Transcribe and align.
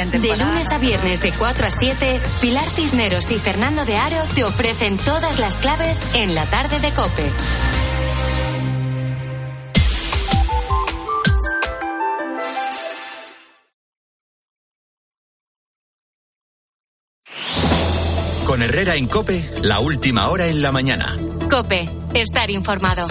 De 0.00 0.34
lunes 0.34 0.72
a 0.72 0.78
viernes 0.78 1.20
de 1.20 1.30
4 1.30 1.66
a 1.66 1.70
7, 1.70 2.20
Pilar 2.40 2.66
Cisneros 2.66 3.30
y 3.30 3.38
Fernando 3.38 3.84
de 3.84 3.98
Aro 3.98 4.16
te 4.34 4.44
ofrecen 4.44 4.96
todas 4.96 5.38
las 5.38 5.58
claves 5.58 6.02
en 6.14 6.34
la 6.34 6.46
tarde 6.46 6.80
de 6.80 6.90
Cope. 6.92 7.30
Con 18.46 18.62
Herrera 18.62 18.96
en 18.96 19.06
Cope, 19.06 19.50
la 19.62 19.80
última 19.80 20.30
hora 20.30 20.46
en 20.46 20.62
la 20.62 20.72
mañana. 20.72 21.14
Cope, 21.50 21.90
estar 22.14 22.50
informado. 22.50 23.06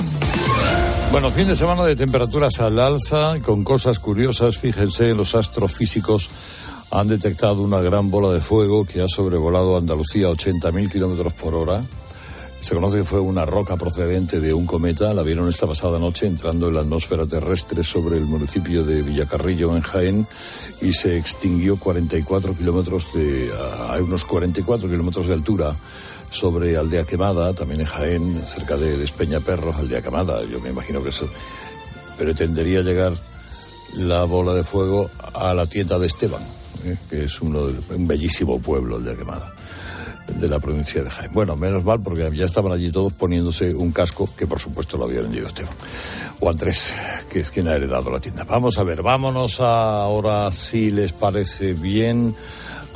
Bueno, 1.12 1.32
fin 1.32 1.48
de 1.48 1.56
semana 1.56 1.86
de 1.86 1.96
temperaturas 1.96 2.60
al 2.60 2.80
alza, 2.80 3.36
con 3.44 3.64
cosas 3.64 4.00
curiosas. 4.00 4.58
Fíjense, 4.58 5.16
los 5.16 5.34
astrofísicos 5.34 6.30
han 6.92 7.08
detectado 7.08 7.62
una 7.62 7.82
gran 7.82 8.10
bola 8.10 8.34
de 8.34 8.42
fuego 8.42 8.86
que 8.86 9.02
ha 9.02 9.08
sobrevolado 9.08 9.78
Andalucía 9.78 10.28
a 10.28 10.32
80.000 10.32 10.92
kilómetros 10.92 11.34
por 11.34 11.54
hora. 11.54 11.84
Se 12.62 12.76
conoce 12.76 12.98
que 12.98 13.04
fue 13.06 13.20
una 13.20 13.46
roca 13.46 13.78
procedente 13.78 14.42
de 14.42 14.54
un 14.54 14.66
cometa. 14.66 15.14
La 15.14 15.24
vieron 15.24 15.48
esta 15.48 15.66
pasada 15.66 15.98
noche 15.98 16.26
entrando 16.26 16.68
en 16.68 16.74
la 16.74 16.82
atmósfera 16.82 17.26
terrestre 17.26 17.84
sobre 17.84 18.18
el 18.18 18.26
municipio 18.26 18.84
de 18.84 19.02
Villacarrillo, 19.02 19.76
en 19.76 19.82
Jaén, 19.82 20.28
y 20.82 20.92
se 20.92 21.18
extinguió 21.18 21.78
44 21.78 22.56
kilómetros 22.56 23.14
de, 23.14 23.52
a 23.88 23.98
unos 24.02 24.26
44 24.26 24.90
kilómetros 24.90 25.28
de 25.28 25.34
altura 25.34 25.76
sobre 26.32 26.76
Aldea 26.76 27.06
Quemada, 27.06 27.54
también 27.54 27.82
en 27.82 27.88
Jaén, 27.88 28.42
cerca 28.46 28.76
de, 28.78 28.98
de 28.98 29.06
Espeñaperros, 29.06 29.78
Aldea 29.78 30.02
Quemada. 30.02 30.44
Yo 30.44 30.60
me 30.60 30.70
imagino 30.70 31.02
que 31.02 31.10
eso 31.10 31.30
pretendería 32.18 32.82
llegar 32.82 33.14
la 33.96 34.24
bola 34.26 34.54
de 34.54 34.64
fuego 34.64 35.10
a 35.34 35.54
la 35.54 35.66
tienda 35.66 35.98
de 35.98 36.08
Esteban, 36.08 36.42
¿eh? 36.86 36.98
que 37.10 37.26
es 37.26 37.42
uno 37.42 37.68
de, 37.68 37.96
un 37.96 38.08
bellísimo 38.08 38.60
pueblo, 38.60 38.98
Aldea 38.98 39.16
Quemada 39.16 39.54
de 40.38 40.48
la 40.48 40.60
provincia 40.60 41.04
de 41.04 41.10
Jaén. 41.10 41.32
Bueno, 41.34 41.56
menos 41.56 41.84
mal 41.84 42.02
porque 42.02 42.30
ya 42.36 42.46
estaban 42.46 42.72
allí 42.72 42.92
todos 42.92 43.14
poniéndose 43.14 43.74
un 43.74 43.92
casco 43.92 44.30
que 44.38 44.46
por 44.46 44.60
supuesto 44.60 44.98
lo 44.98 45.06
había 45.06 45.22
vendido 45.22 45.48
Esteban. 45.48 45.74
O 46.40 46.50
Andrés, 46.50 46.94
que 47.30 47.42
es 47.42 47.52
quien 47.52 47.68
ha 47.68 47.76
heredado 47.76 48.12
la 48.12 48.20
tienda. 48.20 48.44
Vamos 48.44 48.78
a 48.78 48.84
ver, 48.84 49.02
vámonos 49.02 49.60
ahora 49.60 50.52
si 50.52 50.92
les 50.92 51.14
parece 51.14 51.74
bien 51.74 52.36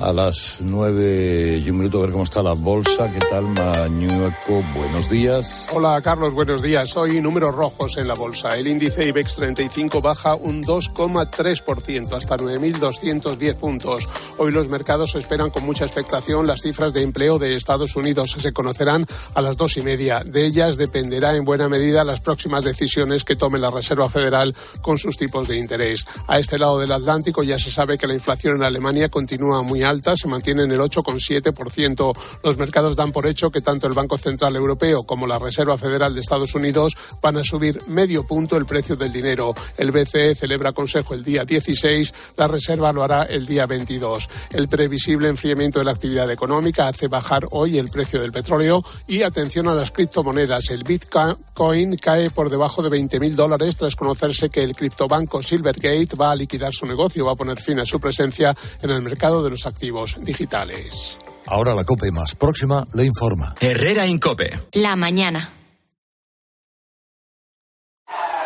a 0.04 0.12
las 0.12 0.62
nueve 0.62 1.62
y 1.64 1.70
un 1.70 1.78
minuto 1.78 2.00
a 2.00 2.02
ver 2.02 2.12
cómo 2.12 2.26
está 2.26 2.44
la 2.44 2.54
bolsa. 2.54 3.10
¿Qué 3.12 3.20
tal, 3.30 3.46
Mañueco? 3.46 4.62
Buenos 4.76 5.10
días. 5.10 5.72
Hola, 5.74 6.02
Carlos, 6.02 6.34
buenos 6.34 6.62
días. 6.62 6.98
Hoy 6.98 7.22
números 7.22 7.56
rojos 7.56 7.96
en 7.98 8.08
la 8.08 8.14
bolsa. 8.14 8.58
El 8.58 8.68
índice 8.68 9.08
IBEX 9.08 9.36
35 9.36 10.02
baja 10.02 10.36
un 10.36 10.62
2,3% 10.64 12.12
hasta 12.14 12.36
9.210 12.36 13.56
puntos. 13.56 14.04
Hoy 14.38 14.52
los 14.52 14.68
mercados 14.68 15.16
esperan 15.16 15.52
con 15.52 15.66
mucha 15.66 15.86
expectación 15.86 16.48
las 16.48 16.62
cifras 16.62 16.92
de 16.92 17.02
empleo 17.02 17.40
de 17.40 17.56
Estados 17.56 17.96
Unidos. 17.96 18.36
Se 18.38 18.52
conocerán 18.52 19.06
a 19.36 19.42
las 19.42 19.56
dos 19.56 19.78
y 19.78 19.82
media. 19.82 20.22
De 20.26 20.46
ellas 20.46 20.76
dependerá 20.76 21.36
en 21.36 21.46
buena 21.46 21.70
medida 21.70 22.04
las 22.04 22.20
próximas 22.20 22.66
decisiones 22.66 23.24
que 23.24 23.38
tome 23.38 23.58
la 23.58 23.70
Reserva 23.70 24.10
Federal 24.10 24.54
con 24.82 24.98
sus 24.98 25.16
tipos 25.16 25.48
de 25.48 25.58
interés. 25.58 26.06
A 26.28 26.40
este 26.40 26.58
lado 26.58 26.78
del 26.80 26.92
Atlántico 26.92 27.44
ya 27.44 27.58
se 27.58 27.72
sabe 27.72 27.98
que 27.98 28.08
la 28.08 28.16
inflación 28.16 28.58
en 28.58 28.64
Alemania 28.64 29.08
continúa 29.08 29.62
muy 29.64 29.82
alta, 29.82 29.93
se 30.16 30.28
mantiene 30.28 30.64
en 30.64 30.72
el 30.72 30.80
8,7%. 30.80 32.14
Los 32.44 32.58
mercados 32.58 32.96
dan 32.96 33.12
por 33.12 33.28
hecho 33.28 33.52
que 33.52 33.62
tanto 33.62 33.88
el 33.88 33.94
Banco 33.94 34.18
Central 34.18 34.56
Europeo 34.56 35.04
como 35.04 35.28
la 35.28 35.40
Reserva 35.40 35.78
Federal 35.78 36.14
de 36.14 36.22
Estados 36.22 36.56
Unidos 36.56 36.96
van 37.22 37.38
a 37.38 37.44
subir 37.44 37.80
medio 37.88 38.24
punto 38.26 38.58
el 38.58 38.66
precio 38.66 38.96
del 38.96 39.12
dinero. 39.12 39.54
El 39.78 39.92
BCE 39.92 40.36
celebra 40.36 40.74
consejo 40.74 41.14
el 41.14 41.24
día 41.24 41.44
16, 41.44 42.14
la 42.38 42.48
Reserva 42.48 42.92
lo 42.92 43.04
hará 43.04 43.24
el 43.24 43.46
día 43.46 43.66
22. 43.66 44.30
El 44.52 44.68
previsible 44.68 45.28
enfriamiento 45.28 45.80
de 45.80 45.86
la 45.86 45.92
actividad 45.92 46.30
económica 46.32 46.88
hace 46.88 47.08
bajar 47.08 47.46
hoy 47.52 47.78
el 47.78 47.90
precio 47.90 48.22
del 48.22 48.32
petróleo 48.32 48.84
y 49.08 49.24
atención 49.24 49.68
a 49.68 49.76
las 49.76 49.92
criptomonedas. 49.92 50.70
El 50.70 50.84
Bitcoin 50.84 51.98
cae 51.98 52.30
por 52.30 52.50
debajo 52.50 52.82
de 52.82 52.90
20.000 52.90 53.36
dólares 53.36 53.76
tras 53.76 53.96
conocerse 53.96 54.50
que 54.50 54.62
el 54.62 54.76
criptobanco 54.76 55.42
Silvergate 55.42 56.16
va 56.16 56.32
a 56.32 56.36
liquidar 56.36 56.74
su 56.74 56.86
negocio, 56.86 57.26
va 57.26 57.34
a 57.34 57.36
poner 57.36 57.60
fin 57.60 57.80
a 57.80 57.86
su 57.86 58.00
presencia 58.00 58.56
en 58.82 58.90
el 58.90 59.02
mercado 59.02 59.44
de 59.44 59.50
los 59.50 59.66
activos 59.66 59.73
digitales. 60.22 61.18
Ahora 61.48 61.76
la 61.76 61.84
COPE 61.84 62.12
más 62.12 62.36
próxima 62.36 62.84
le 62.94 63.06
informa. 63.06 63.56
Herrera 63.60 64.06
en 64.06 64.18
Cope. 64.18 64.50
La 64.74 64.96
mañana. 64.96 65.50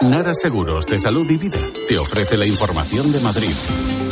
Nara 0.01 0.33
Seguros 0.33 0.85
de 0.85 0.99
Salud 0.99 1.29
y 1.29 1.37
Vida 1.37 1.59
te 1.87 1.97
ofrece 1.97 2.37
la 2.37 2.45
información 2.45 3.11
de 3.11 3.19
Madrid. 3.21 4.06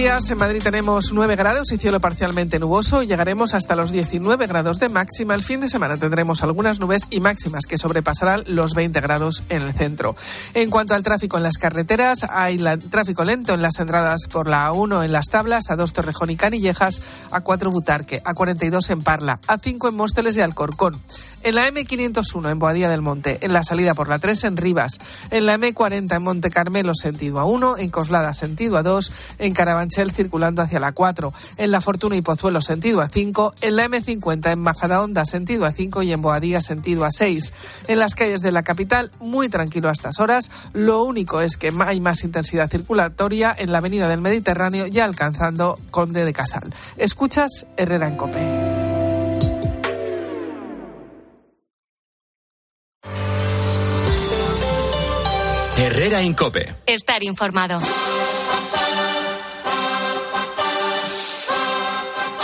Días. 0.00 0.30
En 0.30 0.38
Madrid 0.38 0.62
tenemos 0.62 1.12
9 1.12 1.36
grados 1.36 1.72
y 1.72 1.76
cielo 1.76 2.00
parcialmente 2.00 2.58
nuboso. 2.58 3.02
Llegaremos 3.02 3.52
hasta 3.52 3.76
los 3.76 3.92
19 3.92 4.46
grados 4.46 4.78
de 4.78 4.88
máxima. 4.88 5.34
El 5.34 5.44
fin 5.44 5.60
de 5.60 5.68
semana 5.68 5.98
tendremos 5.98 6.42
algunas 6.42 6.80
nubes 6.80 7.02
y 7.10 7.20
máximas 7.20 7.66
que 7.66 7.76
sobrepasarán 7.76 8.44
los 8.46 8.72
20 8.72 8.98
grados 9.02 9.42
en 9.50 9.60
el 9.60 9.74
centro. 9.74 10.16
En 10.54 10.70
cuanto 10.70 10.94
al 10.94 11.02
tráfico 11.02 11.36
en 11.36 11.42
las 11.42 11.58
carreteras, 11.58 12.24
hay 12.30 12.56
tráfico 12.88 13.24
lento 13.24 13.52
en 13.52 13.60
las 13.60 13.78
entradas 13.78 14.22
por 14.32 14.48
la 14.48 14.70
A1 14.70 15.04
en 15.04 15.12
las 15.12 15.26
tablas, 15.26 15.70
a 15.70 15.76
2 15.76 15.92
Torrejón 15.92 16.30
y 16.30 16.36
Canillejas, 16.36 17.02
a 17.30 17.42
4 17.42 17.70
Butarque, 17.70 18.22
a 18.24 18.32
42 18.32 18.88
en 18.88 19.02
Parla, 19.02 19.38
a 19.48 19.58
5 19.58 19.88
en 19.88 19.94
Móstoles 19.96 20.34
y 20.34 20.40
Alcorcón. 20.40 20.98
En 21.42 21.54
la 21.54 21.70
M501 21.70 22.50
en 22.50 22.58
Boadía 22.58 22.90
del 22.90 23.00
Monte, 23.00 23.38
en 23.40 23.52
la 23.54 23.62
salida 23.62 23.94
por 23.94 24.08
la 24.08 24.18
3 24.18 24.44
en 24.44 24.56
Rivas, 24.58 24.98
en 25.30 25.46
la 25.46 25.56
M40 25.56 26.16
en 26.16 26.22
Monte 26.22 26.50
Carmelo 26.50 26.94
sentido 26.94 27.38
A1, 27.38 27.78
en 27.78 27.88
Coslada 27.88 28.34
sentido 28.34 28.78
A2, 28.78 29.10
en 29.38 29.54
Carabanchel 29.54 30.12
circulando 30.12 30.60
hacia 30.60 30.80
la 30.80 30.92
4, 30.92 31.32
en 31.56 31.70
la 31.70 31.80
Fortuna 31.80 32.16
y 32.16 32.22
Pozuelo 32.22 32.60
sentido 32.60 33.02
A5, 33.02 33.54
en 33.62 33.76
la 33.76 33.86
M50 33.86 34.52
en 34.52 34.60
Majadahonda 34.60 35.24
sentido 35.24 35.66
A5 35.66 36.04
y 36.04 36.12
en 36.12 36.20
Boadía 36.20 36.60
sentido 36.60 37.06
A6. 37.06 37.52
En 37.88 37.98
las 37.98 38.14
calles 38.14 38.42
de 38.42 38.52
la 38.52 38.62
capital, 38.62 39.10
muy 39.20 39.48
tranquilo 39.48 39.88
a 39.88 39.92
estas 39.92 40.20
horas, 40.20 40.50
lo 40.74 41.02
único 41.04 41.40
es 41.40 41.56
que 41.56 41.72
hay 41.86 42.00
más 42.00 42.22
intensidad 42.22 42.70
circulatoria 42.70 43.54
en 43.58 43.72
la 43.72 43.78
avenida 43.78 44.08
del 44.08 44.20
Mediterráneo 44.20 44.86
ya 44.86 45.04
alcanzando 45.06 45.76
Conde 45.90 46.24
de 46.24 46.32
Casal. 46.32 46.74
Escuchas 46.96 47.66
Herrera 47.76 48.08
en 48.08 48.16
Cope. 48.16 48.79
Herrera 56.00 56.22
en 56.22 56.32
Cope. 56.32 56.66
Estar 56.86 57.22
informado. 57.22 57.78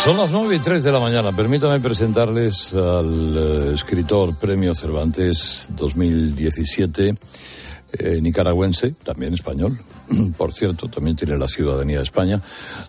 Son 0.05 0.19
las 0.19 0.31
9 0.31 0.57
y 0.57 0.59
3 0.59 0.83
de 0.85 0.93
la 0.93 1.01
mañana. 1.01 1.33
Permítame 1.35 1.81
presentarles 1.81 2.75
al 2.75 3.71
eh, 3.71 3.75
escritor 3.75 4.37
Premio 4.37 4.75
Cervantes 4.75 5.69
2017, 5.71 7.15
eh, 7.99 8.21
nicaragüense, 8.21 8.91
también 9.03 9.33
español, 9.33 9.79
por 10.37 10.53
cierto, 10.53 10.91
también 10.91 11.17
tiene 11.17 11.39
la 11.39 11.49
ciudadanía 11.49 11.97
de 11.97 12.05
España, 12.05 12.43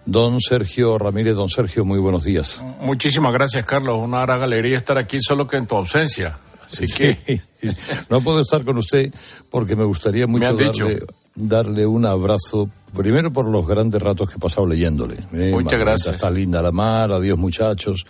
don 0.05 0.41
Sergio 0.41 0.97
Ramírez. 0.97 1.37
Don 1.37 1.47
Sergio, 1.47 1.85
muy 1.85 1.99
buenos 1.99 2.25
días. 2.25 2.61
Muchísimas 2.81 3.31
gracias, 3.31 3.65
Carlos. 3.65 3.99
Una 3.99 4.19
gran 4.23 4.41
galería 4.41 4.75
estar 4.75 4.97
aquí 4.97 5.19
solo 5.21 5.47
que 5.47 5.55
en 5.55 5.65
tu 5.65 5.77
ausencia. 5.77 6.39
Así 6.67 6.85
que 6.87 7.41
no 8.09 8.21
puedo 8.21 8.41
estar 8.41 8.63
con 8.63 8.77
usted 8.77 9.13
porque 9.49 9.75
me 9.75 9.85
gustaría 9.85 10.27
mucho 10.27 10.55
darle, 10.55 10.99
darle 11.35 11.85
un 11.85 12.05
abrazo, 12.05 12.69
primero 12.95 13.31
por 13.31 13.47
los 13.47 13.65
grandes 13.65 14.01
ratos 14.01 14.29
que 14.29 14.35
he 14.35 14.39
pasado 14.39 14.67
leyéndole. 14.67 15.17
¿eh? 15.33 15.51
Muchas 15.51 15.79
gracias. 15.79 16.15
Está 16.15 16.29
linda 16.29 16.61
la 16.61 16.71
mar, 16.71 17.11
adiós 17.11 17.37
muchachos, 17.37 18.05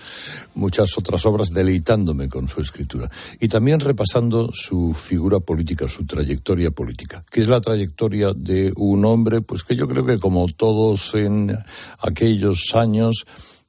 muchas 0.55 0.97
otras 0.97 1.25
obras 1.25 1.49
deleitándome 1.49 2.29
con 2.29 2.47
su 2.47 2.61
escritura. 2.61 3.09
Y 3.39 3.47
también 3.47 3.79
repasando 3.79 4.51
su 4.53 4.93
figura 4.93 5.39
política, 5.39 5.87
su 5.87 6.05
trayectoria 6.05 6.71
política, 6.71 7.23
que 7.29 7.41
es 7.41 7.47
la 7.47 7.61
trayectoria 7.61 8.33
de 8.35 8.73
un 8.77 9.05
hombre, 9.05 9.41
pues 9.41 9.63
que 9.63 9.75
yo 9.75 9.87
creo 9.87 10.05
que 10.05 10.19
como 10.19 10.47
todos 10.47 11.13
en 11.13 11.57
aquellos 11.99 12.73
años 12.73 13.25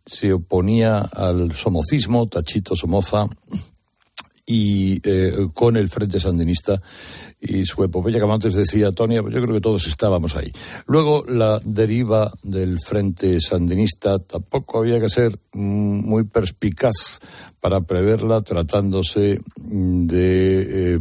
se 0.07 0.33
oponía 0.33 1.01
al 1.01 1.55
somocismo, 1.55 2.29
Tachito 2.29 2.75
Somoza, 2.75 3.29
y 4.51 4.99
eh, 5.05 5.49
con 5.53 5.77
el 5.77 5.91
Frente 5.91 6.19
Sandinista 6.21 6.81
y 7.39 7.67
su 7.67 7.85
epopeya, 7.85 8.19
como 8.19 8.33
antes 8.33 8.55
decía 8.55 8.93
Tonia, 8.93 9.21
pues 9.23 9.35
yo 9.35 9.43
creo 9.43 9.55
que 9.55 9.61
todos 9.61 9.87
estábamos 9.87 10.37
ahí. 10.37 10.51
Luego, 10.87 11.23
la 11.29 11.61
deriva 11.63 12.33
del 12.43 12.81
Frente 12.81 13.43
Sandinista 13.43 14.19
tampoco 14.21 14.79
había 14.79 14.99
que 15.01 15.11
ser 15.11 15.39
mm, 15.53 15.61
muy 16.09 16.25
perspicaz 16.25 17.21
para 17.61 17.83
preverla, 17.83 18.41
tratándose 18.41 19.39
mm, 19.61 20.07
de 20.07 20.95
eh, 20.95 21.01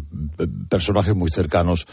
personajes 0.69 1.15
muy 1.15 1.31
cercanos 1.31 1.85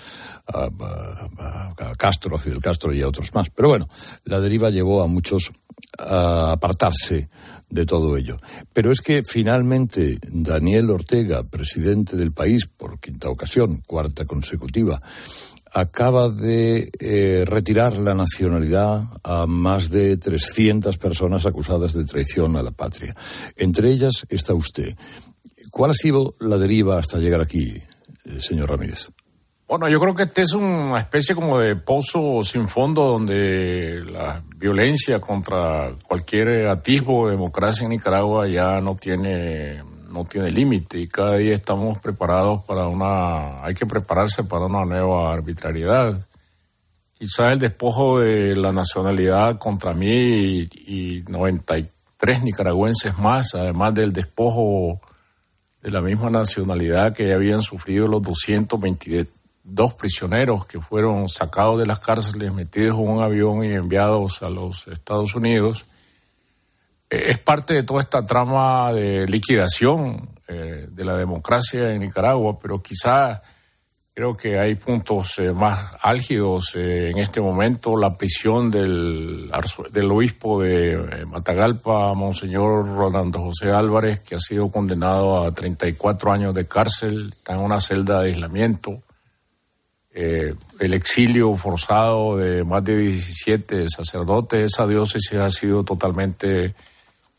a, 0.49 0.65
a- 0.65 1.95
Castro, 1.97 2.35
a 2.35 2.39
Fidel 2.41 2.61
Castro 2.61 2.93
y 2.93 3.01
a 3.01 3.09
otros 3.09 3.33
más. 3.33 3.49
Pero 3.51 3.69
bueno, 3.69 3.87
la 4.25 4.41
deriva 4.41 4.71
llevó 4.71 5.03
a 5.03 5.07
muchos 5.07 5.53
a 5.99 6.53
apartarse 6.53 7.29
de 7.69 7.87
todo 7.87 8.17
ello. 8.17 8.37
Pero 8.73 8.93
es 8.93 9.01
que 9.01 9.23
finalmente 9.23 10.17
Daniel 10.29 10.91
Ortega, 10.91 11.43
presidente 11.43 12.17
del 12.17 12.33
país 12.33 12.67
por 12.67 13.01
quinta 13.01 13.29
ocasión, 13.29 13.83
cuarta 13.87 14.25
consecutiva, 14.25 15.01
acaba 15.73 16.29
de 16.29 16.91
eh, 17.01 17.45
retirar 17.47 17.97
la 17.97 18.15
nacionalidad 18.15 19.09
a 19.25 19.47
más 19.47 19.91
de 19.91 20.17
300 20.17 20.99
personas 20.99 21.47
acusadas 21.47 21.93
de 21.95 22.05
traición 22.05 22.57
a 22.57 22.63
la 22.63 22.71
patria. 22.71 23.15
Entre 23.57 23.91
ellas 23.91 24.25
está 24.29 24.55
usted. 24.55 24.97
¿Cuál 25.71 25.91
ha 25.91 25.95
sido 25.95 26.35
la 26.39 26.59
deriva 26.59 26.99
hasta 26.99 27.19
llegar 27.19 27.41
aquí, 27.41 27.75
eh, 28.25 28.41
señor 28.41 28.71
Ramírez? 28.71 29.11
Bueno, 29.67 29.89
yo 29.89 29.99
creo 29.99 30.15
que 30.15 30.25
este 30.25 30.43
es 30.43 30.53
una 30.53 30.99
especie 30.99 31.35
como 31.35 31.59
de 31.59 31.75
pozo 31.75 32.43
sin 32.43 32.69
fondo 32.69 33.03
donde 33.07 34.05
la 34.05 34.43
violencia 34.59 35.19
contra 35.19 35.95
cualquier 36.07 36.69
atisbo 36.69 37.27
de 37.27 37.33
democracia 37.33 37.85
en 37.85 37.91
Nicaragua 37.91 38.47
ya 38.47 38.81
no 38.81 38.95
tiene 38.95 39.83
no 40.11 40.27
tiene 40.27 40.51
límite 40.51 40.99
y 40.99 41.09
cada 41.09 41.37
día 41.37 41.55
estamos 41.55 41.99
preparados 41.99 42.63
para 42.65 42.87
una 42.87 43.65
hay 43.65 43.75
que 43.75 43.87
prepararse 43.87 44.45
para 44.45 44.67
una 44.67 44.85
nueva 44.85 45.33
arbitrariedad. 45.33 46.15
Quizá 47.19 47.51
el 47.51 47.59
despojo 47.59 48.21
de 48.21 48.55
la 48.55 48.71
nacionalidad 48.71 49.57
contra 49.59 49.95
mí 49.95 50.11
y, 50.11 50.69
y 50.87 51.23
93 51.27 52.43
nicaragüenses 52.43 53.17
más, 53.17 53.55
además 53.55 53.95
del 53.95 54.13
despojo 54.13 55.01
de 55.83 55.91
la 55.91 56.03
misma 56.03 56.29
nacionalidad 56.29 57.15
que 57.15 57.29
ya 57.29 57.35
habían 57.35 57.63
sufrido 57.63 58.07
los 58.07 58.23
222 58.23 59.27
dos 59.65 59.95
prisioneros 59.95 60.67
que 60.67 60.79
fueron 60.79 61.29
sacados 61.29 61.79
de 61.79 61.87
las 61.87 61.99
cárceles, 61.99 62.53
metidos 62.53 62.99
en 62.99 63.09
un 63.09 63.23
avión 63.23 63.65
y 63.65 63.73
enviados 63.73 64.43
a 64.43 64.51
los 64.51 64.87
Estados 64.89 65.35
Unidos, 65.35 65.87
eh, 67.09 67.31
es 67.31 67.39
parte 67.39 67.75
de 67.75 67.83
toda 67.83 68.01
esta 68.01 68.25
trama 68.27 68.93
de 68.93 69.27
liquidación 69.27 70.29
eh, 70.47 70.87
de 70.91 71.05
la 71.05 71.17
democracia 71.17 71.91
en 71.93 72.01
Nicaragua, 72.01 72.59
pero 72.61 72.83
quizá 72.83 73.43
creo 74.13 74.35
que 74.35 74.59
hay 74.59 74.75
puntos 74.75 75.39
eh, 75.39 75.51
más 75.53 75.97
álgidos 76.03 76.75
en 76.75 77.19
este 77.19 77.41
momento. 77.41 77.97
La 77.97 78.17
prisión 78.19 78.71
del, 78.71 79.51
del 79.91 80.11
obispo 80.11 80.63
de 80.63 81.25
Matagalpa, 81.27 82.13
Monseñor 82.13 82.87
Rolando 82.87 83.41
José 83.41 83.71
Álvarez, 83.71 84.21
que 84.21 84.35
ha 84.35 84.41
sido 84.41 84.71
condenado 84.71 85.43
a 85.43 85.53
34 85.53 86.33
años 86.33 86.55
de 86.55 86.67
cárcel, 86.67 87.33
está 87.33 87.55
en 87.55 87.61
una 87.61 87.81
celda 87.81 88.21
de 88.21 88.29
aislamiento 88.29 89.04
eh, 90.17 90.55
el 90.79 90.95
exilio 90.95 91.57
forzado 91.57 92.37
de 92.37 92.63
más 92.63 92.85
de 92.85 92.97
17 92.97 93.89
sacerdotes, 93.89 94.73
esa 94.73 94.87
diócesis 94.87 95.39
ha 95.39 95.51
sido 95.51 95.83
totalmente 95.83 96.75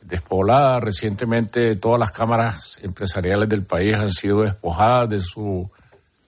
despoblada. 0.01 0.81
Recientemente 0.81 1.77
todas 1.77 2.00
las 2.00 2.12
cámaras 2.12 2.77
empresariales 2.83 3.48
del 3.48 3.63
país 3.63 3.95
han 3.95 4.12
sido 4.12 4.42
despojadas 4.42 5.10
de 5.10 5.19
su 5.22 5.72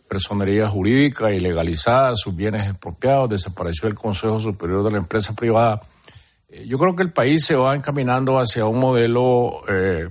personería 0.08 0.70
jurídica 0.70 1.32
y 1.32 1.40
legalizadas, 1.42 2.22
sus 2.22 2.34
bienes 2.34 2.66
expropiados, 2.66 3.30
desapareció 3.30 3.90
el 3.90 3.96
Consejo 3.96 4.40
Superior 4.40 4.84
de 4.84 4.92
la 4.92 4.98
Empresa 5.00 5.36
Privada. 5.36 5.82
Eh, 6.48 6.66
yo 6.66 6.78
creo 6.78 6.96
que 6.96 7.04
el 7.04 7.12
país 7.12 7.44
se 7.44 7.56
va 7.56 7.76
encaminando 7.76 8.40
hacia 8.40 8.66
un 8.66 8.80
modelo 8.80 9.64
eh, 9.68 10.08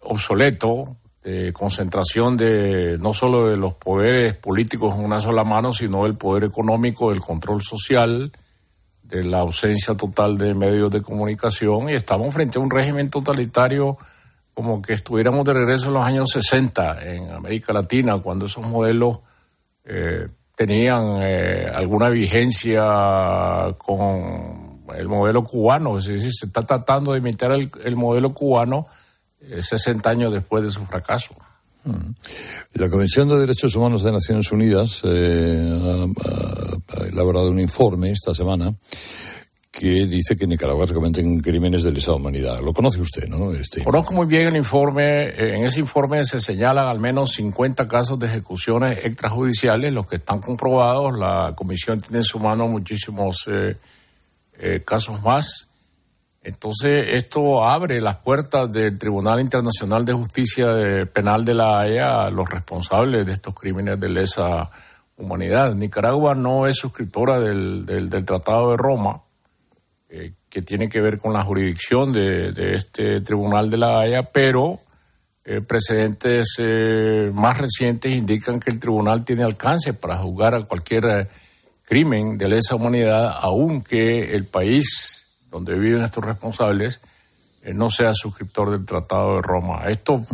obsoleto, 0.00 0.97
de 1.22 1.52
concentración 1.52 2.36
de 2.36 2.96
no 2.98 3.12
solo 3.12 3.48
de 3.48 3.56
los 3.56 3.74
poderes 3.74 4.36
políticos 4.36 4.94
en 4.94 5.04
una 5.04 5.20
sola 5.20 5.44
mano, 5.44 5.72
sino 5.72 6.04
del 6.04 6.16
poder 6.16 6.44
económico, 6.44 7.10
del 7.10 7.20
control 7.20 7.62
social, 7.62 8.30
de 9.02 9.24
la 9.24 9.40
ausencia 9.40 9.94
total 9.94 10.38
de 10.38 10.54
medios 10.54 10.90
de 10.90 11.02
comunicación. 11.02 11.90
Y 11.90 11.94
estamos 11.94 12.32
frente 12.32 12.58
a 12.58 12.62
un 12.62 12.70
régimen 12.70 13.10
totalitario 13.10 13.96
como 14.54 14.82
que 14.82 14.94
estuviéramos 14.94 15.44
de 15.44 15.54
regreso 15.54 15.88
en 15.88 15.94
los 15.94 16.04
años 16.04 16.30
60 16.30 17.02
en 17.02 17.30
América 17.30 17.72
Latina, 17.72 18.18
cuando 18.18 18.46
esos 18.46 18.66
modelos 18.66 19.20
eh, 19.84 20.26
tenían 20.54 21.22
eh, 21.22 21.70
alguna 21.72 22.08
vigencia 22.08 23.72
con 23.78 24.82
el 24.96 25.06
modelo 25.06 25.44
cubano, 25.44 25.98
es 25.98 26.06
decir, 26.06 26.32
se 26.32 26.46
está 26.46 26.62
tratando 26.62 27.12
de 27.12 27.18
imitar 27.18 27.52
el 27.52 27.96
modelo 27.96 28.30
cubano 28.30 28.86
60 29.60 30.08
años 30.08 30.32
después 30.32 30.64
de 30.64 30.70
su 30.70 30.84
fracaso. 30.86 31.34
La 32.74 32.90
Convención 32.90 33.28
de 33.28 33.38
Derechos 33.38 33.74
Humanos 33.74 34.02
de 34.02 34.12
Naciones 34.12 34.50
Unidas 34.52 35.00
eh, 35.04 36.10
ha, 36.24 37.06
elaborado 37.06 37.50
un 37.50 37.60
informe 37.60 38.10
esta 38.10 38.34
semana 38.34 38.74
que 39.70 40.06
dice 40.06 40.36
que 40.36 40.44
en 40.44 40.50
Nicaragua 40.50 40.86
se 40.86 40.94
cometen 40.94 41.38
crímenes 41.40 41.84
de 41.84 41.92
lesa 41.92 42.12
humanidad. 42.12 42.60
Lo 42.60 42.74
conoce 42.74 43.00
usted, 43.00 43.28
¿no? 43.28 43.52
Este 43.52 43.84
Conozco 43.84 44.12
muy 44.12 44.26
bien 44.26 44.48
el 44.48 44.56
informe. 44.56 45.28
En 45.28 45.64
ese 45.64 45.78
informe 45.78 46.24
se 46.24 46.40
señalan 46.40 46.88
al 46.88 46.98
menos 46.98 47.32
50 47.34 47.86
casos 47.86 48.18
de 48.18 48.26
ejecuciones 48.26 48.98
extrajudiciales, 49.04 49.92
los 49.92 50.08
que 50.08 50.16
están 50.16 50.40
comprobados. 50.40 51.16
La 51.16 51.52
Comisión 51.54 52.00
tiene 52.00 52.18
en 52.18 52.24
su 52.24 52.40
mano 52.40 52.66
muchísimos 52.66 53.46
eh, 53.46 53.76
eh, 54.58 54.82
casos 54.84 55.22
más. 55.22 55.67
Entonces, 56.42 57.08
esto 57.14 57.64
abre 57.64 58.00
las 58.00 58.16
puertas 58.16 58.72
del 58.72 58.98
Tribunal 58.98 59.40
Internacional 59.40 60.04
de 60.04 60.12
Justicia 60.12 60.66
Penal 61.12 61.44
de 61.44 61.54
la 61.54 61.80
Haya 61.80 62.24
a 62.24 62.30
los 62.30 62.48
responsables 62.48 63.26
de 63.26 63.32
estos 63.32 63.54
crímenes 63.54 63.98
de 63.98 64.08
lesa 64.08 64.70
humanidad. 65.16 65.74
Nicaragua 65.74 66.34
no 66.34 66.66
es 66.66 66.76
suscriptora 66.76 67.40
del, 67.40 68.08
Tratado 68.24 68.70
de 68.70 68.76
Roma, 68.76 69.20
eh, 70.08 70.32
que 70.48 70.62
tiene 70.62 70.88
que 70.88 71.00
ver 71.00 71.18
con 71.18 71.32
la 71.32 71.44
jurisdicción 71.44 72.12
de, 72.12 72.74
este 72.74 73.20
Tribunal 73.20 73.68
de 73.68 73.76
la 73.76 74.00
Haya, 74.00 74.22
pero 74.22 74.80
eh, 75.44 75.60
precedentes 75.60 76.56
eh, 76.58 77.30
más 77.34 77.58
recientes 77.58 78.12
indican 78.12 78.60
que 78.60 78.70
el 78.70 78.78
tribunal 78.78 79.24
tiene 79.24 79.42
alcance 79.42 79.92
para 79.92 80.18
juzgar 80.18 80.54
a 80.54 80.64
cualquier 80.64 81.28
crimen 81.84 82.38
de 82.38 82.48
lesa 82.48 82.76
humanidad, 82.76 83.34
aunque 83.40 84.34
el 84.34 84.44
país 84.44 85.17
donde 85.50 85.78
viven 85.78 86.02
estos 86.02 86.24
responsables, 86.24 87.00
eh, 87.62 87.74
no 87.74 87.90
sea 87.90 88.14
suscriptor 88.14 88.70
del 88.70 88.84
Tratado 88.84 89.36
de 89.36 89.42
Roma. 89.42 89.88
Esto 89.88 90.24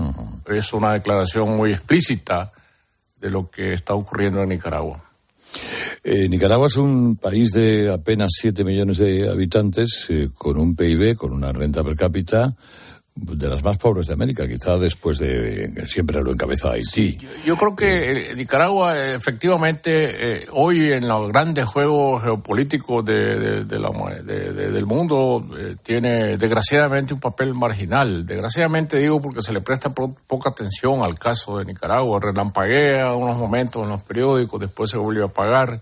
es 0.46 0.72
una 0.72 0.93
declaración 0.93 1.56
muy 1.56 1.72
explícita 1.72 2.52
de 3.20 3.31
lo 3.31 3.50
que 3.50 3.72
está 3.72 3.94
ocurriendo 3.94 4.43
en 4.43 4.50
Nicaragua. 4.50 5.02
Eh, 6.02 6.28
Nicaragua 6.28 6.66
es 6.66 6.76
un 6.76 7.16
país 7.16 7.52
de 7.52 7.93
apenas 7.93 8.32
7 8.40 8.64
millones 8.64 8.99
de 8.99 9.28
habitantes, 9.28 10.06
eh, 10.11 10.31
con 10.37 10.58
un 10.58 10.75
PIB, 10.75 11.16
con 11.16 11.32
una 11.32 11.52
renta 11.52 11.82
per 11.82 11.96
cápita 11.96 12.55
de 13.16 13.49
las 13.49 13.62
más 13.62 13.78
pobres 13.78 14.08
de 14.08 14.14
América, 14.14 14.46
quizá 14.49 14.76
después 14.76 15.19
de 15.19 15.87
siempre 15.87 16.20
lo 16.20 16.32
encabeza 16.32 16.72
Haití. 16.72 17.16
yo, 17.46 17.56
creo 17.56 17.76
que 17.76 18.31
eh, 18.31 18.34
Nicaragua 18.34 18.99
efectivamente 19.14 19.93
eh, 20.43 20.46
hoy 20.50 20.93
en 20.93 21.06
los 21.06 21.28
grandes 21.28 21.64
juegos 21.64 22.25
geopolíticos 22.25 23.05
de, 23.05 23.64
del 23.64 24.87
mundo 24.87 25.46
eh, 25.56 25.76
tiene 25.81 26.37
desgraciadamente 26.37 27.14
un 27.14 27.21
papel 27.21 27.54
marginal. 27.54 28.26
Desgraciadamente 28.26 28.99
digo 28.99 29.21
porque 29.21 29.42
se 29.42 29.52
le 29.52 29.61
presta 29.61 29.94
poca 29.94 30.50
atención 30.50 31.02
al 31.02 31.16
caso 31.16 31.59
de 31.59 31.66
Nicaragua. 31.66 32.18
Relampaguea 32.21 33.14
unos 33.14 33.37
momentos 33.37 33.85
en 33.85 33.90
los 33.90 34.02
periódicos, 34.02 34.61
después 34.61 34.90
se 34.90 34.99
vuelve 34.99 35.23
a 35.23 35.26
apagar 35.26 35.80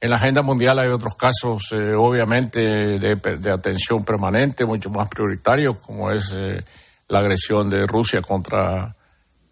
en 0.00 0.10
la 0.10 0.16
agenda 0.16 0.42
mundial 0.42 0.78
hay 0.78 0.88
otros 0.88 1.16
casos, 1.16 1.72
eh, 1.72 1.94
obviamente, 1.94 2.60
de, 2.60 3.50
atención 3.50 4.04
permanente, 4.04 4.64
mucho 4.64 4.90
más 4.90 5.08
prioritarios, 5.08 5.78
como 5.78 6.10
es 6.10 6.32
eh, 6.34 6.62
la 7.08 7.18
agresión 7.18 7.68
de 7.68 7.86
Rusia 7.86 8.22
contra 8.22 8.94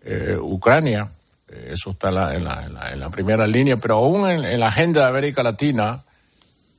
eh, 0.03 0.37
Ucrania. 0.41 1.09
eso 1.49 1.91
está 1.91 2.11
en 2.35 2.45
la, 2.45 3.11
primera 3.11 3.47
línea, 3.47 3.77
pero 3.77 3.97
aún 3.97 4.29
en, 4.29 4.61
la 4.61 4.69
agenda 4.69 5.03
de 5.03 5.09
América 5.09 5.43
Latina, 5.43 6.01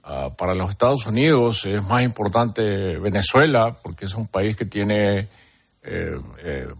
ah, 0.03 0.29
para 0.37 0.53
los 0.53 0.69
Estados 0.69 1.05
Unidos 1.05 1.65
es 1.65 1.83
más 1.83 2.03
importante 2.03 2.97
Venezuela, 2.97 3.75
porque 3.83 4.05
es 4.05 4.13
un 4.13 4.27
país 4.27 4.55
que 4.55 4.65
tiene 4.65 5.27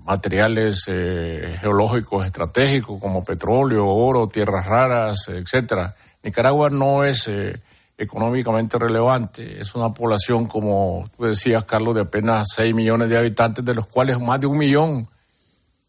materiales 0.03 0.83
geológicos 0.83 2.25
estratégicos 2.25 2.99
como 2.99 3.23
petróleo, 3.23 3.85
oro, 3.85 4.27
tierras 4.27 4.65
raras, 4.65 5.29
etcétera 5.29 5.95
Nicaragua 6.23 6.69
no 6.69 7.03
es 7.03 7.27
eh, 7.27 7.59
económicamente 7.97 8.77
relevante, 8.77 9.59
es 9.59 9.73
una 9.75 9.93
población, 9.93 10.45
como 10.45 11.03
tú 11.15 11.25
decías, 11.25 11.65
Carlos, 11.65 11.95
de 11.95 12.01
apenas 12.01 12.49
6 12.55 12.75
millones 12.75 13.09
de 13.09 13.17
habitantes, 13.17 13.63
de 13.63 13.73
los 13.73 13.87
cuales 13.87 14.19
más 14.19 14.39
de 14.39 14.47
un 14.47 14.57
millón 14.57 15.07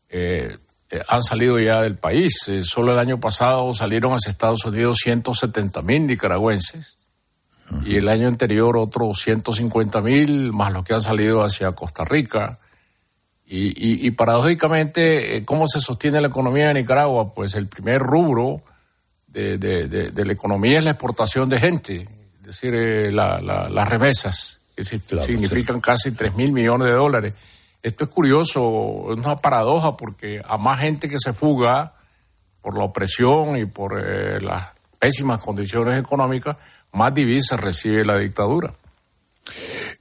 eh, 0.08 0.56
eh, 0.90 1.02
han 1.06 1.22
salido 1.22 1.58
ya 1.58 1.82
del 1.82 1.96
país. 1.96 2.50
solo 2.62 2.92
el 2.92 2.98
año 2.98 3.20
pasado 3.20 3.74
salieron 3.74 4.12
hacia 4.12 4.30
Estados 4.30 4.64
Unidos 4.64 4.98
170 5.02 5.82
mil 5.82 6.06
nicaragüenses 6.06 6.94
y 7.84 7.96
el 7.96 8.08
año 8.08 8.28
anterior 8.28 8.78
otros 8.78 9.18
150 9.18 10.00
mil, 10.00 10.52
más 10.52 10.72
los 10.72 10.84
que 10.86 10.94
han 10.94 11.02
salido 11.02 11.42
hacia 11.42 11.72
Costa 11.72 12.04
Rica. 12.04 12.58
Y, 13.44 14.06
y 14.06 14.10
paradójicamente, 14.10 15.42
¿cómo 15.44 15.66
se 15.66 15.80
sostiene 15.80 16.20
la 16.20 16.28
economía 16.28 16.68
de 16.68 16.74
Nicaragua? 16.74 17.32
Pues 17.32 17.54
el 17.54 17.66
primer 17.66 18.00
rubro 18.00 18.62
de, 19.28 20.24
la 20.24 20.32
economía 20.32 20.78
es 20.78 20.84
la 20.84 20.92
exportación 20.92 21.48
de 21.48 21.60
gente, 21.60 22.08
es 22.40 22.46
decir, 22.46 22.74
eh, 22.74 23.12
las 23.12 23.88
remesas, 23.88 24.60
que 24.74 24.84
significan 24.84 25.80
casi 25.80 26.12
3 26.12 26.34
mil 26.36 26.52
millones 26.52 26.88
de 26.88 26.94
dólares. 26.94 27.34
Esto 27.82 28.04
es 28.04 28.10
curioso, 28.10 29.12
es 29.12 29.18
una 29.18 29.36
paradoja 29.36 29.96
porque 29.96 30.40
a 30.44 30.56
más 30.56 30.80
gente 30.80 31.08
que 31.08 31.18
se 31.18 31.32
fuga 31.32 31.94
por 32.60 32.76
la 32.76 32.84
opresión 32.84 33.56
y 33.56 33.66
por 33.66 33.98
eh, 33.98 34.40
las 34.40 34.68
pésimas 34.98 35.40
condiciones 35.40 36.00
económicas, 36.00 36.56
más 36.92 37.14
divisas 37.14 37.60
recibe 37.60 38.04
la 38.04 38.18
dictadura. 38.18 38.74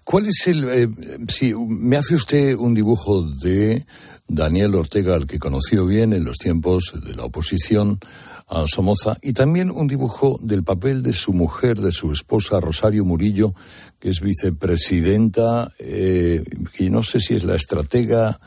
¿Cuál 0.04 0.28
es 0.28 0.48
el... 0.48 0.70
Eh, 0.70 0.88
si 1.28 1.54
me 1.54 1.98
hace 1.98 2.16
usted 2.16 2.56
un 2.56 2.74
dibujo 2.74 3.24
de 3.24 3.86
Daniel 4.28 4.76
Ortega, 4.76 5.16
al 5.16 5.28
que 5.28 5.40
conoció 5.40 5.86
bien 5.86 6.14
en 6.14 6.24
los 6.24 6.38
tiempos 6.38 6.94
de 7.06 7.16
la 7.16 7.24
oposición 7.24 8.00
a 8.48 8.66
Somoza, 8.66 9.18
y 9.22 9.34
también 9.34 9.70
un 9.72 9.88
dibujo 9.88 10.40
del 10.42 10.64
papel 10.64 11.04
de 11.04 11.14
su 11.14 11.34
mujer, 11.34 11.80
de 11.80 11.92
su 11.92 12.12
esposa 12.12 12.60
Rosario 12.60 13.04
Murillo, 13.04 13.54
que 14.00 14.10
es 14.10 14.22
vicepresidenta, 14.22 15.72
eh, 15.80 16.44
y 16.80 16.90
no 16.90 17.04
sé 17.04 17.20
si 17.20 17.36
es 17.36 17.44
la 17.44 17.56
estratega 17.56 18.40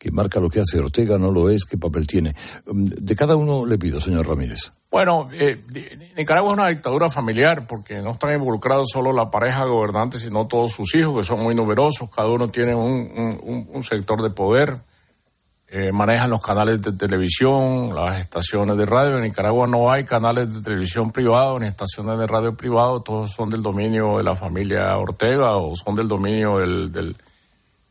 que 0.00 0.10
marca 0.10 0.40
lo 0.40 0.48
que 0.48 0.60
hace 0.60 0.78
Ortega, 0.78 1.18
no 1.18 1.30
lo 1.30 1.50
es, 1.50 1.66
qué 1.66 1.76
papel 1.76 2.06
tiene. 2.06 2.34
Mm, 2.64 2.84
de 2.84 3.16
cada 3.16 3.36
uno 3.36 3.66
le 3.66 3.76
pido, 3.76 4.00
señor 4.00 4.26
Ramírez. 4.26 4.72
Bueno, 4.90 5.28
eh, 5.32 5.60
Nicaragua 6.16 6.52
es 6.52 6.58
una 6.58 6.70
dictadura 6.70 7.10
familiar 7.10 7.66
porque 7.66 8.00
no 8.00 8.12
están 8.12 8.34
involucrados 8.34 8.88
solo 8.90 9.12
la 9.12 9.30
pareja 9.30 9.66
gobernante, 9.66 10.16
sino 10.16 10.48
todos 10.48 10.72
sus 10.72 10.94
hijos, 10.94 11.18
que 11.18 11.24
son 11.24 11.42
muy 11.42 11.54
numerosos, 11.54 12.08
cada 12.08 12.30
uno 12.30 12.48
tiene 12.48 12.74
un, 12.74 13.82
sector 13.82 14.22
de 14.22 14.30
poder, 14.30 14.78
eh, 15.72 15.92
manejan 15.92 16.30
los 16.30 16.42
canales 16.42 16.82
de 16.82 16.92
televisión, 16.92 17.94
las 17.94 18.18
estaciones 18.18 18.76
de 18.76 18.86
radio. 18.86 19.18
En 19.18 19.22
Nicaragua 19.22 19.68
no 19.68 19.90
hay 19.90 20.04
canales 20.04 20.52
de 20.52 20.62
televisión 20.62 21.12
privados 21.12 21.60
ni 21.60 21.68
estaciones 21.68 22.18
de 22.18 22.26
radio 22.26 22.56
privados, 22.56 23.04
todos 23.04 23.30
son 23.30 23.50
del 23.50 23.62
dominio 23.62 24.18
de 24.18 24.24
la 24.24 24.34
familia 24.34 24.96
Ortega 24.98 25.56
o 25.56 25.76
son 25.76 25.94
del 25.94 26.08
dominio 26.08 26.58
del, 26.58 26.90
del, 26.92 27.14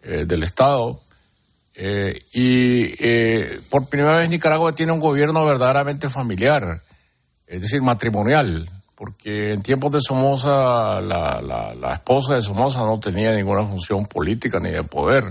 eh, 0.04 0.44
Estado. 0.44 1.00
Eh, 1.74 2.24
y 2.34 2.96
eh, 3.00 3.62
por 3.70 3.88
primera 3.88 4.18
vez 4.18 4.30
Nicaragua 4.30 4.74
tiene 4.74 4.92
un 4.92 5.00
gobierno 5.00 5.46
verdaderamente 5.46 6.10
familiar, 6.10 6.82
es 7.48 7.62
decir, 7.62 7.82
matrimonial, 7.82 8.70
porque 8.94 9.54
en 9.54 9.62
tiempos 9.62 9.94
de 9.94 10.02
Somoza 10.02 11.00
la, 11.00 11.40
la, 11.42 11.94
esposa 11.94 12.36
de 12.36 12.42
Somoza 12.42 12.82
no 12.82 13.00
tenía 13.00 13.34
ninguna 13.34 13.64
función 13.64 14.06
política 14.06 14.60
ni 14.60 14.72
de 14.72 14.84
poder. 14.84 15.24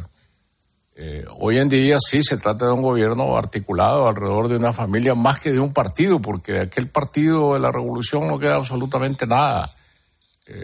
Eh, 1.01 1.25
hoy 1.39 1.59
en 1.59 1.69
día 1.69 1.97
sí 2.01 2.25
se 2.25 2.39
trata 2.39 2.67
de 2.67 2.73
un 2.73 2.83
gobierno 2.83 3.37
articulado 3.37 4.09
alrededor 4.09 4.49
de 4.49 4.57
una 4.57 4.73
familia 4.73 5.15
más 5.15 5.39
que 5.39 5.53
de 5.53 5.61
un 5.61 5.73
partido, 5.73 6.21
porque 6.21 6.53
de 6.55 6.63
aquel 6.63 6.89
partido 6.89 7.55
de 7.55 7.61
la 7.61 7.71
revolución 7.71 8.27
no 8.27 8.37
queda 8.37 8.57
absolutamente 8.57 9.25
nada. 9.25 9.71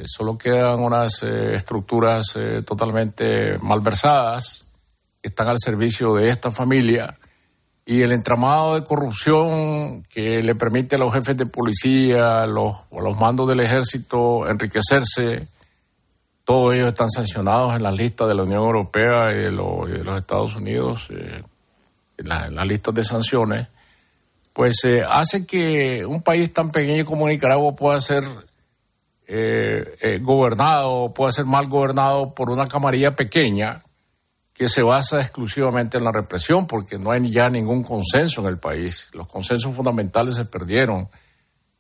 solo 0.07 0.37
quedan 0.37 0.81
unas 0.81 1.23
estructuras 1.23 2.37
totalmente 2.67 3.59
malversadas 3.61 4.65
que 5.23 5.29
están 5.29 5.47
al 5.47 5.59
servicio 5.59 6.17
de 6.17 6.31
esta 6.31 6.51
familia 6.51 7.17
y 7.87 8.03
el 8.03 8.13
entramado 8.13 8.75
de 8.75 8.85
corrupción 8.85 10.03
que 10.05 10.43
le 10.43 10.55
permite 10.55 10.97
a 10.97 10.99
los 10.99 11.13
jefes 11.13 11.37
de 11.37 11.47
policía, 11.47 12.43
a 12.43 12.47
los, 12.47 12.75
a 12.75 13.01
los 13.03 13.17
mandos 13.19 13.47
del 13.49 13.61
ejército 13.61 14.49
enriquecerse, 14.49 15.49
todos 16.45 16.75
ellos 16.75 16.89
están 16.89 17.11
sancionados 17.11 17.75
en 17.75 17.83
las 17.83 17.97
listas 17.97 18.29
de 18.29 18.35
la 18.35 18.43
Unión 18.43 18.63
Europea 18.63 19.33
y 19.33 19.37
de, 19.37 19.51
los, 19.51 19.89
Estados 20.19 20.55
Unidos, 20.55 21.09
eh, 21.11 21.43
en, 22.19 22.29
las 22.29 22.67
listas 22.67 22.95
de 22.95 23.03
sanciones, 23.03 23.69
pues 24.53 24.85
eh, 24.85 25.03
hace 25.09 25.47
que 25.47 26.05
un 26.05 26.23
país 26.23 26.53
tan 26.53 26.71
pequeño 26.71 27.05
como 27.07 27.29
Nicaragua 27.29 27.75
pueda 27.75 27.99
ser 28.01 28.25
eh, 29.27 30.19
gobernado, 30.21 31.13
pueda 31.15 31.33
ser 31.33 31.47
mal 31.47 31.67
gobernado 31.67 32.35
por 32.35 32.51
una 32.51 32.69
camarilla 32.69 33.17
pequeña 33.17 33.83
que 34.53 34.69
se 34.69 34.83
basa 34.83 35.21
exclusivamente 35.21 35.97
en 35.97 36.05
la 36.05 36.13
represión, 36.13 36.67
porque 36.67 36.99
no 36.99 37.11
hay 37.11 37.29
ya 37.31 37.49
ningún 37.49 37.83
consenso 37.83 38.43
en 38.43 38.49
el 38.49 38.59
país. 38.59 39.09
Los 39.13 39.27
consensos 39.27 39.75
fundamentales 39.75 40.37
se 40.37 40.45
perdieron. 40.45 41.09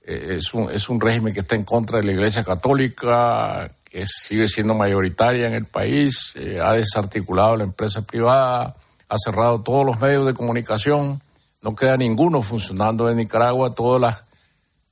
Es 0.02 0.52
un 0.52 1.00
régimen 1.00 1.33
que 1.33 1.40
está 1.40 1.54
en 1.54 1.64
contra 1.64 1.99
de 1.99 2.04
la 2.04 2.12
Iglesia 2.12 2.42
Católica, 2.42 3.71
que 3.95 4.07
sigue 4.09 4.49
siendo 4.49 4.75
mayoritaria 4.75 5.47
en 5.47 5.55
el 5.55 5.67
país, 5.67 6.33
eh, 6.35 6.59
ha 6.61 6.73
desarticulado 6.73 7.57
la 7.57 7.63
empresa 7.63 8.03
privada, 8.03 8.75
ha 9.09 9.17
cerrado 9.25 9.63
todos 9.63 9.87
los 9.87 10.01
medios 10.01 10.27
de 10.27 10.35
comunicación, 10.35 11.23
no 11.63 11.77
queda 11.77 11.97
ninguno 11.97 12.43
funcionando 12.43 13.09
en 13.09 13.19
Nicaragua, 13.19 13.71
todas 13.71 14.01
las, 14.01 14.25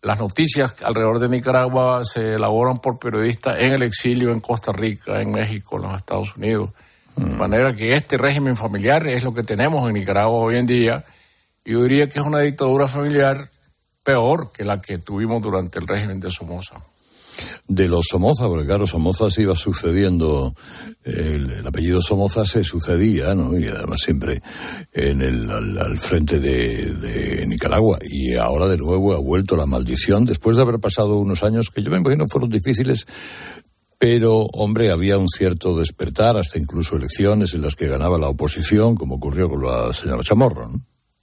las 0.03 0.21
noticias 0.21 0.77
alrededor 0.85 1.19
de 1.19 1.29
Nicaragua 1.29 2.05
se 2.05 2.35
elaboran 2.35 2.79
por 2.79 3.01
periodistas 3.01 3.57
en 3.59 3.73
el 3.73 3.83
exilio, 3.83 4.31
en 4.31 4.39
Costa 4.39 4.71
Rica, 4.71 5.21
en 5.21 5.33
México, 5.33 5.79
en 5.79 5.83
los 5.83 5.97
Estados 5.97 6.37
Unidos. 6.37 6.71
De 7.17 7.25
manera 7.25 7.75
que 7.75 7.97
este 7.97 8.17
régimen 8.17 8.57
familiar 8.57 9.09
es 9.09 9.25
lo 9.25 9.35
que 9.35 9.43
tenemos 9.43 9.85
en 9.89 9.95
Nicaragua 9.95 10.39
hoy 10.39 10.59
en 10.59 10.67
día. 10.67 11.05
Y 11.65 11.73
yo 11.73 11.83
diría 11.83 12.09
que 12.09 12.21
es 12.21 12.25
una 12.25 12.39
dictadura 12.39 12.87
familiar 12.87 13.49
peor 14.05 14.53
que 14.53 14.65
la 14.65 14.81
que 14.81 14.99
tuvimos 14.99 15.43
durante 15.43 15.81
el 15.81 15.89
régimen 15.89 16.21
de 16.21 16.31
Somoza. 16.31 16.77
De 17.69 17.89
los 17.89 18.07
Somoza, 18.11 18.47
porque 18.47 18.67
claro, 18.67 18.87
Somoza 18.87 19.31
se 19.31 19.43
iba 19.43 19.57
sucediendo, 19.57 20.55
el, 21.05 21.67
apellido 21.67 22.03
Somoza 22.03 22.45
se 22.45 22.65
sucedía, 22.65 23.35
¿no? 23.35 23.59
Y 23.59 23.67
además 23.67 24.01
siempre 24.01 24.43
en 24.93 25.23
el, 25.23 25.51
al, 25.51 25.99
frente 25.99 26.39
de, 26.39 26.93
de, 26.95 27.47
Nicaragua. 27.47 27.99
Y 28.03 28.35
ahora 28.35 28.69
de 28.69 28.79
nuevo 28.79 29.15
ha 29.15 29.21
vuelto 29.21 29.57
la 29.57 29.67
maldición, 29.67 30.25
después 30.25 30.57
de 30.57 30.63
haber 30.63 30.79
pasado 30.79 31.19
unos 31.19 31.43
años 31.43 31.71
que 31.71 31.83
yo 31.83 31.91
me 31.91 31.99
imagino 31.99 32.27
fueron 32.29 32.51
difíciles, 32.51 33.07
pero, 34.03 34.49
hombre, 34.53 34.91
había 34.91 35.17
un 35.17 35.29
cierto 35.29 35.79
despertar, 35.79 36.37
hasta 36.37 36.59
incluso 36.59 36.97
elecciones 36.97 37.55
en 37.55 37.63
las 37.63 37.77
que 37.77 37.87
ganaba 37.87 38.19
la 38.19 38.29
oposición, 38.29 38.97
como 38.97 39.15
ocurrió 39.15 39.49
con 39.49 39.63
la 39.65 39.93
señora 39.93 40.25
Chamorro. 40.25 40.69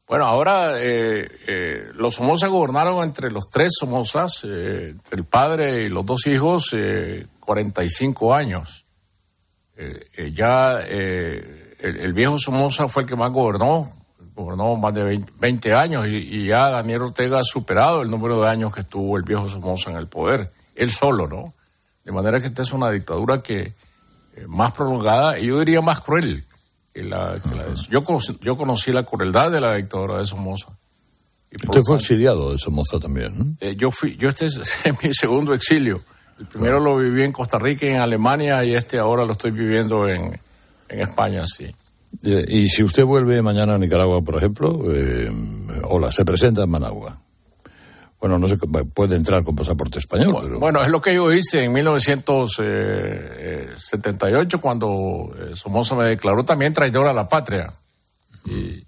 Bueno, 0.09 0.25
ahora 0.25 0.81
eh, 0.81 1.29
eh, 1.45 1.83
los 1.93 2.15
Somoza 2.15 2.47
gobernaron 2.47 3.03
entre 3.03 3.29
los 3.29 3.47
tres 3.51 3.73
Somozas, 3.79 4.43
eh, 4.43 4.95
el 5.11 5.23
padre 5.23 5.83
y 5.83 5.89
los 5.89 6.03
dos 6.03 6.25
hijos, 6.25 6.75
45 7.39 8.33
años. 8.33 8.85
ya 10.33 10.79
el, 10.79 12.13
viejo 12.13 12.39
Somoza 12.39 12.87
fue 12.87 13.03
el 13.03 13.09
que 13.09 13.15
más 13.15 13.31
gobernó, 13.31 13.87
gobernó 14.33 14.75
más 14.77 14.95
de 14.95 15.21
20, 15.39 15.73
años 15.75 16.07
y, 16.07 16.47
ya 16.47 16.71
Daniel 16.71 17.03
Ortega 17.03 17.41
ha 17.41 17.43
superado 17.43 18.01
el 18.01 18.09
número 18.09 18.41
de 18.41 18.49
años 18.49 18.73
que 18.73 18.81
estuvo 18.81 19.15
el 19.15 19.21
viejo 19.21 19.47
Somoza 19.47 19.91
en 19.91 19.97
el 19.97 20.07
poder, 20.07 20.49
él 20.73 20.89
solo, 20.89 21.27
¿no? 21.27 21.53
De 22.03 22.11
manera 22.11 22.41
que 22.41 22.47
esta 22.47 22.63
es 22.63 22.73
una 22.73 22.89
dictadura 22.89 23.43
que 23.43 23.59
eh, 23.61 24.45
más 24.47 24.71
prolongada 24.71 25.37
y 25.37 25.45
yo 25.45 25.59
diría 25.59 25.81
más 25.81 25.99
cruel 25.99 26.43
que 27.01 27.55
la, 27.55 27.73
yo, 27.89 28.03
yo 28.41 28.57
conocí 28.57 28.91
la 28.91 29.03
crueldad 29.03 29.51
de 29.51 29.61
la 29.61 29.75
dictadura 29.75 30.17
de 30.17 30.25
Somoza. 30.25 30.67
Usted 31.51 31.81
fue 31.83 31.97
exiliado 31.97 32.51
de 32.51 32.59
Somoza 32.59 32.99
también, 32.99 33.57
eh, 33.59 33.75
yo 33.75 33.91
fui, 33.91 34.15
yo 34.17 34.29
este 34.29 34.45
es, 34.47 34.77
mi 35.03 35.13
segundo 35.13 35.53
exilio. 35.53 36.01
El 36.39 36.45
primero 36.45 36.79
lo 36.79 36.97
viví 36.97 37.23
en 37.23 37.31
Costa 37.31 37.59
Rica 37.59 37.85
y 37.85 37.89
en 37.89 37.99
Alemania 37.99 38.63
y 38.63 38.73
este 38.73 38.97
ahora 38.97 39.25
lo 39.25 39.33
estoy 39.33 39.51
viviendo 39.51 40.07
en, 40.07 40.39
en 40.87 40.99
España, 41.01 41.43
sí. 41.45 41.65
Eh, 42.23 42.45
y 42.47 42.69
si 42.69 42.83
usted 42.83 43.03
vuelve 43.03 43.41
mañana 43.41 43.75
a 43.75 43.77
Nicaragua, 43.77 44.21
por 44.21 44.37
ejemplo, 44.37 44.79
hola, 45.83 46.11
se 46.11 46.23
presenta 46.23 46.63
en 46.63 46.69
Managua. 46.69 47.17
Bueno, 48.19 48.37
no 48.37 48.47
sé, 48.49 48.57
puede 48.57 49.15
entrar 49.15 49.45
con 49.45 49.55
pasaporte 49.55 49.99
español. 49.99 50.57
Bueno, 50.59 50.83
es 50.83 50.89
lo 50.89 50.99
que 50.99 51.13
yo 51.13 51.31
hice 51.31 51.63
en 51.63 51.71
1978 51.71 54.59
cuando 54.59 55.33
eh, 55.39 55.55
Somoza 55.55 55.95
me 55.95 56.03
declaró 56.03 56.43
también 56.43 56.73
traidor 56.73 57.07
a 57.07 57.13
la 57.13 57.29
patria. 57.29 57.71
Y 58.45 58.83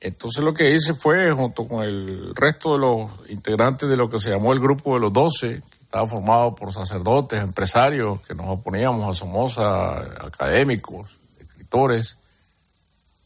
entonces 0.00 0.44
lo 0.44 0.54
que 0.54 0.72
hice 0.72 0.94
fue, 0.94 1.32
junto 1.32 1.66
con 1.66 1.82
el 1.82 2.32
resto 2.36 2.74
de 2.74 2.78
los 2.78 3.10
integrantes 3.30 3.88
de 3.88 3.96
lo 3.96 4.08
que 4.08 4.20
se 4.20 4.30
llamó 4.30 4.52
el 4.52 4.60
Grupo 4.60 4.94
de 4.94 5.00
los 5.00 5.12
Doce, 5.12 5.60
que 5.60 5.84
estaba 5.84 6.06
formado 6.06 6.54
por 6.54 6.72
sacerdotes, 6.72 7.42
empresarios, 7.42 8.20
que 8.22 8.34
nos 8.34 8.46
oponíamos 8.46 9.10
a 9.10 9.14
Somoza, 9.18 9.96
académicos, 10.24 11.10
escritores, 11.40 12.16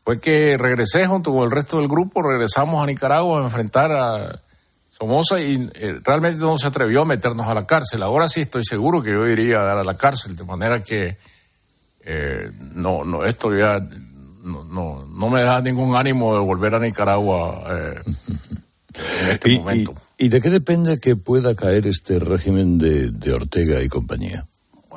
fue 0.03 0.19
que 0.19 0.57
regresé 0.57 1.07
junto 1.07 1.31
con 1.33 1.43
el 1.43 1.51
resto 1.51 1.77
del 1.79 1.89
grupo, 1.89 2.23
regresamos 2.23 2.83
a 2.83 2.87
Nicaragua 2.87 3.41
a 3.41 3.45
enfrentar 3.45 3.93
a 3.93 4.41
Somoza 4.99 5.39
y 5.41 5.69
eh, 5.75 6.01
realmente 6.03 6.39
no 6.39 6.57
se 6.57 6.69
atrevió 6.69 7.03
a 7.03 7.05
meternos 7.05 7.47
a 7.47 7.55
la 7.55 7.67
cárcel. 7.67 8.03
Ahora 8.03 8.29
sí 8.29 8.43
estoy 8.43 8.65
seguro 8.65 9.03
que 9.03 9.11
yo 9.11 9.27
iría 9.27 9.61
a 9.61 9.65
dar 9.65 9.79
a 9.79 9.85
la 9.85 9.97
cárcel, 9.97 10.35
de 10.35 10.45
manera 10.45 10.83
que 10.83 11.19
eh, 12.03 12.51
no, 12.73 13.05
no, 13.05 13.25
esto 13.25 13.55
ya 13.55 13.79
no, 14.43 15.05
no, 15.05 15.29
me 15.29 15.43
da 15.43 15.61
ningún 15.61 15.97
ánimo 15.97 16.35
de 16.35 16.41
volver 16.41 16.75
a 16.77 16.79
Nicaragua 16.79 17.65
eh, 17.69 18.01
en 19.23 19.29
este 19.29 19.59
momento. 19.59 19.95
Y, 20.17 20.31
de 20.31 20.41
qué 20.41 20.49
depende 20.49 20.99
que 20.99 21.15
pueda 21.15 21.55
caer 21.55 21.87
este 21.87 22.19
régimen 22.19 22.79
de, 22.79 23.11
de 23.11 23.33
Ortega 23.35 23.83
y 23.83 23.89
compañía? 23.89 24.47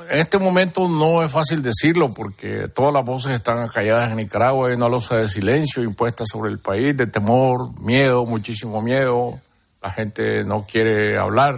En 0.10 0.18
este 0.18 0.40
momento 0.40 0.88
no 0.88 1.24
es 1.24 1.32
fácil 1.32 1.62
decirlo 1.62 2.14
porque 2.14 2.70
todas 2.74 2.94
las 2.94 3.04
voces 3.04 3.34
están 3.34 3.68
calladas 3.68 4.12
en 4.12 4.18
Nicaragua, 4.18 4.70
hay 4.70 4.76
una 4.76 4.88
losa 4.88 5.18
de 5.18 5.28
silencio 5.28 5.84
impuesta 5.84 6.24
sobre 6.26 6.52
el 6.52 6.60
país, 6.60 6.96
de 6.96 7.06
temor, 7.06 7.78
miedo, 7.82 8.26
muchísimo 8.26 8.82
miedo, 8.82 9.40
la 9.82 9.92
gente 9.92 10.44
no 10.44 10.66
quiere 10.66 11.18
hablar, 11.18 11.58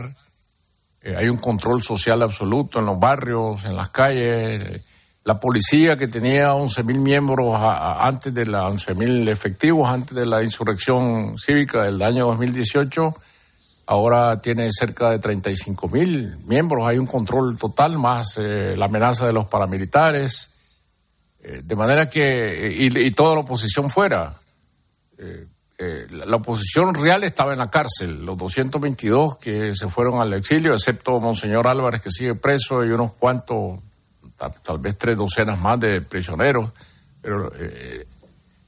eh, 1.02 1.16
hay 1.18 1.30
un 1.30 1.38
control 1.38 1.82
social 1.82 2.22
absoluto 2.22 2.80
en 2.80 2.86
los 2.86 3.00
barrios, 3.00 3.66
en 3.66 3.76
las 3.76 3.90
calles. 3.90 4.82
La 5.24 5.40
policía 5.40 5.96
que 5.96 6.08
tenía 6.08 6.54
11.000 6.54 7.00
miembros 7.00 7.56
antes 7.60 8.34
de 8.34 8.46
la 8.46 8.70
11.000 8.70 9.30
efectivos 9.30 9.90
antes 9.90 10.16
de 10.16 10.26
la 10.26 10.44
insurrección 10.44 11.38
cívica 11.38 11.84
del 11.84 12.02
año 12.02 12.26
2018 12.28 13.16
ahora 13.92 14.40
tiene 14.40 14.70
cerca 14.72 15.12
de 15.12 15.20
35 15.20 15.90
mil 15.90 16.38
miembros, 16.46 16.88
hay 16.88 16.98
un 16.98 17.08
control 17.08 17.58
total, 17.58 17.98
más 17.98 18.38
eh, 18.38 18.74
la 18.78 18.86
amenaza 18.86 19.28
de 19.28 19.34
los 19.34 19.48
paramilitares, 19.48 20.50
eh, 21.44 21.62
de 21.62 21.76
manera 21.76 22.08
que, 22.08 22.74
y, 22.80 23.12
toda 23.12 23.36
la 23.36 23.42
oposición 23.42 23.90
fuera. 23.90 24.38
Eh, 25.84 26.06
la, 26.12 26.36
oposición 26.36 26.94
real 26.94 27.24
estaba 27.24 27.54
en 27.54 27.58
la 27.58 27.72
cárcel, 27.72 28.24
los 28.24 28.38
222 28.38 29.40
que 29.40 29.74
se 29.74 29.88
fueron 29.88 30.22
al 30.22 30.32
exilio, 30.34 30.74
excepto 30.74 31.20
Monseñor 31.20 31.68
Álvarez 31.68 32.04
que 32.04 32.12
sigue 32.12 32.36
preso 32.36 32.86
y 32.86 32.92
unos 32.92 33.14
cuantos, 33.14 33.80
tal, 34.64 34.78
vez 34.78 34.96
tres 34.96 35.18
docenas 35.18 35.60
más 35.60 35.80
de 35.80 36.02
prisioneros, 36.02 36.70
pero 37.20 37.52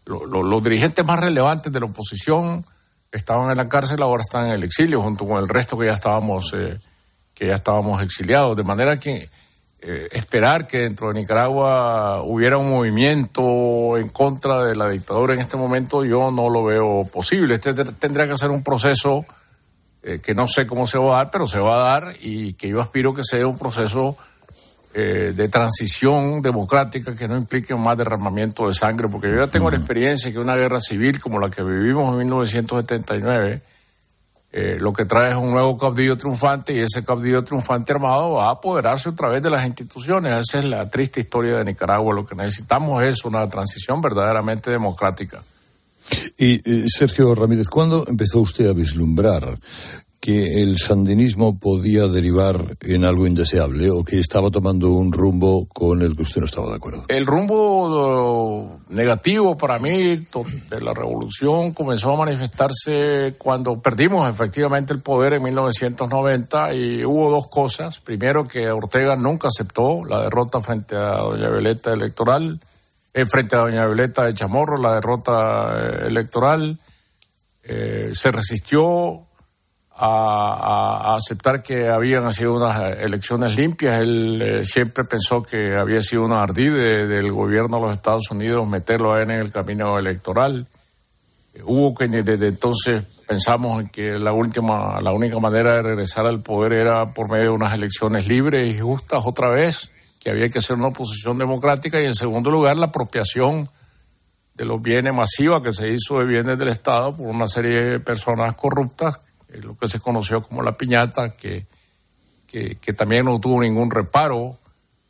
los 0.05 0.63
dirigentes 0.63 1.05
más 1.05 1.19
relevantes 1.19 1.71
de 1.71 1.79
la 1.79 1.85
oposición 1.85 2.65
estaban 3.11 3.51
en 3.51 3.57
la 3.57 3.69
cárcel, 3.69 4.01
ahora 4.01 4.21
están 4.21 4.47
en 4.47 4.53
el 4.53 4.63
exilio, 4.63 4.99
junto 4.99 5.27
con 5.27 5.37
el 5.37 5.47
resto 5.47 5.77
que 5.77 5.85
ya 5.85 5.93
estábamos, 5.93 6.51
eh, 6.57 6.79
que 7.35 7.45
ya 7.45 7.53
estábamos 7.53 8.01
exiliados. 8.01 8.57
De 8.57 8.63
manera 8.63 8.97
que 8.97 9.29
eh, 9.85 10.07
esperar 10.13 10.65
que 10.65 10.77
dentro 10.77 11.09
de 11.09 11.15
Nicaragua 11.15 12.23
hubiera 12.23 12.57
un 12.57 12.69
movimiento 12.69 13.97
en 13.97 14.07
contra 14.07 14.63
de 14.63 14.77
la 14.77 14.87
dictadura 14.87 15.33
en 15.33 15.41
este 15.41 15.57
momento, 15.57 16.05
yo 16.05 16.31
no 16.31 16.49
lo 16.49 16.63
veo 16.63 17.05
posible. 17.11 17.55
Este 17.55 17.73
tendría 17.73 18.25
que 18.25 18.37
ser 18.37 18.49
un 18.49 18.63
proceso 18.63 19.25
eh, 20.01 20.19
que 20.23 20.33
no 20.33 20.47
sé 20.47 20.65
cómo 20.65 20.87
se 20.87 20.97
va 20.97 21.15
a 21.15 21.17
dar, 21.23 21.31
pero 21.31 21.47
se 21.47 21.59
va 21.59 21.75
a 21.75 21.99
dar 21.99 22.15
y 22.21 22.53
que 22.53 22.69
yo 22.69 22.79
aspiro 22.79 23.13
que 23.13 23.23
sea 23.23 23.45
un 23.45 23.57
proceso 23.57 24.15
eh, 24.93 25.33
de 25.35 25.49
transición 25.49 26.41
democrática 26.41 27.13
que 27.13 27.27
no 27.27 27.35
implique 27.35 27.75
más 27.75 27.97
derramamiento 27.97 28.67
de 28.67 28.73
sangre, 28.73 29.09
porque 29.09 29.31
yo 29.31 29.37
ya 29.37 29.47
tengo 29.47 29.69
la 29.69 29.75
experiencia 29.77 30.31
que 30.31 30.39
una 30.39 30.55
guerra 30.55 30.79
civil 30.79 31.19
como 31.19 31.39
la 31.39 31.49
que 31.49 31.61
vivimos 31.61 32.09
en 32.11 32.19
1979, 32.19 33.61
eh, 34.55 34.77
lo 34.79 34.93
que 34.93 35.05
trae 35.05 35.31
es 35.31 35.35
un 35.35 35.49
nuevo 35.49 35.75
caudillo 35.75 36.15
triunfante 36.15 36.75
y 36.75 36.79
ese 36.79 37.03
caudillo 37.03 37.43
triunfante 37.43 37.91
armado 37.91 38.33
va 38.33 38.49
a 38.49 38.51
apoderarse 38.51 39.09
otra 39.09 39.27
vez 39.27 39.41
de 39.41 39.49
las 39.49 39.65
instituciones. 39.65 40.31
Esa 40.31 40.59
es 40.59 40.65
la 40.65 40.87
triste 40.91 41.21
historia 41.21 41.57
de 41.57 41.65
Nicaragua. 41.65 42.13
Lo 42.13 42.23
que 42.23 42.35
necesitamos 42.35 43.03
es 43.03 43.25
una 43.25 43.49
transición 43.49 43.99
verdaderamente 43.99 44.69
democrática. 44.69 45.41
Y 46.37 46.61
eh, 46.69 46.85
Sergio 46.87 47.33
Ramírez, 47.33 47.67
¿cuándo 47.67 48.05
empezó 48.07 48.41
usted 48.41 48.69
a 48.69 48.73
vislumbrar 48.73 49.57
que 50.23 50.63
el 50.63 50.77
sandinismo 50.77 51.59
podía 51.59 52.07
derivar 52.07 52.77
en 52.79 53.03
algo 53.03 53.27
indeseable 53.27 53.91
o 53.91 54.05
que 54.05 54.21
estaba 54.21 54.49
tomando 54.49 54.89
un 54.89 55.11
rumbo 55.11 55.67
con 55.67 56.01
el 56.01 56.15
que 56.15 56.21
usted 56.21 56.39
no 56.39 56.45
estaba 56.45 56.69
de 56.69 56.75
acuerdo? 56.75 57.03
El 57.09 57.25
rumbo 57.25 58.79
negativo 58.87 59.57
para 59.57 59.79
mí 59.79 60.15
de 60.15 60.81
la 60.81 60.93
revolución 60.93 61.73
comenzó 61.73 62.13
a 62.13 62.17
manifestarse 62.19 63.35
cuando 63.37 63.81
perdimos 63.81 64.29
efectivamente 64.29 64.93
el 64.93 65.01
poder 65.01 65.33
en 65.33 65.43
1990 65.43 66.73
y 66.73 67.03
hubo 67.03 67.29
dos 67.29 67.49
cosas. 67.49 67.99
Primero, 67.99 68.47
que 68.47 68.71
Ortega 68.71 69.17
nunca 69.17 69.49
aceptó 69.49 70.05
la 70.05 70.21
derrota 70.21 70.61
frente 70.61 70.95
a 70.95 71.17
doña 71.17 71.49
Violeta 71.49 71.91
electoral, 71.91 72.61
eh, 73.13 73.25
frente 73.25 73.57
a 73.57 73.59
doña 73.59 73.85
Violeta 73.87 74.23
de 74.23 74.35
Chamorro, 74.35 74.77
la 74.77 74.93
derrota 74.93 75.73
eh, 75.75 76.07
electoral. 76.07 76.77
Eh, 77.65 78.11
se 78.13 78.31
resistió 78.31 79.25
a, 80.05 81.15
aceptar 81.15 81.63
que 81.63 81.87
habían 81.87 82.31
sido 82.33 82.55
unas 82.55 82.97
elecciones 82.99 83.55
limpias. 83.55 84.01
Él 84.01 84.41
eh, 84.41 84.65
siempre 84.65 85.05
pensó 85.05 85.41
que 85.41 85.75
había 85.75 86.01
sido 86.01 86.23
una 86.23 86.41
ardid 86.41 86.73
del 86.73 87.31
gobierno 87.31 87.77
de 87.77 87.83
los 87.83 87.95
Estados 87.95 88.29
Unidos 88.31 88.67
meterlo 88.67 89.13
a 89.13 89.21
él 89.21 89.31
en 89.31 89.39
el 89.39 89.51
camino 89.51 89.97
electoral. 89.97 90.65
hubo 91.63 91.95
que 91.95 92.07
desde 92.07 92.47
entonces 92.47 93.05
pensamos 93.27 93.81
en 93.81 93.87
que 93.87 94.19
la 94.19 94.33
última, 94.33 94.99
la 94.99 95.13
única 95.13 95.39
manera 95.39 95.75
de 95.75 95.81
regresar 95.83 96.25
al 96.25 96.41
poder 96.41 96.73
era 96.73 97.13
por 97.13 97.31
medio 97.31 97.45
de 97.45 97.49
unas 97.51 97.73
elecciones 97.73 98.27
libres 98.27 98.75
y 98.75 98.79
justas 98.79 99.23
otra 99.25 99.49
vez, 99.49 99.89
que 100.19 100.29
había 100.29 100.49
que 100.49 100.59
hacer 100.59 100.75
una 100.75 100.87
oposición 100.87 101.37
democrática 101.37 102.01
y 102.01 102.05
en 102.05 102.13
segundo 102.13 102.51
lugar 102.51 102.75
la 102.75 102.87
apropiación 102.87 103.69
de 104.55 104.65
los 104.65 104.81
bienes 104.81 105.13
masivos 105.13 105.63
que 105.63 105.71
se 105.71 105.89
hizo 105.89 106.19
de 106.19 106.25
bienes 106.25 106.59
del 106.59 106.67
Estado 106.67 107.15
por 107.15 107.27
una 107.27 107.47
serie 107.47 107.85
de 107.85 107.99
personas 107.99 108.53
corruptas 108.55 109.17
eh, 109.17 109.32
lo 109.61 109.77
que 109.77 109.87
se 109.87 109.99
conoció 109.99 110.41
como 110.41 110.63
la 110.63 110.73
piñata, 110.73 111.33
que, 111.33 111.65
que, 112.47 112.93
también 112.93 113.25
no 113.25 113.39
tuvo 113.39 113.61
ningún 113.61 113.89
reparo, 113.89 114.57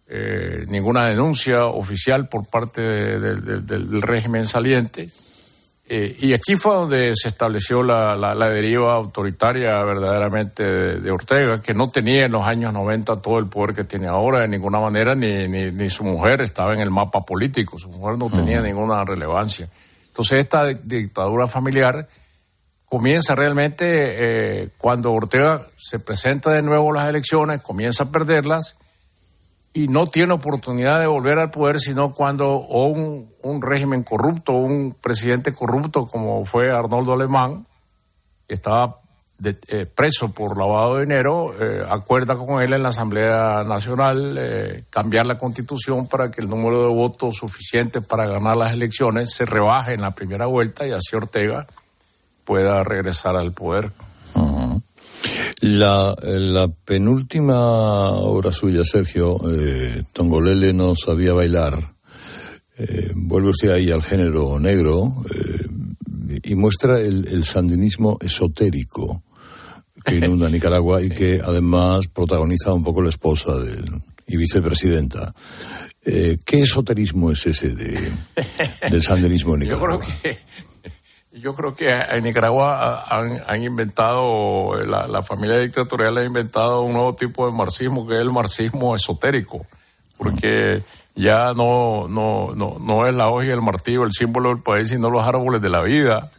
eh, 0.08 0.66
ninguna 0.70 1.08
denuncia 1.08 1.66
oficial 1.66 2.28
por 2.28 2.46
parte 2.48 2.82
del 2.82 4.02
régimen 4.02 4.46
saliente. 4.46 5.10
Eh, 5.86 6.16
y 6.22 6.34
aquí 6.34 6.56
fue 6.56 6.76
donde 6.76 7.14
se 7.14 7.28
estableció 7.28 7.84
la, 7.84 8.16
la, 8.16 8.48
deriva 8.48 8.94
autoritaria 8.94 9.84
verdaderamente 9.84 10.64
de, 10.64 11.12
Ortega, 11.12 11.62
que 11.62 11.74
no 11.74 11.90
tenía 11.90 12.26
en 12.26 12.32
los 12.32 12.48
años 12.48 12.72
90 12.72 13.22
todo 13.22 13.38
el 13.38 13.48
poder 13.48 13.76
que 13.76 13.84
tiene 13.84 14.08
ahora 14.08 14.40
de 14.40 14.48
ninguna 14.48 14.80
manera, 14.80 15.14
ni, 15.14 15.48
ni, 15.50 15.90
su 15.90 16.06
mujer 16.06 16.42
estaba 16.42 16.74
en 16.74 16.80
el 16.80 16.90
mapa 16.90 17.20
político, 17.22 17.78
su 17.78 17.90
mujer 17.90 18.18
no 18.18 18.30
tenía 18.30 18.62
ninguna 18.62 19.04
relevancia. 19.04 19.68
Entonces 20.08 20.40
esta 20.40 20.68
dictadura 20.68 21.48
familiar 21.48 22.08
comienza 22.94 23.34
realmente 23.34 23.86
eh, 23.88 24.70
cuando 24.78 25.14
Ortega 25.14 25.66
se 25.78 25.98
presenta 25.98 26.52
de 26.52 26.62
nuevo 26.62 26.92
a 26.92 26.98
las 26.98 27.10
elecciones, 27.10 27.60
comienza 27.60 28.04
a 28.04 28.12
perderlas 28.12 28.78
y 29.74 29.88
no 29.88 30.06
tiene 30.06 30.34
oportunidad 30.34 31.00
de 31.00 31.08
volver 31.08 31.40
al 31.40 31.50
poder 31.50 31.80
sino 31.80 32.14
cuando 32.14 32.60
un, 32.60 33.32
régimen 33.64 34.04
corrupto, 34.04 34.54
un 34.54 34.94
presidente 35.02 35.56
corrupto 35.56 36.06
como 36.06 36.46
fue 36.46 36.72
Arnoldo 36.72 37.14
Alemán, 37.14 37.66
que 38.48 38.54
estaba 38.54 38.98
eh, 39.44 39.88
preso 39.88 40.32
por 40.32 40.56
lavado 40.56 40.98
de 40.98 41.06
dinero, 41.06 41.56
eh, 41.60 41.84
acuerda 41.90 42.36
con 42.36 42.62
él 42.62 42.74
en 42.74 42.84
la 42.84 42.90
Asamblea 42.90 43.64
Nacional 43.64 44.86
cambiar 44.92 45.26
la 45.26 45.40
constitución 45.40 46.08
para 46.08 46.30
que 46.30 46.42
el 46.42 46.48
número 46.48 46.84
de 46.84 46.94
votos 46.94 47.38
suficiente 47.38 48.02
para 48.02 48.28
ganar 48.28 48.56
las 48.56 48.72
elecciones 48.72 49.34
se 49.34 49.46
rebaje 49.46 49.96
en 49.96 50.02
la 50.02 50.12
primera 50.12 50.46
vuelta 50.46 50.86
y 50.86 50.92
así 50.92 51.16
Ortega 51.16 51.66
pueda 52.44 52.84
regresar 52.84 53.36
al 53.36 53.54
poder. 53.54 53.92
La, 55.62 56.14
la, 56.22 56.68
penúltima 56.68 58.10
obra 58.12 58.52
suya, 58.52 58.84
Sergio, 58.84 59.40
eh, 59.50 60.04
Tongolele 60.12 60.74
no 60.74 60.94
sabía 60.96 61.32
bailar. 61.32 61.94
Eh, 62.78 63.12
vuelve 63.16 63.50
usted 63.50 63.70
ahí 63.70 63.90
al 63.90 64.04
género 64.04 64.60
negro 64.60 65.24
eh, 65.34 66.40
y 66.44 66.56
muestra 66.56 67.00
el, 67.00 67.28
el, 67.30 67.46
sandinismo 67.46 68.18
esotérico 68.20 69.24
que 70.04 70.16
inunda 70.18 70.50
Nicaragua 70.52 71.02
y 71.02 71.10
que 71.10 71.40
además 71.42 72.08
protagoniza 72.08 72.74
un 72.74 72.84
poco 72.84 73.02
la 73.02 73.10
esposa 73.10 73.58
del, 73.58 74.02
y 74.28 74.38
vicepresidenta. 74.38 75.34
Eh, 76.06 76.40
¿Qué 76.44 76.62
esoterismo 76.62 77.32
es 77.32 77.46
ese 77.46 77.70
de, 77.70 78.12
del 78.90 79.04
sandinismo 79.04 79.54
en 79.54 79.62
Nicaragua? 79.62 80.06
Yo 80.06 80.22
creo 80.22 80.34
que 80.34 80.40
yo 81.44 81.54
creo 81.54 81.76
que 81.76 81.90
en 81.90 82.24
Nicaragua 82.24 83.04
han, 83.04 83.62
inventado, 83.62 84.76
la, 84.82 85.22
familia 85.22 85.60
dictatorial 85.60 86.18
ha 86.18 86.24
inventado 86.24 86.84
un 86.84 86.94
nuevo 86.94 87.16
tipo 87.16 87.46
de 87.46 87.52
marxismo, 87.52 88.08
que 88.08 88.16
es 88.16 88.22
el 88.22 88.32
marxismo 88.32 88.96
esotérico, 88.96 89.66
porque 90.18 90.84
ya 91.16 91.54
no, 91.54 92.08
no, 92.08 92.56
no, 92.56 92.78
no 92.80 93.06
es 93.06 93.14
la 93.14 93.30
hoja 93.30 93.46
y 93.46 93.50
el 93.50 93.62
martillo 93.62 94.04
el 94.04 94.14
símbolo 94.14 94.50
del 94.50 94.64
país, 94.64 94.88
sino 94.88 95.10
los 95.10 95.28
árboles 95.28 95.62
de 95.62 95.70
la 95.70 95.82
vida, 95.82 96.32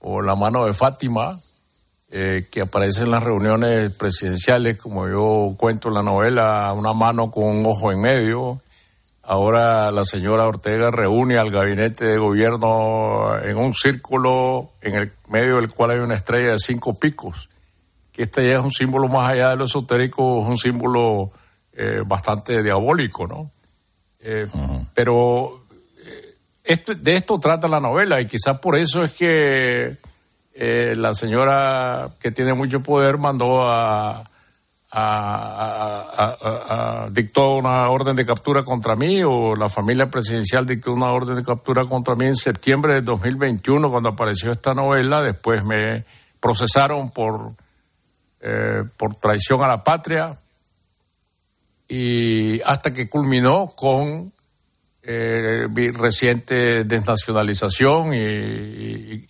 o 0.00 0.20
la 0.20 0.34
mano 0.34 0.66
de 0.66 0.74
Fátima, 0.74 1.38
eh, 2.10 2.46
que 2.52 2.60
aparece 2.60 3.04
en 3.04 3.12
las 3.12 3.22
reuniones 3.22 3.92
presidenciales, 3.92 4.76
como 4.78 5.08
yo 5.08 5.54
cuento 5.56 5.88
en 5.88 5.94
la 5.94 6.02
novela, 6.02 6.70
una 6.74 6.92
mano 6.92 7.30
con 7.30 7.44
un 7.44 7.64
ojo 7.64 7.90
en 7.90 8.00
medio, 8.02 8.60
Ahora 9.26 9.90
la 9.90 10.04
señora 10.04 10.46
Ortega 10.46 10.90
reúne 10.90 11.38
al 11.38 11.50
gabinete 11.50 12.04
de 12.04 12.18
gobierno 12.18 13.38
en 13.42 13.56
un 13.56 13.72
círculo 13.72 14.72
en 14.82 14.96
el 14.96 15.12
medio 15.28 15.56
del 15.56 15.70
cual 15.70 15.92
hay 15.92 15.98
una 15.98 16.14
estrella 16.14 16.50
de 16.52 16.58
cinco 16.58 16.98
picos, 16.98 17.48
que 18.12 18.24
este 18.24 18.46
ya 18.46 18.58
es 18.58 18.64
un 18.64 18.70
símbolo 18.70 19.08
más 19.08 19.30
allá 19.30 19.50
de 19.50 19.56
lo 19.56 19.64
esotérico, 19.64 20.42
es 20.42 20.48
un 20.48 20.58
símbolo 20.58 21.30
eh, 21.72 22.02
bastante 22.04 22.62
diabólico, 22.62 23.26
¿no? 23.26 23.50
Eh, 24.20 24.46
pero 24.92 25.62
eh, 26.66 26.94
de 26.98 27.16
esto 27.16 27.40
trata 27.40 27.66
la 27.66 27.80
novela 27.80 28.20
y 28.20 28.26
quizás 28.26 28.58
por 28.58 28.76
eso 28.76 29.02
es 29.04 29.12
que 29.12 29.96
la 30.56 31.14
señora 31.14 32.06
que 32.20 32.30
tiene 32.30 32.52
mucho 32.52 32.80
poder 32.80 33.18
mandó 33.18 33.68
a 33.68 34.22
dictó 37.10 37.56
una 37.56 37.88
orden 37.88 38.14
de 38.14 38.24
captura 38.24 38.62
contra 38.62 38.94
mí 38.94 39.22
o 39.24 39.56
la 39.56 39.68
familia 39.68 40.06
presidencial 40.06 40.66
dictó 40.66 40.92
una 40.92 41.10
orden 41.10 41.36
de 41.36 41.42
captura 41.42 41.84
contra 41.86 42.14
mí 42.14 42.26
en 42.26 42.36
septiembre 42.36 42.94
de 42.94 43.02
2021 43.02 43.90
cuando 43.90 44.10
apareció 44.10 44.52
esta 44.52 44.74
novela. 44.74 45.22
Después 45.22 45.64
me 45.64 46.04
procesaron 46.40 47.10
por, 47.10 47.54
eh, 48.40 48.84
por 48.96 49.16
traición 49.16 49.64
a 49.64 49.68
la 49.68 49.82
patria 49.82 50.38
y 51.88 52.60
hasta 52.62 52.92
que 52.92 53.08
culminó 53.08 53.72
con 53.74 54.33
eh, 55.06 55.66
reciente 55.92 56.84
desnacionalización 56.84 58.14
y, 58.14 59.24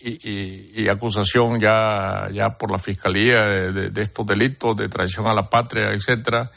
acusación 0.88 1.58
ya, 1.58 2.28
ya 2.32 2.50
por 2.50 2.70
la 2.70 2.78
fiscalía 2.78 3.44
de, 3.44 4.02
estos 4.02 4.26
delitos 4.26 4.76
de 4.76 4.88
traición 4.88 5.26
a 5.26 5.34
la 5.34 5.48
patria, 5.48 5.90
etcétera. 5.90 6.48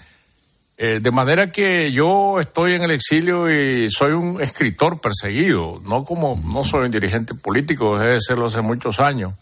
Eh, 0.78 1.00
de 1.02 1.12
manera 1.12 1.48
que 1.48 1.92
yo 1.92 2.40
estoy 2.40 2.74
en 2.74 2.84
el 2.84 2.92
exilio 2.92 3.50
y 3.50 3.90
soy 3.90 4.12
un 4.12 4.40
escritor 4.40 5.02
perseguido, 5.02 5.82
no 5.88 6.04
como 6.04 6.40
no 6.46 6.64
soy 6.64 6.86
un 6.86 6.92
dirigente 6.92 7.34
político, 7.34 7.98
debe 7.98 8.14
de 8.14 8.22
serlo 8.22 8.46
hace 8.46 8.62
muchos 8.62 9.00
años. 9.00 9.34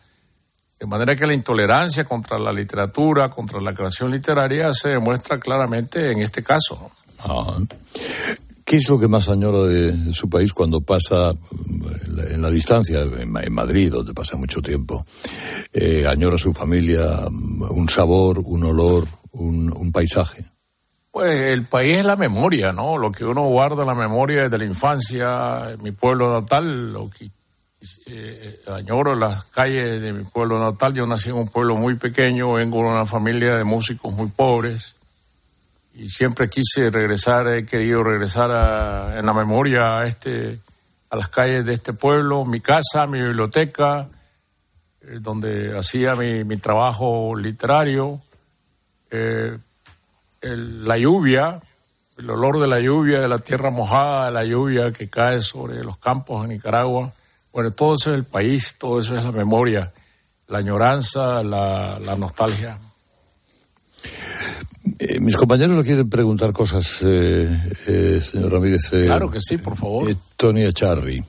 De 0.80 0.86
manera 0.86 1.16
que 1.16 1.26
la 1.26 1.34
intolerancia 1.34 2.06
contra 2.06 2.38
la 2.38 2.54
literatura, 2.54 3.28
contra 3.30 3.60
la 3.60 3.74
creación 3.74 4.12
literaria 4.12 4.74
se 4.74 4.90
demuestra 4.90 5.38
claramente 5.38 6.12
en 6.12 6.22
este 6.22 6.42
caso. 6.42 6.92
Ah. 7.20 7.58
¿Qué 8.66 8.78
es 8.78 8.90
lo 8.90 9.00
que 9.00 9.08
más 9.08 9.30
añora 9.30 9.68
de 9.68 10.12
su 10.12 10.28
país 10.28 10.52
cuando 10.52 10.82
pasa 10.82 11.36
en 12.32 12.42
la, 12.42 12.50
distancia, 12.50 13.04
en, 13.04 13.54
Madrid, 13.54 13.92
donde 13.92 14.16
pasa 14.16 14.38
mucho 14.38 14.60
tiempo? 14.60 15.06
Eh, 15.72 16.08
¿Añora 16.08 16.36
su 16.40 16.52
familia 16.52 17.28
un 17.28 17.88
sabor, 17.88 18.40
un 18.44 18.64
olor, 18.64 19.08
un, 19.34 19.92
paisaje? 19.92 20.46
Pues 21.12 21.54
el 21.54 21.66
país 21.66 21.98
es 21.98 22.06
la 22.06 22.16
memoria, 22.16 22.72
¿no? 22.72 22.98
Lo 22.98 23.12
que 23.12 23.24
uno 23.24 23.44
guarda 23.44 23.84
en 23.84 23.88
la 23.88 23.94
memoria 23.94 24.44
desde 24.44 24.58
la 24.58 24.66
infancia, 24.66 25.78
mi 25.84 25.92
pueblo 25.92 26.34
natal, 26.34 26.92
lo 26.92 27.08
que 27.08 27.30
eh, 28.08 28.62
añoro 28.66 29.14
las 29.14 29.44
calles 29.46 30.02
de 30.02 30.12
mi 30.12 30.24
pueblo 30.24 30.60
natal. 30.60 30.96
Yo 30.96 31.06
nací 31.06 31.30
en 31.30 31.36
un 31.36 31.50
pueblo 31.50 31.76
muy 31.76 31.98
pequeño, 31.98 32.54
vengo 32.54 32.80
de 32.80 32.86
una 32.86 33.06
familia 33.06 33.58
de 33.58 33.64
músicos 33.64 34.12
muy 34.12 34.30
pobres 34.30 34.95
y 35.96 36.10
siempre 36.10 36.50
quise 36.50 36.90
regresar, 36.90 37.48
he 37.48 37.66
querido 37.66 38.04
regresar 38.04 39.18
en 39.18 39.26
la 39.26 39.34
memoria 39.34 40.00
a, 40.00 40.08
este, 40.08 40.60
a 41.10 41.16
las 41.16 41.30
calles 41.30 41.66
de 41.66 41.74
este 41.74 41.94
pueblo, 41.94 42.44
mi 42.44 42.60
casa, 42.60 43.08
mi 43.08 43.22
biblioteca, 43.22 44.10
eh, 45.02 45.20
donde 45.22 45.78
hacía 45.78 46.16
mi, 46.16 46.58
trabajo 46.58 47.34
literario, 47.36 48.20
eh, 49.10 49.58
la 50.42 50.98
lluvia, 50.98 51.62
el 52.18 52.30
olor 52.30 52.60
de 52.60 52.68
la 52.68 52.82
lluvia, 52.82 53.22
de 53.22 53.30
la 53.30 53.40
tierra 53.40 53.70
mojada, 53.70 54.30
la 54.32 54.44
lluvia 54.44 54.92
que 54.92 55.10
cae 55.10 55.40
sobre 55.40 55.82
los 55.82 55.98
campos 55.98 56.44
en 56.44 56.50
Nicaragua. 56.50 57.14
Bueno, 57.54 57.72
todo 57.72 57.96
eso 57.96 58.12
es 58.12 58.18
el 58.18 58.26
país, 58.26 58.76
todo 58.78 59.00
eso 59.00 59.16
es 59.16 59.24
la 59.24 59.32
memoria, 59.32 59.94
la 60.50 60.58
añoranza, 60.58 61.42
la, 61.42 62.00
la 62.00 62.16
nostalgia. 62.16 62.78
Eh, 65.00 65.20
mis 65.20 65.36
compañeros 65.36 65.78
le 65.78 65.84
quieren 65.84 66.10
preguntar 66.10 66.54
cosas, 66.54 67.00
eh, 67.04 67.50
eh, 67.88 68.22
señor 68.22 68.54
Ramírez. 68.54 68.90
claro 68.90 69.30
que 69.30 69.40
sí, 69.42 69.58
por 69.58 69.76
favor. 69.76 70.16
Tony 70.38 70.64
Echarri. 70.64 71.24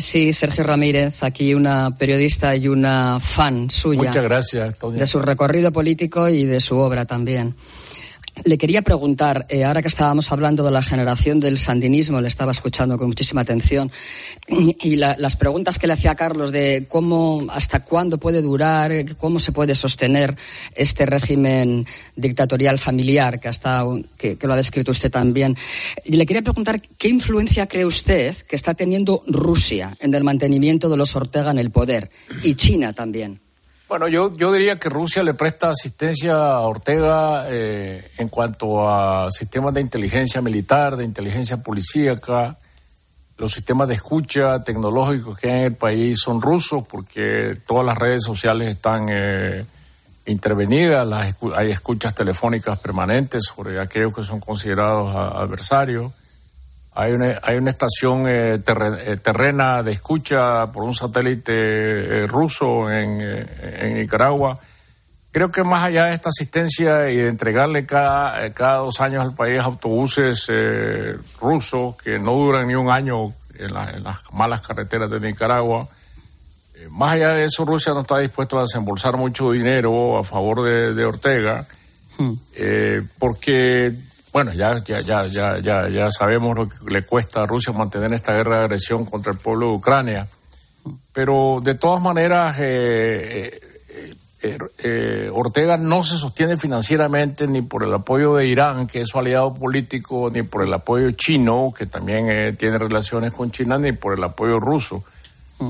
sí, 0.00 0.32
Sergio 0.32 0.64
Ramírez, 0.64 1.22
aquí 1.22 1.54
una 1.54 1.96
periodista 1.98 2.56
y 2.56 2.68
una 2.68 3.18
fan 3.20 3.68
suya. 3.68 4.08
Muchas 4.08 4.22
gracias, 4.22 4.78
Tony. 4.78 4.98
De 4.98 5.06
su 5.06 5.20
recorrido 5.20 5.72
político 5.72 6.28
y 6.28 6.44
de 6.44 6.60
su 6.60 6.76
obra 6.76 7.04
también. 7.04 7.54
Le 8.44 8.56
quería 8.56 8.80
preguntar, 8.80 9.46
eh, 9.50 9.62
ahora 9.62 9.82
que 9.82 9.88
estábamos 9.88 10.32
hablando 10.32 10.64
de 10.64 10.70
la 10.70 10.82
generación 10.82 11.38
del 11.38 11.58
sandinismo, 11.58 12.20
le 12.20 12.28
estaba 12.28 12.50
escuchando 12.50 12.96
con 12.96 13.08
muchísima 13.08 13.42
atención, 13.42 13.92
y, 14.48 14.96
las 14.96 15.36
preguntas 15.36 15.78
que 15.78 15.86
le 15.86 15.92
hacía 15.92 16.14
Carlos 16.14 16.50
de 16.50 16.86
cómo, 16.88 17.46
hasta 17.50 17.84
cuándo 17.84 18.18
puede 18.18 18.40
durar, 18.40 18.90
cómo 19.16 19.38
se 19.38 19.52
puede 19.52 19.74
sostener 19.74 20.34
este 20.74 21.04
régimen 21.04 21.86
dictatorial 22.16 22.78
familiar 22.78 23.38
que, 23.38 23.48
hasta, 23.48 23.84
que, 24.16 24.36
que 24.36 24.46
lo 24.46 24.54
ha 24.54 24.56
descrito 24.56 24.92
usted 24.92 25.10
también. 25.10 25.56
Y 26.04 26.16
le 26.16 26.24
quería 26.24 26.42
preguntar 26.42 26.80
qué 26.80 27.08
influencia 27.08 27.66
cree 27.66 27.84
usted 27.84 28.34
que 28.48 28.56
está 28.56 28.74
teniendo 28.74 29.22
Rusia 29.26 29.94
en 30.00 30.14
el 30.14 30.24
mantenimiento 30.24 30.88
de 30.88 30.96
los 30.96 31.14
Ortega 31.14 31.50
en 31.50 31.58
el 31.58 31.70
poder 31.70 32.10
y 32.42 32.54
China 32.54 32.92
también. 32.92 33.40
Bueno, 33.92 34.08
yo, 34.08 34.32
yo 34.32 34.50
diría 34.50 34.78
que 34.78 34.88
Rusia 34.88 35.22
le 35.22 35.34
presta 35.34 35.68
asistencia 35.68 36.32
a 36.32 36.60
Ortega 36.60 37.44
eh, 37.50 38.10
en 38.16 38.28
cuanto 38.28 38.88
a 38.88 39.30
sistemas 39.30 39.74
de 39.74 39.82
inteligencia 39.82 40.40
militar, 40.40 40.96
de 40.96 41.04
inteligencia 41.04 41.58
policíaca. 41.58 42.56
Los 43.36 43.52
sistemas 43.52 43.88
de 43.88 43.94
escucha 43.96 44.64
tecnológicos 44.64 45.36
que 45.36 45.50
hay 45.50 45.58
en 45.58 45.64
el 45.64 45.74
país 45.74 46.20
son 46.20 46.40
rusos 46.40 46.86
porque 46.88 47.58
todas 47.66 47.84
las 47.84 47.98
redes 47.98 48.24
sociales 48.24 48.70
están 48.70 49.08
eh, 49.10 49.66
intervenidas, 50.24 51.06
las, 51.06 51.36
hay 51.54 51.70
escuchas 51.70 52.14
telefónicas 52.14 52.78
permanentes 52.78 53.42
sobre 53.44 53.78
aquellos 53.78 54.14
que 54.14 54.22
son 54.22 54.40
considerados 54.40 55.14
adversarios. 55.14 56.12
Hay 56.94 57.12
una, 57.12 57.40
hay 57.42 57.56
una 57.56 57.70
estación 57.70 58.28
eh, 58.28 58.56
eh, 58.56 59.16
terrena 59.16 59.82
de 59.82 59.92
escucha 59.92 60.70
por 60.72 60.84
un 60.84 60.94
satélite 60.94 61.52
eh, 61.52 62.26
ruso 62.26 62.90
en, 62.90 63.46
Nicaragua. 63.94 64.58
Creo 65.30 65.50
que 65.50 65.64
más 65.64 65.84
allá 65.84 66.06
de 66.06 66.14
esta 66.14 66.28
asistencia 66.28 67.08
y 67.08 67.16
de 67.16 67.28
entregarle 67.28 67.86
cada, 67.86 68.50
cada 68.52 68.78
dos 68.78 69.00
años 69.00 69.22
al 69.22 69.34
país 69.34 69.60
autobuses 69.60 70.50
rusos 71.40 71.96
que 71.96 72.18
no 72.18 72.32
duran 72.32 72.68
ni 72.68 72.74
un 72.74 72.90
año 72.90 73.32
en, 73.58 73.72
las 73.72 74.20
malas 74.34 74.60
carreteras 74.60 75.08
de 75.08 75.20
Nicaragua, 75.20 75.88
más 76.90 77.12
allá 77.12 77.30
de 77.30 77.44
eso 77.44 77.64
Rusia 77.64 77.94
no 77.94 78.02
está 78.02 78.18
dispuesto 78.18 78.58
a 78.58 78.62
desembolsar 78.62 79.16
mucho 79.16 79.52
dinero 79.52 80.18
a 80.18 80.24
favor 80.24 80.62
de, 80.62 81.04
Ortega, 81.06 81.66
hmm. 82.18 82.32
porque 83.18 83.94
bueno, 84.32 84.52
ya, 84.54 84.82
ya, 84.82 85.00
ya, 85.00 85.26
ya, 85.26 85.58
ya, 85.58 85.88
ya 85.88 86.10
sabemos 86.10 86.56
lo 86.56 86.68
que 86.68 86.76
le 86.88 87.02
cuesta 87.02 87.42
a 87.42 87.46
Rusia 87.46 87.72
mantener 87.72 88.14
esta 88.14 88.32
guerra 88.32 88.58
de 88.58 88.64
agresión 88.64 89.04
contra 89.04 89.32
el 89.32 89.38
pueblo 89.38 89.68
de 89.68 89.72
Ucrania. 89.74 90.26
Pero 91.12 91.60
de 91.62 91.74
todas 91.74 92.00
maneras, 92.00 92.56
eh, 92.58 93.60
eh, 94.42 94.58
eh, 94.78 95.30
Ortega 95.30 95.76
no 95.76 96.02
se 96.02 96.16
sostiene 96.16 96.56
financieramente 96.56 97.46
ni 97.46 97.60
por 97.60 97.84
el 97.84 97.92
apoyo 97.92 98.34
de 98.34 98.46
Irán, 98.46 98.86
que 98.86 99.02
es 99.02 99.08
su 99.08 99.18
aliado 99.18 99.52
político, 99.52 100.30
ni 100.32 100.42
por 100.42 100.62
el 100.62 100.72
apoyo 100.72 101.10
chino, 101.10 101.72
que 101.76 101.84
también 101.84 102.56
tiene 102.56 102.78
relaciones 102.78 103.34
con 103.34 103.50
China, 103.50 103.76
ni 103.76 103.92
por 103.92 104.18
el 104.18 104.24
apoyo 104.24 104.58
ruso. 104.58 105.04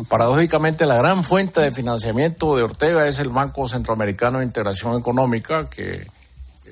Paradójicamente, 0.08 0.86
la 0.86 0.94
gran 0.94 1.24
fuente 1.24 1.60
de 1.60 1.72
financiamiento 1.72 2.56
de 2.56 2.62
Ortega 2.62 3.08
es 3.08 3.18
el 3.18 3.28
Banco 3.28 3.66
Centroamericano 3.66 4.38
de 4.38 4.44
Integración 4.44 4.98
Económica, 4.98 5.68
que 5.68 6.06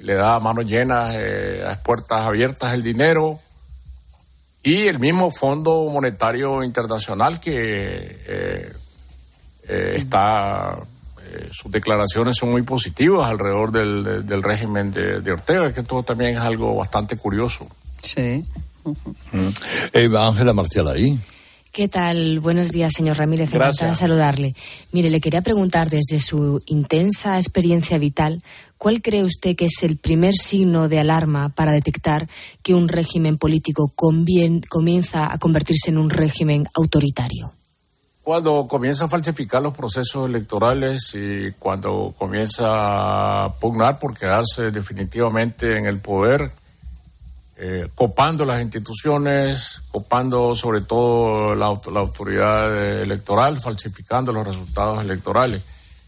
le 0.03 0.15
da 0.15 0.37
a 0.37 0.41
manos 0.41 0.67
llenas, 0.67 1.15
eh, 1.17 1.65
a 1.67 1.77
puertas 1.83 2.21
abiertas 2.21 2.75
el 2.75 2.83
dinero 2.83 3.39
y 4.63 4.87
el 4.87 4.99
mismo 4.99 5.31
Fondo 5.31 5.87
Monetario 5.91 6.63
Internacional 6.63 7.41
que 7.41 7.53
eh, 7.55 8.73
eh, 9.69 9.95
está, 9.97 10.77
sus 11.53 11.71
declaraciones 11.71 12.37
son 12.37 12.51
muy 12.51 12.63
positivas 12.63 13.29
alrededor 13.29 13.73
del, 13.73 14.43
régimen 14.43 14.91
de, 14.93 15.33
Ortega, 15.33 15.73
que 15.73 15.83
todo 15.83 16.03
también 16.03 16.33
es 16.33 16.39
algo 16.39 16.77
bastante 16.77 17.17
curioso. 17.17 17.67
Sí. 18.03 18.45
Ángela 20.17 20.53
Marcial 20.53 20.89
ahí. 20.89 21.19
¿Qué 21.73 21.87
tal? 21.87 22.41
Buenos 22.41 22.73
días, 22.73 22.93
señor 22.97 23.17
Ramírez. 23.17 23.53
De 23.53 23.95
saludarle. 23.95 24.57
Mire, 24.91 25.09
le 25.09 25.21
quería 25.21 25.41
preguntar 25.41 25.89
desde 25.89 26.19
su 26.19 26.61
intensa 26.67 27.37
experiencia 27.37 27.97
vital, 27.97 28.43
¿cuál 28.77 29.01
cree 29.01 29.23
usted 29.23 29.55
que 29.55 29.67
es 29.67 29.85
el 29.85 29.97
primer 29.97 30.35
signo 30.35 30.89
de 30.89 30.99
alarma 30.99 31.51
para 31.51 31.71
detectar 31.71 32.29
que 32.65 32.75
un 32.75 32.89
régimen 32.89 33.39
político 33.39 33.93
comienza 33.95 35.33
a 35.33 35.39
convertirse 35.39 35.91
en 35.91 35.99
un 35.99 36.11
régimen 36.11 36.67
autoritario? 36.75 37.53
Cuando 38.25 38.67
comienza 38.67 39.05
a 39.05 39.09
falsificar 39.09 39.63
los 39.63 39.77
procesos 39.77 40.29
electorales 40.29 41.15
y 41.15 41.53
cuando 41.57 42.13
comienza 42.19 43.45
a 43.45 43.55
pugnar 43.61 44.01
por 44.01 44.19
quedarse 44.19 44.73
definitivamente 44.73 45.79
en 45.79 45.87
el 45.87 46.01
poder, 46.01 46.51
eh, 47.63 47.89
copando 47.95 48.47
las 48.47 48.63
instituciones, 48.63 49.83
copando 49.91 50.55
sobre 50.55 50.81
todo 50.81 51.55
la, 51.55 51.67
autoridad 51.67 53.03
electoral, 53.03 53.61
falsificando 53.61 54.33
los 54.33 54.47
resultados 54.47 55.03
electorales. 55.03 55.63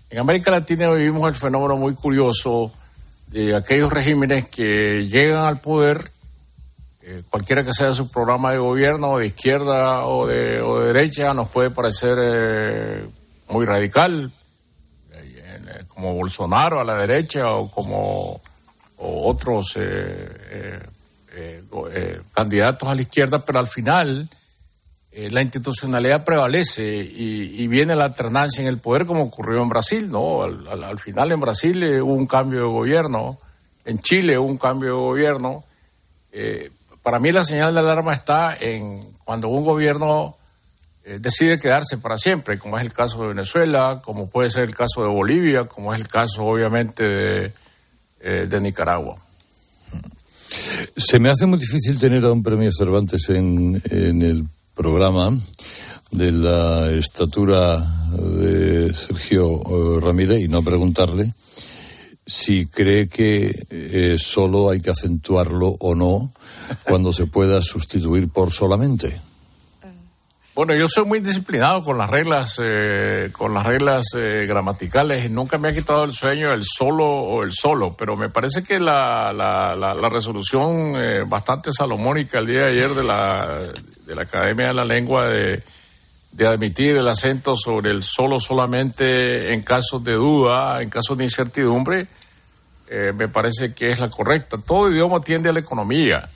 En 0.09 0.21
América 0.21 0.51
Latina 0.51 0.91
vivimos 0.91 1.29
el 1.29 1.35
fenómeno 1.35 1.77
muy 1.77 1.95
curioso 1.95 2.73
de 3.27 3.55
aquellos 3.55 3.93
regímenes 3.93 4.49
que 4.49 5.07
llegan 5.07 5.43
al 5.43 5.61
poder, 5.61 6.11
eh, 7.03 7.23
cualquiera 7.29 7.63
que 7.63 7.75
sea 7.75 7.93
su 7.93 8.09
programa 8.11 8.53
de 8.53 8.59
gobierno, 8.59 9.19
de 9.19 9.27
izquierda 9.27 10.07
o 10.07 10.27
de, 10.27 10.63
derecha, 10.87 11.35
nos 11.35 11.51
puede 11.51 11.69
parecer 11.69 12.17
eh, 12.19 13.07
muy 13.51 13.67
radical, 13.67 14.33
como 15.89 16.15
Bolsonaro 16.15 16.81
a 16.81 16.85
la 16.85 16.95
derecha 16.95 17.47
o 17.49 17.71
como 17.71 18.41
otros 18.97 19.75
eh, 19.77 20.81
eh, 21.35 22.21
candidatos 22.33 22.89
a 22.89 22.95
la 22.95 23.01
izquierda, 23.01 23.39
pero 23.41 23.59
al 23.59 23.67
final 23.67 24.29
eh, 25.11 25.31
la 25.31 25.43
institucionalidad 25.43 26.25
prevalece 26.25 26.85
y, 26.85 27.67
viene 27.67 27.97
la 27.97 28.05
alternancia 28.05 28.63
en 28.63 28.69
el 28.69 28.81
poder 28.81 29.07
como 29.07 29.23
ocurrió 29.23 29.63
en 29.63 29.69
Brasil, 29.69 30.09
¿no? 30.11 30.43
Al, 30.43 30.99
final 30.99 31.33
en 31.33 31.41
Brasil 31.41 32.01
hubo 32.03 32.13
un 32.13 32.27
cambio 32.27 32.61
de 32.61 32.67
gobierno, 32.67 33.39
en 33.85 33.99
Chile 34.01 34.39
hubo 34.39 34.49
un 34.49 34.59
cambio 34.59 34.91
de 34.91 34.97
gobierno, 34.97 35.65
para 37.03 37.19
mí 37.19 37.33
la 37.33 37.45
señal 37.45 37.75
de 37.75 37.81
alarma 37.81 38.13
está 38.13 38.57
en 38.59 39.01
cuando 39.25 39.49
un 39.49 39.65
gobierno 39.65 40.37
eh, 41.05 41.19
decide 41.21 41.59
quedarse 41.59 41.99
para 41.99 42.17
siempre, 42.17 42.61
como 42.61 42.79
es 42.79 42.85
el 42.85 42.93
caso 42.93 43.21
de 43.23 43.29
Venezuela, 43.29 44.01
como 44.05 44.31
puede 44.31 44.51
ser 44.51 44.65
el 44.65 44.75
caso 44.75 45.03
de 45.03 45.09
Bolivia, 45.09 45.65
como 45.65 45.93
es 45.93 46.01
el 46.01 46.07
caso 46.07 46.45
obviamente 46.45 47.53
eh, 48.21 48.47
de 48.49 48.61
Nicaragua. 48.61 49.17
Se 50.97 51.19
me 51.19 51.31
hace 51.31 51.47
muy 51.47 51.59
difícil 51.59 51.99
tener 51.99 52.25
a 52.25 52.33
un 52.33 52.43
premio 52.43 52.71
Cervantes 52.73 53.29
en, 53.31 53.81
el 53.91 54.45
programa 54.75 55.37
de 56.11 56.33
la 56.33 56.91
estatura 56.93 57.79
de 57.79 58.93
Sergio 58.95 59.61
eh, 59.61 60.01
Ramírez 60.01 60.41
y 60.41 60.49
no 60.49 60.63
preguntarle 60.63 61.35
si 62.27 62.67
cree 62.67 63.09
que 63.09 63.67
eh, 63.71 64.17
solo 64.19 64.71
hay 64.71 64.81
que 64.81 64.91
acentuarlo 64.91 65.77
o 65.81 65.95
no 65.95 66.33
cuando 66.85 67.13
se 67.13 67.27
pueda 67.27 67.61
sustituir 67.63 68.29
por 68.29 68.53
solamente. 68.53 69.21
Bueno, 70.55 70.75
yo 70.75 70.87
soy 70.87 71.07
muy 71.07 71.21
disciplinado 71.21 71.83
con 71.83 71.97
las 71.97 72.11
reglas, 72.11 72.61
eh, 72.63 73.31
con 73.33 73.55
las 73.55 73.65
reglas 73.65 74.05
eh, 74.15 74.45
gramaticales 74.47 75.31
nunca 75.31 75.57
me 75.57 75.69
ha 75.69 75.73
quitado 75.73 76.05
el 76.05 76.13
sueño 76.13 76.53
el 76.53 76.63
solo 76.63 77.07
o 77.07 77.43
el 77.43 77.53
solo, 77.53 77.97
pero 77.99 78.17
me 78.17 78.29
parece 78.29 78.63
que 78.63 78.79
la, 78.79 79.33
la, 79.33 79.75
la, 79.75 80.09
resolución 80.11 80.95
eh, 80.97 81.23
bastante 81.27 81.73
salomónica 81.73 82.39
el 82.39 82.47
día 82.47 82.67
de 82.67 82.71
ayer 82.73 82.91
de 82.91 83.03
la, 83.03 83.61
de 84.05 84.15
la 84.15 84.23
Academia 84.23 84.67
de 84.67 84.75
la 84.75 84.85
Lengua 84.85 85.27
de, 85.27 85.63
de 86.33 86.47
admitir 86.47 86.97
el 86.97 87.09
acento 87.09 87.57
sobre 87.57 87.91
el 87.91 88.03
solo 88.03 88.39
solamente 88.39 89.55
en 89.55 89.63
casos 89.63 90.05
de 90.05 90.13
duda, 90.13 90.83
en 90.83 90.91
casos 90.91 91.17
de 91.17 91.25
incertidumbre, 91.25 92.09
me 93.15 93.27
parece 93.27 93.73
que 93.73 93.89
es 93.89 94.01
la 94.01 94.11
correcta. 94.11 94.59
Todo 94.59 94.91
idioma 94.91 95.23
tiende 95.23 95.49
a 95.49 95.53
la 95.55 95.61
economía. 95.61 96.29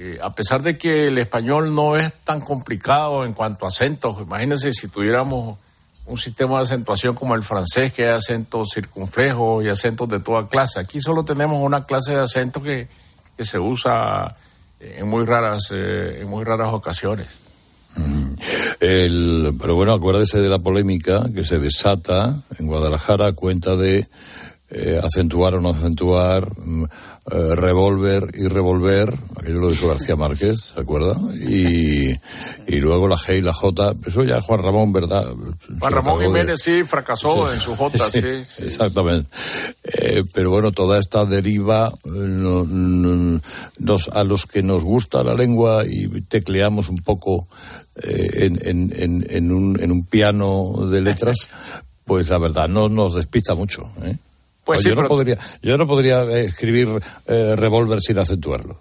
Eh, 0.00 0.16
a 0.22 0.32
pesar 0.32 0.62
de 0.62 0.78
que 0.78 1.08
el 1.08 1.18
español 1.18 1.74
no 1.74 1.96
es 1.96 2.12
tan 2.22 2.40
complicado 2.40 3.24
en 3.24 3.32
cuanto 3.32 3.64
a 3.64 3.68
acentos, 3.68 4.16
imagínense 4.20 4.72
si 4.72 4.86
tuviéramos 4.86 5.58
un 6.06 6.16
sistema 6.16 6.58
de 6.58 6.62
acentuación 6.62 7.16
como 7.16 7.34
el 7.34 7.42
francés, 7.42 7.92
que 7.92 8.04
hay 8.04 8.14
acentos 8.14 8.68
circunflejos 8.72 9.64
y 9.64 9.68
acentos 9.68 10.08
de 10.08 10.20
toda 10.20 10.46
clase. 10.46 10.78
Aquí 10.78 11.00
solo 11.00 11.24
tenemos 11.24 11.60
una 11.60 11.84
clase 11.84 12.12
de 12.12 12.20
acento 12.20 12.62
que, 12.62 12.86
se 13.40 13.58
usa 13.58 14.36
en 14.78 15.08
muy 15.08 15.24
raras, 15.24 15.72
eh, 15.72 16.18
en 16.20 16.28
muy 16.28 16.44
raras 16.44 16.72
ocasiones. 16.72 17.26
Mm. 17.96 19.56
pero 19.58 19.74
bueno, 19.74 19.94
acuérdese 19.94 20.40
de 20.40 20.48
la 20.48 20.60
polémica 20.60 21.26
que 21.34 21.44
se 21.44 21.58
desata 21.58 22.36
en 22.56 22.66
Guadalajara 22.68 23.26
a 23.26 23.32
cuenta 23.32 23.74
de 23.74 24.06
eh, 24.70 25.00
acentuar 25.02 25.54
o 25.54 25.62
no 25.62 25.70
acentuar, 25.70 26.46
mm, 26.58 26.84
eh, 27.30 27.54
revolver 27.54 28.30
y 28.34 28.48
revolver, 28.48 29.14
aquello 29.36 29.58
lo 29.58 29.70
dijo 29.70 29.88
García 29.88 30.16
Márquez, 30.16 30.72
¿se 30.74 30.80
acuerda? 30.80 31.14
Y, 31.34 32.10
y 32.66 32.76
luego 32.78 33.06
la 33.06 33.16
G 33.16 33.38
y 33.38 33.42
la 33.42 33.52
J, 33.52 33.94
eso 34.06 34.24
ya 34.24 34.40
Juan 34.40 34.62
Ramón, 34.62 34.94
¿verdad? 34.94 35.26
Juan 35.78 35.92
Ramón 35.92 36.22
Jiménez 36.22 36.62
sí 36.62 36.84
fracasó 36.84 37.52
en 37.52 37.60
su 37.60 37.76
J, 37.76 37.98
sí. 38.12 38.64
Exactamente. 38.64 39.28
Eh, 39.84 40.24
pero 40.32 40.50
bueno, 40.50 40.72
toda 40.72 40.98
esta 40.98 41.26
deriva, 41.26 41.92
eh, 42.04 42.08
nos, 42.08 44.08
a 44.08 44.24
los 44.24 44.46
que 44.46 44.62
nos 44.62 44.82
gusta 44.82 45.22
la 45.22 45.34
lengua 45.34 45.84
y 45.86 46.08
tecleamos 46.22 46.88
un 46.88 46.98
poco 46.98 47.46
en, 48.02 48.58
en, 48.64 49.26
en, 49.28 49.52
un, 49.52 49.78
en 49.80 49.92
un 49.92 50.06
piano 50.06 50.88
de 50.90 51.02
letras, 51.02 51.50
pues 52.06 52.30
la 52.30 52.38
verdad 52.38 52.68
no 52.68 52.88
nos 52.88 53.16
despista 53.16 53.54
mucho. 53.54 53.90
¿eh? 54.02 54.16
Pues 54.68 54.84
yo, 54.84 54.94
no 54.94 55.08
podría, 55.08 55.38
yo 55.62 55.78
no 55.78 55.86
podría 55.86 56.24
eh, 56.24 56.44
escribir 56.44 56.88
eh, 57.26 57.56
revólver 57.56 58.02
sin 58.02 58.18
acentuarlo. 58.18 58.78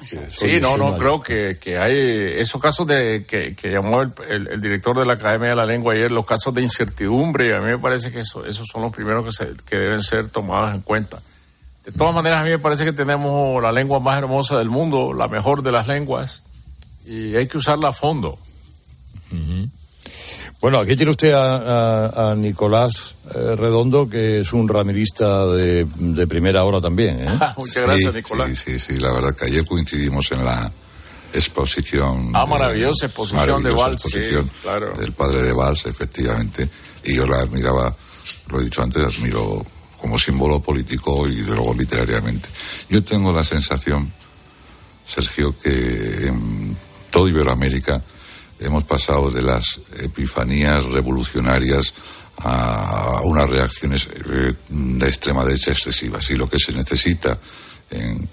Sí, 0.00 0.58
no, 0.58 0.78
no, 0.78 0.96
creo 0.96 1.20
que, 1.20 1.58
que, 1.60 1.76
hay 1.76 2.40
esos 2.40 2.62
casos 2.62 2.86
de 2.86 3.26
que, 3.28 3.54
llamó 3.70 4.00
el, 4.00 4.58
director 4.58 4.98
de 4.98 5.04
la 5.04 5.12
Academia 5.12 5.50
de 5.50 5.56
la 5.56 5.66
Lengua 5.66 5.92
ayer, 5.92 6.10
los 6.10 6.24
casos 6.24 6.54
de 6.54 6.62
incertidumbre, 6.62 7.54
a 7.54 7.60
mí 7.60 7.66
me 7.66 7.78
parece 7.78 8.10
que 8.10 8.20
eso, 8.20 8.46
esos 8.46 8.66
son 8.72 8.80
los 8.80 8.90
primeros 8.90 9.22
que, 9.26 9.32
se, 9.32 9.48
que 9.66 9.76
deben 9.76 10.02
ser 10.02 10.28
tomados 10.30 10.74
en 10.74 10.80
cuenta. 10.80 11.20
De 11.84 11.92
todas 11.92 12.14
maneras, 12.14 12.40
a 12.40 12.44
mí 12.44 12.50
me 12.50 12.58
parece 12.58 12.86
que 12.86 12.94
tenemos 12.94 13.62
la 13.62 13.70
lengua 13.70 14.00
más 14.00 14.16
hermosa 14.16 14.56
del 14.56 14.70
mundo, 14.70 15.12
la 15.12 15.28
mejor 15.28 15.62
de 15.62 15.72
las 15.72 15.86
lenguas, 15.86 16.42
y 17.04 17.36
hay 17.36 17.46
que 17.48 17.58
usarla 17.58 17.90
a 17.90 17.92
fondo. 17.92 18.38
Bueno, 20.60 20.78
aquí 20.78 20.96
tiene 20.96 21.12
usted 21.12 21.32
a, 21.34 22.34
Nicolás 22.36 23.14
eh, 23.32 23.54
Redondo, 23.54 24.08
que 24.08 24.40
es 24.40 24.52
un 24.52 24.68
ramirista 24.68 25.46
de, 25.46 25.86
primera 26.28 26.64
hora 26.64 26.80
también. 26.80 27.20
¿eh? 27.20 27.38
Muchas 27.56 27.84
gracias, 27.84 28.14
Nicolás. 28.14 28.48
Sí, 28.48 28.72
sí, 28.72 28.78
sí, 28.80 28.96
la 28.96 29.12
verdad 29.12 29.36
que 29.36 29.44
ayer 29.44 29.64
coincidimos 29.64 30.32
en 30.32 30.44
la 30.44 30.70
exposición. 31.32 32.32
Ah, 32.34 32.44
maravillosa 32.44 33.06
exposición 33.06 33.62
de 33.62 33.70
Valls. 33.70 34.04
exposición 34.04 34.50
del 34.98 35.12
padre 35.12 35.44
de 35.44 35.52
Valls, 35.52 35.86
efectivamente. 35.86 36.68
Y 37.04 37.14
yo 37.14 37.26
la 37.26 37.38
admiraba, 37.38 37.94
lo 38.48 38.60
he 38.60 38.64
dicho 38.64 38.82
antes, 38.82 39.02
admiro 39.02 39.64
como 40.00 40.18
símbolo 40.18 40.60
político 40.60 41.28
y 41.28 41.36
de 41.36 41.54
luego 41.54 41.72
literariamente. 41.74 42.48
Yo 42.88 43.04
tengo 43.04 43.32
la 43.32 43.44
sensación, 43.44 44.12
Sergio, 45.06 45.56
que 45.56 46.26
en 46.26 46.76
todo 47.10 47.28
Iberoamérica 47.28 48.02
hemos 48.60 48.84
pasado 48.84 49.30
de 49.30 49.42
las 49.42 49.80
epifanías 49.98 50.84
revolucionarias 50.84 51.94
a 52.38 53.20
unas 53.24 53.48
reacciones 53.48 54.08
eh, 54.30 54.52
de 54.68 55.08
extrema 55.08 55.44
derecha 55.44 55.72
excesivas. 55.72 56.30
Y 56.30 56.36
lo 56.36 56.48
que 56.48 56.58
se 56.58 56.72
necesita 56.72 57.38
en, 57.90 58.28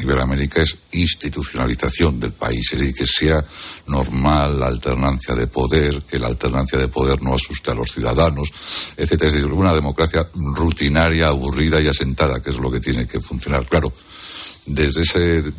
Iberoamérica 0.00 0.62
es 0.62 0.76
institucionalización 0.92 2.18
del 2.18 2.32
país, 2.32 2.72
es 2.72 2.78
decir, 2.78 2.94
que 2.94 3.06
sea 3.06 3.44
normal 3.86 4.58
la 4.58 4.66
alternancia 4.66 5.34
de 5.34 5.46
poder, 5.46 6.02
que 6.02 6.18
la 6.18 6.28
alternancia 6.28 6.78
de 6.78 6.88
poder 6.88 7.22
no 7.22 7.34
asuste 7.34 7.70
a 7.70 7.74
los 7.74 7.92
ciudadanos, 7.92 8.50
etcétera. 8.96 9.28
Es 9.28 9.34
decir, 9.34 9.46
una 9.50 9.74
democracia 9.74 10.26
rutinaria, 10.34 11.28
aburrida 11.28 11.80
y 11.80 11.88
asentada, 11.88 12.42
que 12.42 12.50
es 12.50 12.58
lo 12.58 12.70
que 12.70 12.80
tiene 12.80 13.06
que 13.06 13.20
funcionar. 13.20 13.66
Claro, 13.66 13.92
desde 14.66 15.02
ese 15.02 15.52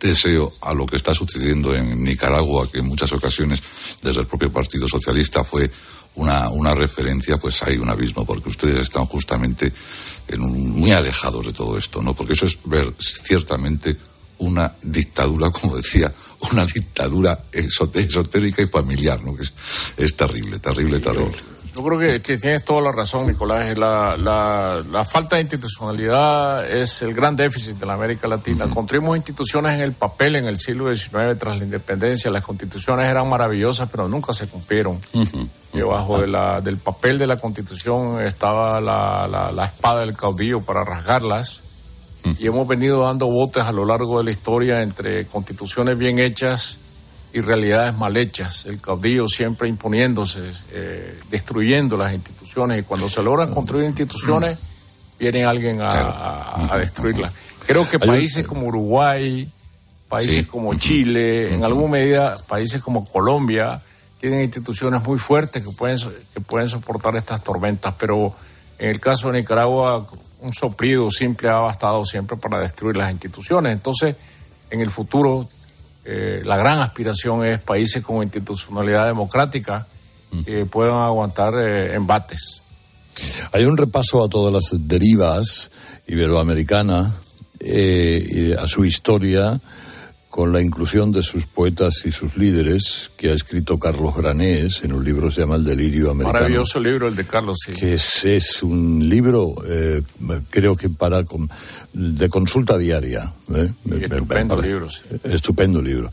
deseo 0.00 0.54
a 0.60 0.74
lo 0.74 0.86
que 0.86 0.96
está 0.96 1.14
sucediendo 1.14 1.74
en 1.74 2.02
Nicaragua, 2.02 2.68
que 2.70 2.78
en 2.78 2.86
muchas 2.86 3.12
ocasiones 3.12 3.62
desde 4.02 4.20
el 4.20 4.26
propio 4.26 4.52
Partido 4.52 4.86
Socialista 4.88 5.44
fue 5.44 5.70
una, 6.14 6.48
una 6.48 6.74
referencia, 6.74 7.38
pues 7.38 7.62
hay 7.62 7.76
un 7.76 7.90
abismo, 7.90 8.24
porque 8.24 8.48
ustedes 8.48 8.78
están 8.78 9.06
justamente 9.06 9.72
en 10.28 10.40
muy 10.40 10.92
alejados 10.92 11.46
de 11.46 11.52
todo 11.52 11.78
esto, 11.78 12.02
¿no? 12.02 12.14
Porque 12.14 12.32
eso 12.32 12.46
es 12.46 12.58
ver 12.64 12.92
ciertamente 12.98 13.96
una 14.38 14.72
dictadura, 14.82 15.50
como 15.52 15.76
decía, 15.76 16.12
una 16.52 16.64
dictadura 16.66 17.44
esotérica 17.52 18.62
y 18.62 18.66
familiar, 18.66 19.22
¿no? 19.22 19.34
Que 19.34 19.44
es 19.96 20.16
terrible, 20.16 20.58
terrible, 20.58 21.00
terrible. 21.00 21.36
Yo 21.78 21.84
creo 21.84 21.98
que, 22.00 22.20
que, 22.20 22.38
tienes 22.38 22.64
toda 22.64 22.80
la 22.80 22.90
razón, 22.90 23.28
Nicolás. 23.28 23.78
La, 23.78 24.16
la, 24.16 24.82
la, 24.90 25.04
falta 25.04 25.36
de 25.36 25.42
institucionalidad 25.42 26.68
es 26.68 27.02
el 27.02 27.14
gran 27.14 27.36
déficit 27.36 27.76
de 27.76 27.86
la 27.86 27.92
América 27.92 28.26
Latina. 28.26 28.66
Construimos 28.68 29.16
instituciones 29.16 29.74
en 29.74 29.82
el 29.82 29.92
papel 29.92 30.34
en 30.34 30.46
el 30.46 30.58
siglo 30.58 30.92
XIX 30.92 31.38
tras 31.38 31.56
la 31.56 31.62
independencia. 31.62 32.32
Las 32.32 32.42
constituciones 32.42 33.08
eran 33.08 33.28
maravillosas, 33.28 33.88
pero 33.88 34.08
nunca 34.08 34.32
se 34.32 34.48
cumplieron. 34.48 34.98
Debajo 35.72 36.20
de 36.20 36.26
la, 36.26 36.60
del 36.60 36.78
papel 36.78 37.16
de 37.16 37.28
la 37.28 37.36
constitución 37.36 38.22
estaba 38.22 38.80
la, 38.80 39.52
la 39.54 39.64
espada 39.64 40.00
del 40.00 40.16
caudillo 40.16 40.60
para 40.60 40.82
rasgarlas. 40.82 41.60
Y 42.40 42.48
hemos 42.48 42.66
venido 42.66 43.04
dando 43.04 43.26
botes 43.26 43.62
a 43.62 43.70
lo 43.70 43.84
largo 43.84 44.18
de 44.18 44.24
la 44.24 44.32
historia 44.32 44.82
entre 44.82 45.26
constituciones 45.26 45.96
bien 45.96 46.18
hechas 46.18 46.78
y 47.32 47.40
realidades 47.40 47.94
mal 47.96 48.16
hechas. 48.16 48.66
El 48.66 48.80
caudillo 48.80 49.26
siempre 49.26 49.68
imponiéndose, 49.68 50.50
eh, 50.72 51.18
destruyendo 51.30 51.96
las 51.96 52.14
instituciones. 52.14 52.80
Y 52.80 52.82
cuando 52.82 53.08
se 53.08 53.22
logran 53.22 53.52
construir 53.52 53.84
instituciones, 53.86 54.58
viene 55.18 55.44
alguien 55.44 55.80
a, 55.82 56.76
destruirlas. 56.78 57.32
Creo 57.66 57.88
que 57.88 57.98
países 57.98 58.46
como 58.46 58.66
Uruguay, 58.66 59.50
países 60.08 60.46
como 60.46 60.74
Chile, 60.74 61.54
en 61.54 61.64
alguna 61.64 61.98
medida 61.98 62.36
países 62.46 62.80
como 62.80 63.04
Colombia, 63.04 63.80
tienen 64.18 64.42
instituciones 64.42 65.02
muy 65.02 65.18
fuertes 65.18 65.64
que 65.64 65.70
pueden, 65.70 65.98
que 66.32 66.40
pueden 66.40 66.68
soportar 66.68 67.14
estas 67.16 67.44
tormentas, 67.44 67.94
pero 67.98 68.34
en 68.78 68.90
el 68.90 69.00
caso 69.00 69.30
de 69.30 69.40
Nicaragua, 69.40 70.06
un 70.40 70.52
soplido 70.52 71.10
simple 71.10 71.50
ha 71.50 71.58
bastado 71.58 72.04
siempre 72.04 72.36
para 72.36 72.60
destruir 72.60 72.96
las 72.96 73.10
instituciones. 73.10 73.72
Entonces, 73.72 74.16
en 74.70 74.80
el 74.80 74.90
futuro 74.90 75.48
eh, 76.10 76.40
la 76.42 76.56
gran 76.56 76.80
aspiración 76.80 77.44
es 77.44 77.60
países 77.60 78.02
con 78.02 78.22
institucionalidad 78.22 79.08
democrática 79.08 79.86
que 80.46 80.64
puedan 80.64 81.02
aguantar 81.02 81.52
eh, 81.58 81.94
embates. 81.94 82.62
Hay 83.52 83.64
un 83.64 83.76
repaso 83.76 84.24
a 84.24 84.28
todas 84.30 84.50
las 84.50 84.88
derivas 84.88 85.70
iberoamericanas, 86.06 87.12
eh, 87.60 88.56
a 88.58 88.66
su 88.68 88.86
historia, 88.86 89.60
con 90.38 90.52
la 90.52 90.62
inclusión 90.62 91.10
de 91.10 91.24
sus 91.24 91.46
poetas 91.46 92.04
y 92.04 92.12
sus 92.12 92.36
líderes, 92.36 93.10
que 93.16 93.30
ha 93.30 93.34
escrito 93.34 93.76
Carlos 93.76 94.14
Granés 94.14 94.84
en 94.84 94.92
un 94.92 95.04
libro 95.04 95.26
que 95.26 95.34
se 95.34 95.40
llama 95.40 95.56
El 95.56 95.64
delirio 95.64 96.12
americano. 96.12 96.32
Maravilloso 96.32 96.78
libro 96.78 97.08
el 97.08 97.16
de 97.16 97.26
Carlos, 97.26 97.58
sí. 97.66 97.72
Que 97.72 97.94
es, 97.94 98.62
un 98.62 99.08
libro, 99.08 99.56
eh, 99.66 100.00
creo 100.48 100.76
que 100.76 100.90
para 100.90 101.24
de 101.92 102.28
consulta 102.28 102.78
diaria. 102.78 103.32
¿eh? 103.52 103.68
Estupendo 104.00 104.62
libro, 104.62 104.88
sí. 104.88 105.00
Estupendo 105.24 105.82
libro. 105.82 106.08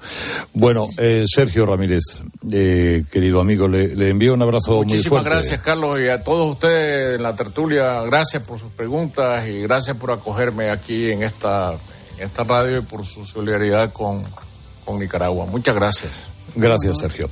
Bueno, 0.54 0.88
eh, 0.98 1.26
Sergio 1.28 1.68
Ramírez, 1.68 2.24
querido 2.50 3.40
amigo, 3.40 3.68
le, 3.68 4.10
envío 4.10 4.34
un 4.34 4.42
abrazo 4.42 4.72
muy 4.72 4.86
fuerte. 4.86 4.96
Muchísimas 4.96 5.24
gracias, 5.24 5.62
Carlos, 5.62 6.00
y 6.02 6.08
a 6.08 6.24
todos 6.24 6.52
ustedes 6.52 7.18
en 7.18 7.22
la 7.22 7.36
tertulia, 7.36 8.02
gracias 8.02 8.42
por 8.42 8.58
sus 8.58 8.72
preguntas 8.72 9.48
y 9.48 9.62
gracias 9.62 9.96
por 9.98 10.10
acogerme 10.10 10.72
aquí 10.72 11.12
en 11.12 11.22
esta 11.22 11.78
esta 12.20 12.44
radio 12.44 12.80
y 12.80 12.82
por 12.82 13.06
su 13.06 13.26
solidaridad 13.26 13.92
con, 13.92 14.24
con 14.84 15.00
Nicaragua. 15.00 15.46
Muchas 15.46 15.76
gracias. 15.76 16.12
Gracias, 16.56 17.00
Sergio. 17.00 17.30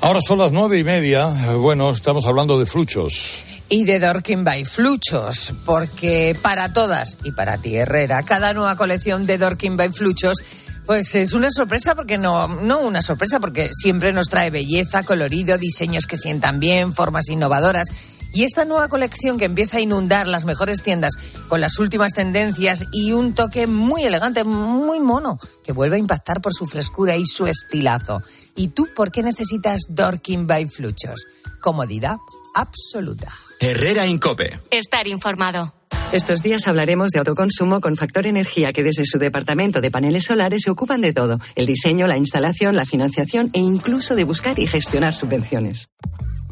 Ahora 0.00 0.20
son 0.20 0.38
las 0.38 0.50
nueve 0.50 0.78
y 0.78 0.84
media. 0.84 1.26
Bueno, 1.56 1.90
estamos 1.90 2.26
hablando 2.26 2.58
de 2.58 2.66
fluchos. 2.66 3.44
Y 3.68 3.84
de 3.84 4.00
Dorking 4.00 4.44
by 4.44 4.64
Fluchos, 4.64 5.52
porque 5.64 6.36
para 6.42 6.72
todas 6.72 7.18
y 7.24 7.32
para 7.32 7.56
ti, 7.58 7.76
Herrera, 7.76 8.22
cada 8.22 8.52
nueva 8.52 8.76
colección 8.76 9.26
de 9.26 9.38
Dorking 9.38 9.76
by 9.76 9.90
Fluchos 9.90 10.38
pues 10.86 11.14
es 11.14 11.32
una 11.32 11.50
sorpresa 11.50 11.94
porque 11.94 12.18
no, 12.18 12.48
no 12.48 12.80
una 12.80 13.02
sorpresa 13.02 13.38
porque 13.38 13.70
siempre 13.72 14.12
nos 14.12 14.28
trae 14.28 14.50
belleza, 14.50 15.04
colorido, 15.04 15.56
diseños 15.56 16.06
que 16.06 16.16
sientan 16.16 16.58
bien, 16.58 16.92
formas 16.92 17.28
innovadoras 17.28 17.88
y 18.32 18.44
esta 18.44 18.64
nueva 18.64 18.88
colección 18.88 19.38
que 19.38 19.44
empieza 19.44 19.78
a 19.78 19.80
inundar 19.80 20.26
las 20.26 20.44
mejores 20.44 20.82
tiendas 20.82 21.14
con 21.48 21.60
las 21.60 21.78
últimas 21.78 22.12
tendencias 22.12 22.84
y 22.92 23.12
un 23.12 23.34
toque 23.34 23.66
muy 23.66 24.04
elegante, 24.04 24.44
muy 24.44 25.00
mono, 25.00 25.38
que 25.64 25.72
vuelve 25.72 25.96
a 25.96 25.98
impactar 26.00 26.40
por 26.40 26.54
su 26.54 26.66
frescura 26.66 27.16
y 27.16 27.26
su 27.26 27.46
estilazo. 27.46 28.22
¿Y 28.56 28.68
tú 28.68 28.88
por 28.94 29.12
qué 29.12 29.22
necesitas 29.22 29.82
Dorking 29.88 30.46
by 30.46 30.66
Fluchos? 30.66 31.24
Comodidad 31.60 32.16
absoluta. 32.54 33.32
Herrera 33.60 34.06
Incope. 34.06 34.58
Estar 34.70 35.06
informado. 35.06 35.74
Estos 36.12 36.42
días 36.42 36.68
hablaremos 36.68 37.10
de 37.10 37.20
autoconsumo 37.20 37.80
con 37.80 37.96
Factor 37.96 38.26
Energía, 38.26 38.72
que 38.74 38.82
desde 38.82 39.06
su 39.06 39.18
departamento 39.18 39.80
de 39.80 39.90
paneles 39.90 40.24
solares 40.24 40.62
se 40.62 40.70
ocupan 40.70 41.00
de 41.00 41.14
todo: 41.14 41.38
el 41.54 41.64
diseño, 41.64 42.06
la 42.06 42.18
instalación, 42.18 42.76
la 42.76 42.84
financiación 42.84 43.48
e 43.54 43.60
incluso 43.60 44.14
de 44.14 44.24
buscar 44.24 44.58
y 44.58 44.66
gestionar 44.66 45.14
subvenciones. 45.14 45.88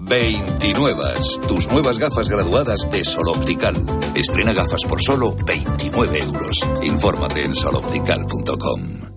29. 0.00 1.02
Tus 1.48 1.68
nuevas 1.68 1.98
gafas 1.98 2.28
graduadas 2.28 2.88
de 2.90 3.04
Sol 3.04 3.28
Optical. 3.28 3.74
Estrena 4.14 4.52
gafas 4.52 4.82
por 4.88 5.02
solo 5.02 5.34
29 5.46 6.18
euros. 6.18 6.58
Infórmate 6.82 7.42
en 7.42 7.54
soloptical.com. 7.54 9.10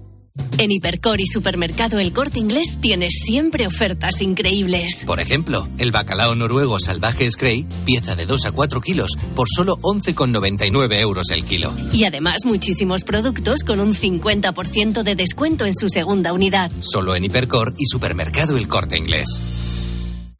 En 0.57 0.71
Hipercor 0.71 1.19
y 1.19 1.27
Supermercado 1.27 1.99
El 1.99 2.11
Corte 2.11 2.39
Inglés 2.39 2.77
tienes 2.79 3.13
siempre 3.23 3.67
ofertas 3.67 4.21
increíbles. 4.21 5.03
Por 5.05 5.19
ejemplo, 5.19 5.67
el 5.77 5.91
bacalao 5.91 6.35
noruego 6.35 6.79
salvaje 6.79 7.29
Scray, 7.29 7.65
pieza 7.85 8.15
de 8.15 8.25
2 8.25 8.47
a 8.47 8.51
4 8.51 8.81
kilos, 8.81 9.17
por 9.35 9.47
solo 9.49 9.77
11,99 9.77 10.99
euros 10.99 11.29
el 11.31 11.43
kilo. 11.43 11.73
Y 11.91 12.05
además 12.05 12.45
muchísimos 12.45 13.03
productos 13.03 13.63
con 13.63 13.79
un 13.79 13.93
50% 13.93 15.03
de 15.03 15.15
descuento 15.15 15.65
en 15.65 15.73
su 15.73 15.89
segunda 15.89 16.33
unidad. 16.33 16.71
Solo 16.79 17.15
en 17.15 17.25
Hipercor 17.25 17.73
y 17.77 17.85
Supermercado 17.85 18.57
El 18.57 18.67
Corte 18.67 18.97
Inglés. 18.97 19.39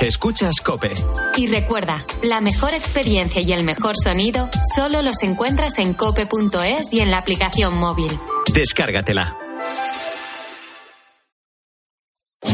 Escuchas 0.00 0.62
Cope. 0.62 0.94
Y 1.36 1.46
recuerda, 1.46 2.02
la 2.22 2.40
mejor 2.40 2.72
experiencia 2.72 3.42
y 3.42 3.52
el 3.52 3.64
mejor 3.64 3.96
sonido 4.02 4.48
solo 4.74 5.02
los 5.02 5.22
encuentras 5.22 5.78
en 5.78 5.92
cope.es 5.92 6.92
y 6.92 7.00
en 7.00 7.10
la 7.10 7.18
aplicación 7.18 7.76
móvil. 7.76 8.10
Descárgatela. 8.54 9.36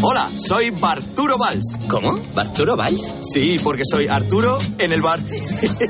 Hola, 0.02 0.28
soy 0.38 0.70
Barturo 0.70 1.38
Valls. 1.38 1.78
¿Cómo? 1.88 2.18
¿Barturo 2.34 2.76
Valls? 2.76 3.14
Sí, 3.22 3.60
porque 3.62 3.84
soy 3.88 4.08
Arturo 4.08 4.58
en 4.78 4.92
el 4.92 5.00
bar. 5.00 5.20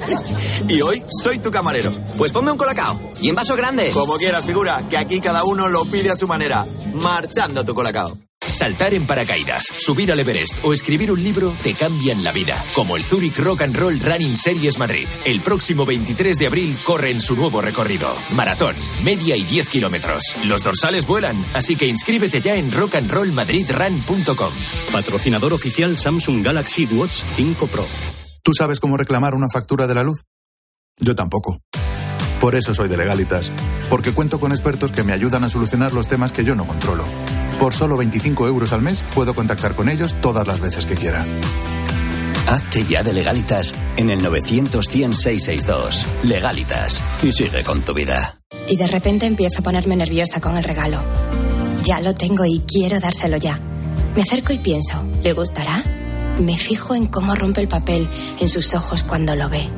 y 0.68 0.80
hoy 0.82 1.02
soy 1.22 1.38
tu 1.38 1.50
camarero. 1.50 1.90
Pues 2.18 2.32
ponme 2.32 2.50
un 2.50 2.58
colacao. 2.58 3.00
Y 3.20 3.30
en 3.30 3.34
vaso 3.34 3.56
grande. 3.56 3.90
Como 3.92 4.16
quieras, 4.16 4.44
figura, 4.44 4.82
que 4.90 4.98
aquí 4.98 5.20
cada 5.20 5.44
uno 5.44 5.68
lo 5.68 5.86
pide 5.86 6.10
a 6.10 6.16
su 6.16 6.28
manera. 6.28 6.66
Marchando 6.92 7.64
tu 7.64 7.74
colacao. 7.74 8.25
Saltar 8.46 8.94
en 8.94 9.06
paracaídas, 9.06 9.64
subir 9.76 10.12
al 10.12 10.20
Everest 10.20 10.61
o 10.62 10.72
escribir 10.72 11.11
un 11.11 11.22
libro 11.22 11.54
te 11.62 11.74
cambian 11.74 12.22
la 12.22 12.32
vida, 12.32 12.64
como 12.74 12.96
el 12.96 13.02
Zurich 13.02 13.38
Rock 13.38 13.62
and 13.62 13.76
Roll 13.76 13.98
Running 13.98 14.37
Series 14.37 14.78
Madrid. 14.78 15.09
El 15.24 15.40
próximo 15.40 15.85
23 15.85 16.38
de 16.38 16.46
abril 16.46 16.78
corre 16.85 17.11
en 17.11 17.20
su 17.20 17.35
nuevo 17.35 17.61
recorrido. 17.61 18.14
Maratón, 18.35 18.74
media 19.04 19.37
y 19.37 19.42
10 19.42 19.68
kilómetros. 19.68 20.22
Los 20.44 20.62
dorsales 20.62 21.06
vuelan, 21.06 21.37
así 21.54 21.76
que 21.76 21.87
inscríbete 21.87 22.40
ya 22.40 22.54
en 22.54 22.70
rockandrollmadridrun.com. 22.70 24.52
Patrocinador 24.92 25.52
oficial 25.52 25.96
Samsung 25.96 26.44
Galaxy 26.44 26.87
Watch 26.87 27.22
5 27.37 27.66
Pro. 27.66 27.85
¿Tú 28.42 28.52
sabes 28.54 28.78
cómo 28.78 28.96
reclamar 28.96 29.35
una 29.35 29.48
factura 29.52 29.87
de 29.87 29.94
la 29.94 30.04
luz? 30.04 30.22
Yo 30.98 31.14
tampoco. 31.14 31.59
Por 32.40 32.54
eso 32.54 32.74
soy 32.74 32.88
de 32.88 32.96
Legalitas, 32.96 33.50
porque 33.90 34.12
cuento 34.12 34.38
con 34.38 34.52
expertos 34.52 34.92
que 34.92 35.02
me 35.02 35.12
ayudan 35.12 35.42
a 35.42 35.48
solucionar 35.48 35.92
los 35.92 36.06
temas 36.06 36.32
que 36.32 36.44
yo 36.44 36.54
no 36.54 36.66
controlo. 36.66 37.06
Por 37.58 37.72
solo 37.74 37.96
25 37.96 38.46
euros 38.46 38.72
al 38.72 38.82
mes 38.82 39.04
puedo 39.14 39.34
contactar 39.34 39.74
con 39.74 39.88
ellos 39.88 40.14
todas 40.20 40.46
las 40.46 40.60
veces 40.60 40.84
que 40.84 40.94
quiera. 40.94 41.26
Hazte 42.46 42.84
ya 42.84 43.02
de 43.02 43.12
legalitas 43.12 43.74
en 43.96 44.10
el 44.10 44.22
900 44.22 44.88
Legalitas. 46.22 47.02
Y 47.22 47.32
sigue 47.32 47.64
con 47.64 47.82
tu 47.82 47.92
vida. 47.92 48.38
Y 48.68 48.76
de 48.76 48.86
repente 48.86 49.26
empiezo 49.26 49.60
a 49.60 49.62
ponerme 49.62 49.96
nerviosa 49.96 50.40
con 50.40 50.56
el 50.56 50.62
regalo. 50.62 51.00
Ya 51.82 52.00
lo 52.00 52.14
tengo 52.14 52.44
y 52.44 52.60
quiero 52.60 53.00
dárselo 53.00 53.36
ya. 53.36 53.58
Me 54.14 54.22
acerco 54.22 54.52
y 54.52 54.58
pienso, 54.58 55.02
¿le 55.22 55.32
gustará? 55.32 55.82
Me 56.38 56.56
fijo 56.56 56.94
en 56.94 57.06
cómo 57.06 57.34
rompe 57.34 57.62
el 57.62 57.68
papel 57.68 58.08
en 58.38 58.48
sus 58.48 58.74
ojos 58.74 59.02
cuando 59.02 59.34
lo 59.34 59.48
ve. 59.48 59.68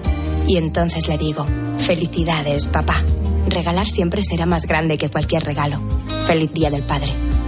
Y 0.46 0.56
entonces 0.56 1.08
le 1.08 1.16
digo, 1.16 1.46
felicidades, 1.78 2.66
papá. 2.66 3.02
Regalar 3.46 3.86
siempre 3.86 4.22
será 4.22 4.46
más 4.46 4.66
grande 4.66 4.98
que 4.98 5.10
cualquier 5.10 5.44
regalo. 5.44 5.80
Feliz 6.26 6.52
Día 6.52 6.70
del 6.70 6.82
Padre. 6.82 7.12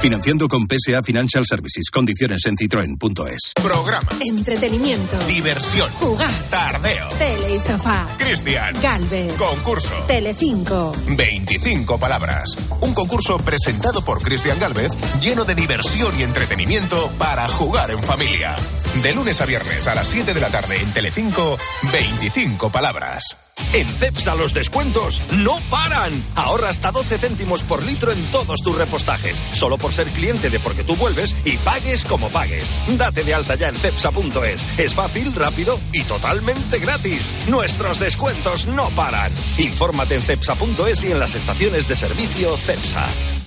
Financiando 0.00 0.48
con 0.48 0.66
PSA 0.66 1.02
Financial 1.02 1.44
Services. 1.46 1.90
Condiciones 1.92 2.40
en 2.46 2.56
citroen.es. 2.56 3.52
Programa. 3.62 4.08
Entretenimiento. 4.20 5.18
Diversión. 5.26 5.90
Jugar. 5.92 6.30
Tardeo. 6.48 7.06
Tele 7.18 7.54
y 7.54 7.58
sofá. 7.58 8.08
Cristian. 8.18 8.74
Galvez. 8.82 9.34
Concurso. 9.34 9.94
Telecinco. 10.06 10.92
25 11.18 11.98
palabras. 11.98 12.56
Un 12.80 12.94
concurso 12.94 13.36
presentado 13.38 14.02
por 14.02 14.22
Cristian 14.22 14.58
Galvez 14.58 14.92
lleno 15.20 15.44
de 15.44 15.54
diversión 15.54 16.18
y 16.18 16.22
entretenimiento 16.22 17.10
para 17.18 17.46
jugar 17.48 17.90
en 17.90 18.02
familia. 18.02 18.56
De 18.96 19.14
lunes 19.14 19.40
a 19.40 19.46
viernes 19.46 19.88
a 19.88 19.94
las 19.94 20.08
7 20.08 20.34
de 20.34 20.40
la 20.40 20.48
tarde 20.48 20.76
en 20.76 20.92
Telecinco, 20.92 21.56
25 21.92 22.70
palabras. 22.70 23.36
En 23.72 23.86
CEPSA 23.86 24.34
los 24.34 24.52
descuentos 24.52 25.22
no 25.38 25.52
paran. 25.70 26.12
Ahorra 26.34 26.68
hasta 26.68 26.90
12 26.90 27.18
céntimos 27.18 27.62
por 27.62 27.82
litro 27.84 28.10
en 28.10 28.22
todos 28.30 28.62
tus 28.62 28.76
repostajes. 28.76 29.42
Solo 29.52 29.78
por 29.78 29.92
ser 29.92 30.08
cliente 30.08 30.50
de 30.50 30.58
Porque 30.58 30.82
tú 30.82 30.96
vuelves 30.96 31.34
y 31.44 31.56
pagues 31.58 32.04
como 32.04 32.28
pagues. 32.30 32.74
Date 32.98 33.22
de 33.22 33.32
alta 33.32 33.54
ya 33.54 33.68
en 33.68 33.76
CEPSA.es. 33.76 34.66
Es 34.78 34.94
fácil, 34.94 35.34
rápido 35.34 35.78
y 35.92 36.02
totalmente 36.02 36.78
gratis. 36.78 37.32
Nuestros 37.46 38.00
descuentos 38.00 38.66
no 38.66 38.90
paran. 38.90 39.30
Infórmate 39.58 40.16
en 40.16 40.22
CEPSA.es 40.22 41.04
y 41.04 41.12
en 41.12 41.20
las 41.20 41.36
estaciones 41.36 41.86
de 41.88 41.96
servicio 41.96 42.56
CEPSA. 42.56 43.06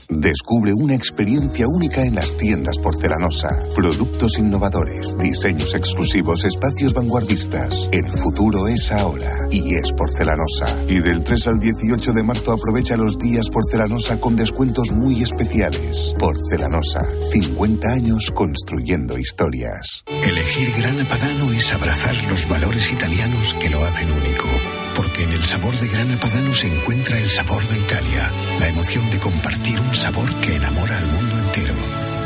Descubre 0.10 0.74
una 0.74 0.96
experiencia 0.96 1.68
única 1.68 2.04
en 2.04 2.16
las 2.16 2.36
tiendas 2.38 2.78
porcelanosa. 2.78 3.50
Productos 3.76 4.38
innovadores, 4.40 5.16
diseños 5.18 5.74
exclusivos, 5.74 6.44
espacios 6.46 6.94
vanguardistas. 6.94 7.88
El 7.92 8.10
futuro 8.10 8.68
es 8.68 8.92
ahora 8.92 9.32
y 9.50 9.76
es 9.76 9.92
porcelanosa. 9.92 10.66
Y 10.88 11.00
del 11.00 11.24
3 11.24 11.48
al 11.48 11.60
18 11.60 12.14
de 12.14 12.24
marzo 12.24 12.52
aprovecha 12.54 12.98
los 12.98 13.18
días 13.18 13.50
porcelanosa 13.50 14.20
con 14.20 14.36
descuentos 14.36 14.92
muy 14.92 15.24
especiales. 15.24 16.14
Porcelanosa, 16.20 17.02
50 17.32 17.88
años 17.88 18.32
construyendo 18.32 19.18
historias. 19.18 20.04
Elegir 20.24 20.74
Grana 20.78 21.08
Padano 21.08 21.52
es 21.52 21.74
abrazar 21.74 22.16
los 22.30 22.48
valores 22.48 22.92
italianos 22.92 23.56
que 23.60 23.70
lo 23.70 23.84
hacen 23.84 24.12
único. 24.12 24.73
Porque 24.96 25.24
en 25.24 25.32
el 25.32 25.44
sabor 25.44 25.76
de 25.76 25.88
Grana 25.88 26.20
Padano 26.20 26.54
se 26.54 26.68
encuentra 26.68 27.18
el 27.18 27.30
sabor 27.30 27.66
de 27.68 27.80
Italia, 27.80 28.32
la 28.60 28.68
emoción 28.68 29.10
de 29.10 29.20
compartir 29.20 29.80
un 29.80 29.96
sabor 29.96 30.34
que 30.36 30.56
enamora 30.56 30.98
al 30.98 31.08
mundo 31.08 31.38
entero. 31.40 31.76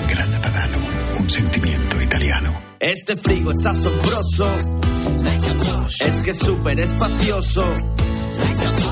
Grana 0.10 0.42
Padano, 0.42 0.78
un 1.20 1.30
sentimiento 1.30 2.02
italiano. 2.02 2.62
Este 2.80 3.16
frigo 3.18 3.52
es 3.52 3.66
asombroso. 3.66 4.58
Es 6.06 6.22
que 6.22 6.32
es 6.32 6.38
súper 6.38 6.80
espacioso. 6.80 7.74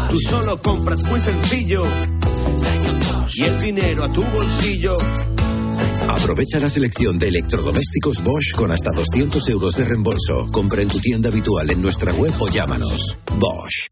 Tú 0.10 0.20
solo 0.20 0.62
compras 0.62 1.04
muy 1.04 1.22
sencillo. 1.22 1.84
Y 3.36 3.44
el 3.44 3.60
dinero 3.60 4.06
a 4.06 4.12
tu 4.12 4.24
bolsillo. 4.24 4.98
Aprovecha 6.02 6.60
la 6.60 6.70
selección 6.70 7.18
de 7.20 7.30
electrodomésticos 7.30 8.22
Bosch 8.22 8.54
con 8.56 8.72
hasta 8.72 8.92
200 8.92 9.48
euros 9.50 9.76
de 9.76 9.86
reembolso. 9.86 10.48
Compra 10.52 10.82
en 10.82 10.88
tu 10.88 11.00
tienda 11.00 11.30
habitual 11.30 11.70
en 11.70 11.82
nuestra 11.82 12.14
web 12.14 12.34
o 12.40 12.50
llámanos. 12.50 13.18
Bosch. 13.38 13.90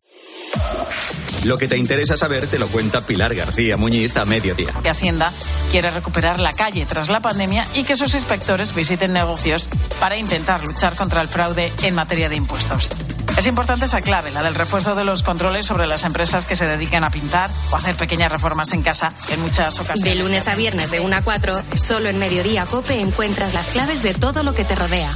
Lo 1.46 1.58
que 1.58 1.68
te 1.68 1.78
interesa 1.78 2.16
saber 2.16 2.48
te 2.48 2.60
lo 2.60 2.68
cuenta 2.68 3.06
Pilar 3.06 3.36
García 3.36 3.76
Muñiz 3.76 4.16
a 4.18 4.26
mediodía. 4.26 4.72
Que 4.82 4.90
Hacienda 4.90 5.32
quiere 5.72 5.92
recuperar 5.92 6.40
la 6.40 6.54
calle 6.54 6.86
tras 6.86 7.10
la 7.10 7.20
pandemia 7.20 7.66
y 7.76 7.84
que 7.84 7.96
sus 7.96 8.14
inspectores 8.16 8.74
visiten 8.74 9.12
negocios 9.12 9.68
para 10.00 10.18
intentar 10.18 10.64
luchar 10.66 10.96
contra 10.96 11.22
el 11.22 11.28
fraude 11.28 11.72
en 11.84 11.96
materia 11.96 12.30
de 12.30 12.36
impuestos. 12.36 12.90
Es 13.38 13.48
importante 13.48 13.86
esa 13.86 14.02
clave, 14.02 14.30
la 14.32 14.44
del 14.44 14.54
refuerzo 14.54 14.94
de 14.94 15.04
los 15.04 15.24
controles 15.24 15.66
sobre 15.66 15.88
las 15.88 16.04
empresas 16.04 16.46
que 16.46 16.56
se 16.56 16.66
dedican 16.66 17.04
a 17.04 17.10
pintar 17.10 17.50
o 17.72 17.76
hacer 17.76 17.96
pequeñas 17.96 18.32
reformas 18.32 18.72
en 18.74 18.84
casa, 18.84 19.12
que 19.28 19.34
en 19.34 19.42
muchas 19.42 19.80
ocasiones. 19.80 20.04
De 20.04 20.16
lunes 20.16 20.48
a 20.48 20.56
viernes 20.56 20.92
de 20.92 21.00
1 21.00 21.16
a 21.16 21.22
4, 21.24 21.62
solo 21.76 22.10
en 22.10 22.20
Mediodía 22.20 22.66
Cope 22.66 23.02
encuentras 23.02 23.54
las 23.54 23.70
claves 23.70 24.04
de 24.04 24.14
todo 24.14 24.44
lo 24.44 24.54
que 24.54 24.66
te 24.66 24.76
rodea. 24.76 25.10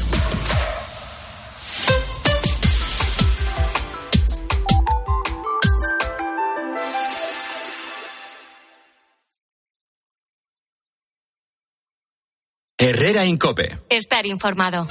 Herrera 12.80 13.26
Incope. 13.26 13.78
Estar 13.90 14.26
informado. 14.26 14.88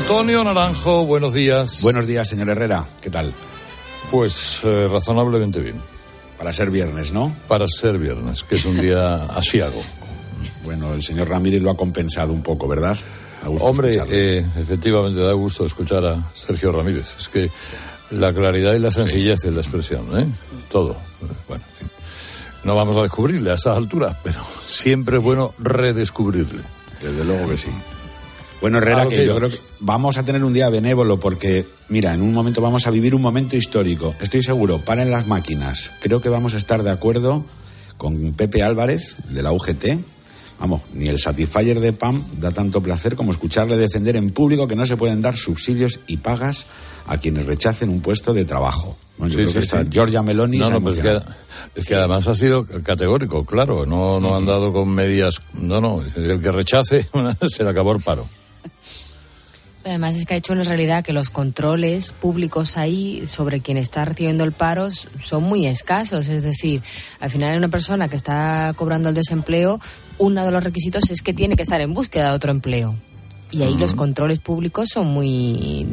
Antonio 0.00 0.44
Naranjo, 0.44 1.06
buenos 1.06 1.32
días. 1.32 1.80
Buenos 1.82 2.06
días, 2.06 2.28
señor 2.28 2.50
Herrera. 2.50 2.84
¿Qué 3.00 3.10
tal? 3.10 3.32
Pues 4.10 4.60
eh, 4.62 4.88
razonablemente 4.92 5.60
bien. 5.60 5.80
Para 6.38 6.52
ser 6.52 6.70
viernes, 6.70 7.12
¿no? 7.12 7.34
Para 7.48 7.66
ser 7.66 7.98
viernes, 7.98 8.42
que 8.44 8.56
es 8.56 8.64
un 8.66 8.80
día 8.80 9.24
asiago. 9.36 9.82
Bueno, 10.64 10.92
el 10.92 11.02
señor 11.02 11.28
Ramírez 11.28 11.62
lo 11.62 11.70
ha 11.70 11.76
compensado 11.76 12.32
un 12.32 12.42
poco, 12.42 12.68
¿verdad? 12.68 12.96
Hombre, 13.60 13.98
eh, 14.10 14.46
efectivamente 14.56 15.20
da 15.20 15.32
gusto 15.32 15.64
escuchar 15.64 16.04
a 16.04 16.30
Sergio 16.34 16.72
Ramírez. 16.72 17.16
Es 17.18 17.28
que 17.28 17.50
la 18.10 18.32
claridad 18.32 18.74
y 18.74 18.78
la 18.78 18.90
sencillez 18.90 19.40
de 19.40 19.50
la 19.50 19.60
expresión, 19.60 20.06
¿eh? 20.18 20.26
Todo. 20.70 20.96
Bueno, 21.48 21.64
en 21.80 21.88
fin. 21.88 21.96
No 22.64 22.76
vamos 22.76 22.96
a 22.96 23.02
descubrirle 23.02 23.50
a 23.50 23.54
esas 23.54 23.76
alturas, 23.76 24.16
pero 24.22 24.40
siempre 24.66 25.18
es 25.18 25.22
bueno 25.22 25.54
redescubrirle. 25.58 26.62
Desde 27.00 27.24
luego 27.24 27.48
que 27.48 27.56
sí. 27.56 27.70
Bueno, 28.66 28.78
Herrera, 28.78 29.06
que, 29.06 29.24
yo 29.24 29.36
creo 29.36 29.48
que 29.48 29.60
vamos 29.78 30.18
a 30.18 30.24
tener 30.24 30.42
un 30.42 30.52
día 30.52 30.68
benévolo 30.70 31.20
porque, 31.20 31.64
mira, 31.88 32.12
en 32.12 32.20
un 32.20 32.34
momento 32.34 32.60
vamos 32.60 32.88
a 32.88 32.90
vivir 32.90 33.14
un 33.14 33.22
momento 33.22 33.56
histórico. 33.56 34.12
Estoy 34.20 34.42
seguro, 34.42 34.80
paren 34.80 35.12
las 35.12 35.28
máquinas. 35.28 35.92
Creo 36.00 36.20
que 36.20 36.28
vamos 36.28 36.54
a 36.54 36.56
estar 36.56 36.82
de 36.82 36.90
acuerdo 36.90 37.44
con 37.96 38.32
Pepe 38.32 38.64
Álvarez, 38.64 39.14
de 39.28 39.44
la 39.44 39.52
UGT. 39.52 40.00
Vamos, 40.58 40.82
ni 40.94 41.06
el 41.06 41.20
Satisfyer 41.20 41.78
de 41.78 41.92
PAM 41.92 42.20
da 42.40 42.50
tanto 42.50 42.82
placer 42.82 43.14
como 43.14 43.30
escucharle 43.30 43.76
defender 43.76 44.16
en 44.16 44.30
público 44.30 44.66
que 44.66 44.74
no 44.74 44.84
se 44.84 44.96
pueden 44.96 45.22
dar 45.22 45.36
subsidios 45.36 46.00
y 46.08 46.16
pagas 46.16 46.66
a 47.06 47.18
quienes 47.18 47.46
rechacen 47.46 47.88
un 47.88 48.00
puesto 48.00 48.34
de 48.34 48.46
trabajo. 48.46 48.98
Bueno, 49.16 49.32
yo 49.32 49.42
creo 49.42 49.52
que 49.52 49.58
está 49.60 49.84
Giorgia 49.88 50.24
Meloni. 50.24 50.58
No, 50.58 50.70
no, 50.70 50.80
pues 50.80 50.98
que, 50.98 51.20
es 51.76 51.86
que 51.86 51.94
además 51.94 52.26
ha 52.26 52.34
sido 52.34 52.66
categórico, 52.82 53.44
claro. 53.44 53.86
No, 53.86 54.18
no 54.18 54.34
han 54.34 54.44
dado 54.44 54.72
con 54.72 54.88
medias. 54.88 55.40
No, 55.54 55.80
no. 55.80 56.02
El 56.16 56.40
que 56.40 56.50
rechace 56.50 57.08
se 57.48 57.62
le 57.62 57.70
acabó 57.70 57.92
el 57.92 58.02
paro. 58.02 58.26
Además 59.86 60.16
es 60.16 60.26
que 60.26 60.34
ha 60.34 60.36
hecho 60.36 60.52
en 60.52 60.64
realidad 60.64 61.04
que 61.04 61.12
los 61.12 61.30
controles 61.30 62.10
públicos 62.10 62.76
ahí 62.76 63.22
sobre 63.28 63.60
quien 63.60 63.76
está 63.76 64.04
recibiendo 64.04 64.42
el 64.42 64.50
paro 64.50 64.90
son 64.90 65.44
muy 65.44 65.68
escasos. 65.68 66.26
Es 66.26 66.42
decir, 66.42 66.82
al 67.20 67.30
final 67.30 67.56
una 67.56 67.68
persona 67.68 68.08
que 68.08 68.16
está 68.16 68.72
cobrando 68.74 69.10
el 69.10 69.14
desempleo, 69.14 69.78
uno 70.18 70.44
de 70.44 70.50
los 70.50 70.64
requisitos 70.64 71.08
es 71.12 71.22
que 71.22 71.32
tiene 71.32 71.54
que 71.54 71.62
estar 71.62 71.80
en 71.80 71.94
búsqueda 71.94 72.30
de 72.30 72.34
otro 72.34 72.50
empleo. 72.50 72.96
Y 73.52 73.62
ahí 73.62 73.78
los 73.78 73.94
controles 73.94 74.40
públicos 74.40 74.88
son 74.92 75.06
muy 75.06 75.86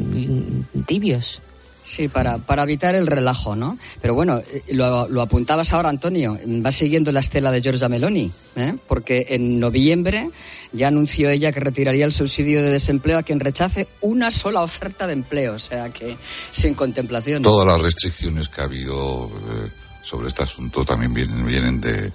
tibios. 0.86 1.40
Sí, 1.86 2.08
para, 2.08 2.38
para 2.38 2.62
evitar 2.62 2.94
el 2.94 3.06
relajo, 3.06 3.54
¿no? 3.54 3.76
Pero 4.00 4.14
bueno, 4.14 4.40
lo, 4.72 5.06
lo 5.06 5.20
apuntabas 5.20 5.72
ahora, 5.74 5.90
Antonio, 5.90 6.38
va 6.64 6.72
siguiendo 6.72 7.12
la 7.12 7.20
estela 7.20 7.50
de 7.52 7.60
Giorgia 7.60 7.90
Meloni, 7.90 8.32
¿eh? 8.56 8.74
porque 8.88 9.26
en 9.28 9.60
noviembre 9.60 10.30
ya 10.72 10.88
anunció 10.88 11.28
ella 11.28 11.52
que 11.52 11.60
retiraría 11.60 12.06
el 12.06 12.12
subsidio 12.12 12.62
de 12.62 12.70
desempleo 12.70 13.18
a 13.18 13.22
quien 13.22 13.38
rechace 13.38 13.86
una 14.00 14.30
sola 14.30 14.62
oferta 14.62 15.06
de 15.06 15.12
empleo, 15.12 15.56
o 15.56 15.58
sea 15.58 15.90
que 15.90 16.16
sin 16.52 16.72
contemplación. 16.72 17.42
Todas 17.42 17.66
las 17.66 17.82
restricciones 17.82 18.48
que 18.48 18.62
ha 18.62 18.64
habido 18.64 19.26
eh, 19.28 19.68
sobre 20.02 20.28
este 20.28 20.42
asunto 20.42 20.86
también 20.86 21.12
vienen, 21.12 21.44
vienen 21.46 21.80
de, 21.82 22.10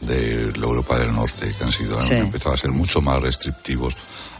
de 0.00 0.52
la 0.58 0.66
Europa 0.66 0.98
del 0.98 1.14
Norte, 1.14 1.54
que 1.56 1.64
han 1.64 1.70
sido 1.72 2.00
Sí. 2.00 2.14
han 2.14 2.24
empezado 2.26 2.54
a 2.54 2.58
ser 2.58 2.72
mucho 2.72 3.00
más 3.00 3.22
restrictivos 3.22 3.94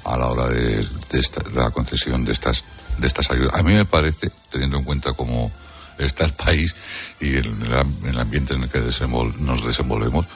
a 0.05 0.17
la 0.17 0.27
hora 0.27 0.49
de, 0.49 0.79
de 1.11 1.21
esta- 1.21 1.49
de 1.49 1.55
la 1.55 1.71
concesión 1.71 2.25
de 2.25 2.33
estas 2.33 2.65
de 2.99 3.07
estas 3.07 3.31
ayudas. 3.31 3.55
A 3.55 3.63
mí 3.63 3.73
me 3.75 3.85
parece, 3.85 4.31
teniendo 4.51 4.79
en 4.79 4.85
cuenta 4.85 5.13
cómo 5.13 5.51
está 5.99 6.25
el 6.25 6.33
país 6.33 6.75
y 7.21 7.37
el, 7.37 7.47
el 7.65 7.75
am- 7.77 7.97
el 8.07 8.19
ambiente 8.19 8.55
en 8.55 8.63
el 8.65 8.69
que 8.69 8.81
nos 8.81 9.65
desenvolvemos, 9.67 10.27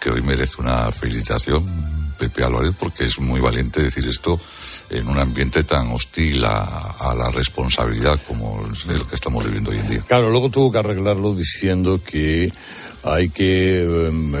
que 0.00 0.10
hoy 0.10 0.22
merece 0.22 0.60
una 0.60 0.90
felicitación, 0.92 1.64
Pepe 2.18 2.44
Álvarez, 2.44 2.72
porque 2.78 3.04
es 3.04 3.18
muy 3.18 3.40
valiente 3.40 3.82
decir 3.82 4.06
esto 4.06 4.38
en 4.90 5.08
un 5.08 5.18
ambiente 5.18 5.64
tan 5.64 5.90
hostil 5.92 6.44
a, 6.44 6.62
a 7.00 7.14
la 7.14 7.30
responsabilidad 7.30 8.20
como 8.28 8.64
el 8.88 9.06
que 9.06 9.14
estamos 9.14 9.44
viviendo 9.44 9.70
hoy 9.70 9.78
en 9.78 9.88
día. 9.88 10.02
Claro, 10.06 10.30
luego 10.30 10.50
tuvo 10.50 10.70
que 10.70 10.78
arreglarlo 10.78 11.34
diciendo 11.34 12.00
que 12.04 12.52
hay 13.02 13.30
que 13.30 13.82
em, 14.08 14.34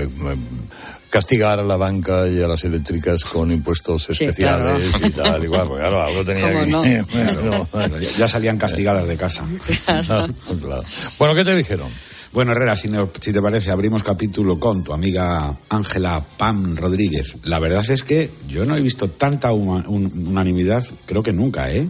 castigar 1.14 1.60
a 1.60 1.62
la 1.62 1.76
banca 1.76 2.26
y 2.28 2.42
a 2.42 2.48
las 2.48 2.64
eléctricas 2.64 3.22
con 3.24 3.52
impuestos 3.52 4.02
Sí, 4.10 4.24
especiales 4.24 4.90
claro. 4.90 5.06
y 5.06 5.10
tal. 5.10 5.44
Igual, 5.44 5.68
porque 5.68 5.80
claro, 5.82 6.02
algo 6.02 6.24
tenía 6.24 6.52
¿Cómo 6.52 6.82
que... 6.82 6.98
no? 6.98 7.06
Bueno, 7.12 7.68
bueno. 7.70 8.00
Ya- 8.00 8.10
ya 8.18 8.26
salían 8.28 8.58
castigadas 8.58 9.06
de 9.06 9.16
casa. 9.16 9.44
Claro. 9.86 10.82
Bueno, 11.16 11.34
¿qué 11.36 11.44
te 11.44 11.54
dijeron? 11.54 11.88
Bueno, 12.32 12.50
Herrera, 12.50 12.74
si, 12.74 12.88
no- 12.88 13.08
si 13.20 13.32
te 13.32 13.40
parece, 13.40 13.70
abrimos 13.70 14.02
capítulo 14.02 14.58
con 14.58 14.82
tu 14.82 14.92
amiga 14.92 15.56
Ángela 15.68 16.20
Pam 16.36 16.74
Rodríguez. 16.74 17.36
La 17.44 17.60
verdad 17.60 17.88
es 17.88 18.02
que 18.02 18.28
yo 18.48 18.64
no 18.64 18.74
he 18.76 18.80
visto 18.80 19.08
tanta 19.08 19.52
un- 19.52 19.86
unanimidad, 19.86 20.84
creo 21.06 21.22
que 21.22 21.32
nunca, 21.32 21.70
¿eh? 21.72 21.88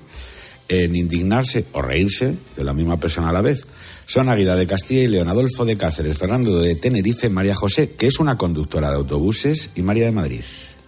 En 0.69 0.95
indignarse 0.97 1.65
o 1.73 1.81
reírse 1.81 2.35
de 2.57 2.63
la 2.65 2.75
misma 2.75 2.99
persona 3.01 3.31
a 3.31 3.33
la 3.33 3.41
vez. 3.41 3.67
Son 4.07 4.29
Águila 4.29 4.57
de 4.57 4.67
Castilla 4.67 5.03
y 5.03 5.09
León, 5.09 5.29
Adolfo 5.29 5.65
de 5.65 5.77
Cáceres, 5.77 6.19
Fernando 6.19 6.59
de 6.59 6.75
Tenerife, 6.77 7.29
María 7.31 7.55
José, 7.55 7.93
que 7.97 8.07
es 8.07 8.19
una 8.21 8.37
conductora 8.37 8.91
de 8.91 8.97
autobuses, 8.97 9.71
y 9.75 9.83
María 9.83 10.07
de 10.07 10.13
Madrid. 10.13 10.43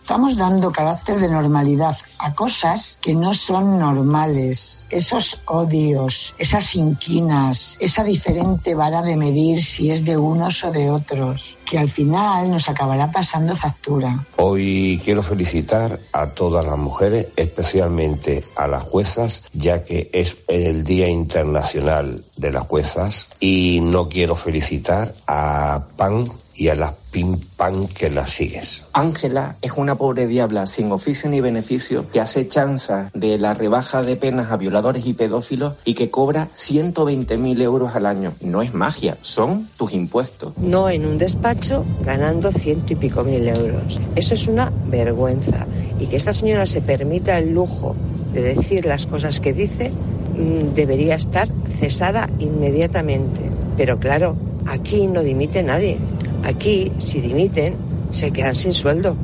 Estamos 0.07 0.37
dando 0.37 0.71
carácter 0.71 1.19
de 1.19 1.29
normalidad 1.29 1.97
a 2.21 2.33
cosas 2.33 2.97
que 3.03 3.13
no 3.13 3.35
son 3.35 3.77
normales. 3.81 4.85
Esos 4.89 5.41
odios, 5.47 6.33
esas 6.39 6.77
inquinas, 6.77 7.77
esa 7.81 8.05
diferente 8.05 8.77
vara 8.77 9.03
de 9.03 9.17
medir 9.17 9.61
si 9.61 9.91
es 9.91 10.05
de 10.05 10.17
unos 10.17 10.63
o 10.63 10.71
de 10.71 10.93
otros, 10.93 11.59
que 11.69 11.77
al 11.77 11.89
final 11.89 12.53
nos 12.53 12.69
acabará 12.69 13.11
pasando 13.11 13.57
factura. 13.57 14.25
Hoy 14.37 15.01
quiero 15.05 15.25
felicitar 15.25 15.99
a 16.13 16.29
todas 16.29 16.65
las 16.65 16.79
mujeres, 16.79 17.27
especialmente 17.35 18.45
a 18.55 18.69
las 18.69 18.85
juezas, 18.85 19.43
ya 19.55 19.83
que 19.83 20.09
es 20.13 20.37
el 20.47 20.85
Día 20.85 21.09
Internacional 21.09 22.25
de 22.37 22.53
las 22.53 22.65
Juezas. 22.69 23.27
Y 23.41 23.81
no 23.83 24.09
quiero 24.09 24.37
felicitar 24.37 25.17
a 25.27 25.83
Pan 25.97 26.29
y 26.57 26.69
a 26.69 26.75
las 26.75 26.93
pim 27.11 27.39
pam 27.57 27.87
que 27.87 28.11
las 28.11 28.31
sigues. 28.31 28.85
Ángela 28.93 29.57
es 29.63 29.73
una 29.73 29.97
pobre 29.97 30.27
diabla 30.27 30.67
sin 30.67 30.91
oficio 30.93 31.31
ni 31.31 31.41
beneficio 31.41 32.11
que 32.11 32.21
hace 32.21 32.49
chanza 32.49 33.11
de 33.15 33.39
la 33.39 33.55
rebaja 33.55 34.03
de 34.03 34.17
penas 34.17 34.51
a 34.51 34.57
violadores 34.57 35.07
y 35.07 35.15
pedófilos 35.15 35.75
y 35.85 35.95
que 35.95 36.11
cobra 36.11 36.49
120.000 36.57 37.63
euros 37.63 37.95
al 37.95 38.07
año. 38.07 38.35
No 38.41 38.63
es 38.63 38.75
magia, 38.75 39.17
son 39.23 39.69
tus 39.77 39.93
impuestos. 39.93 40.57
No 40.59 40.89
en 40.89 41.07
un 41.07 41.19
despacho 41.19 41.85
ganando 42.05 42.53
ciento 42.53 42.93
y 42.93 42.97
pico 42.97 43.25
mil 43.25 43.47
euros. 43.49 44.01
Eso 44.15 44.35
es 44.35 44.47
una 44.47 44.73
vergüenza. 44.87 45.67
Y 45.99 46.07
que 46.07 46.17
esta 46.17 46.33
señora 46.33 46.67
se 46.67 46.83
permita 46.83 47.39
el 47.39 47.53
lujo 47.53 47.95
de 48.33 48.43
decir 48.43 48.85
las 48.85 49.07
cosas 49.07 49.41
que 49.41 49.53
dice 49.53 49.91
mm, 49.91 50.75
debería 50.75 51.15
estar 51.15 51.49
cesada 51.79 52.29
inmediatamente. 52.39 53.41
Pero 53.77 53.99
claro, 53.99 54.37
aquí 54.67 55.07
no 55.07 55.23
dimite 55.23 55.63
nadie. 55.63 55.99
Aquí, 56.47 56.93
si 56.99 57.21
dimiten, 57.21 57.77
se 58.13 58.31
quedan 58.31 58.55
sin 58.55 58.73
sueldo. 58.73 59.17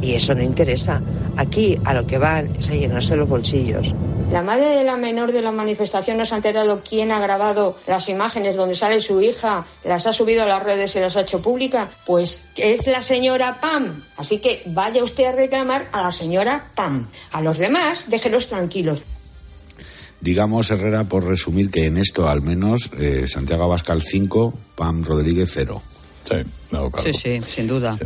Y 0.00 0.14
eso 0.14 0.34
no 0.36 0.42
interesa. 0.42 1.02
Aquí 1.36 1.78
a 1.84 1.94
lo 1.94 2.06
que 2.06 2.16
van 2.16 2.48
es 2.56 2.70
a 2.70 2.74
llenarse 2.74 3.16
los 3.16 3.28
bolsillos. 3.28 3.92
La 4.30 4.42
madre 4.42 4.68
de 4.68 4.84
la 4.84 4.96
menor 4.96 5.32
de 5.32 5.42
la 5.42 5.50
manifestación 5.50 6.16
no 6.16 6.24
se 6.24 6.34
ha 6.34 6.36
enterado 6.36 6.82
quién 6.88 7.10
ha 7.10 7.18
grabado 7.18 7.76
las 7.88 8.08
imágenes 8.08 8.54
donde 8.54 8.76
sale 8.76 9.00
su 9.00 9.20
hija, 9.20 9.64
las 9.82 10.06
ha 10.06 10.12
subido 10.12 10.44
a 10.44 10.46
las 10.46 10.62
redes 10.62 10.94
y 10.94 11.00
las 11.00 11.16
ha 11.16 11.22
hecho 11.22 11.42
públicas. 11.42 11.88
Pues 12.06 12.42
es 12.56 12.86
la 12.86 13.02
señora 13.02 13.60
Pam. 13.60 14.04
Así 14.16 14.38
que 14.38 14.62
vaya 14.66 15.02
usted 15.02 15.24
a 15.24 15.32
reclamar 15.32 15.88
a 15.90 16.02
la 16.02 16.12
señora 16.12 16.66
Pam. 16.76 17.08
A 17.32 17.40
los 17.40 17.58
demás, 17.58 18.04
déjelos 18.08 18.46
tranquilos. 18.46 19.02
Digamos, 20.20 20.70
Herrera, 20.70 21.04
por 21.04 21.24
resumir, 21.24 21.70
que 21.70 21.86
en 21.86 21.96
esto 21.96 22.28
al 22.28 22.42
menos 22.42 22.90
eh, 22.96 23.24
Santiago 23.26 23.64
Abascal 23.64 24.02
5, 24.02 24.54
Pam 24.76 25.02
Rodríguez 25.02 25.50
0. 25.52 25.82
Sí, 26.28 26.36
sí, 27.12 27.40
sin 27.48 27.66
duda. 27.66 27.98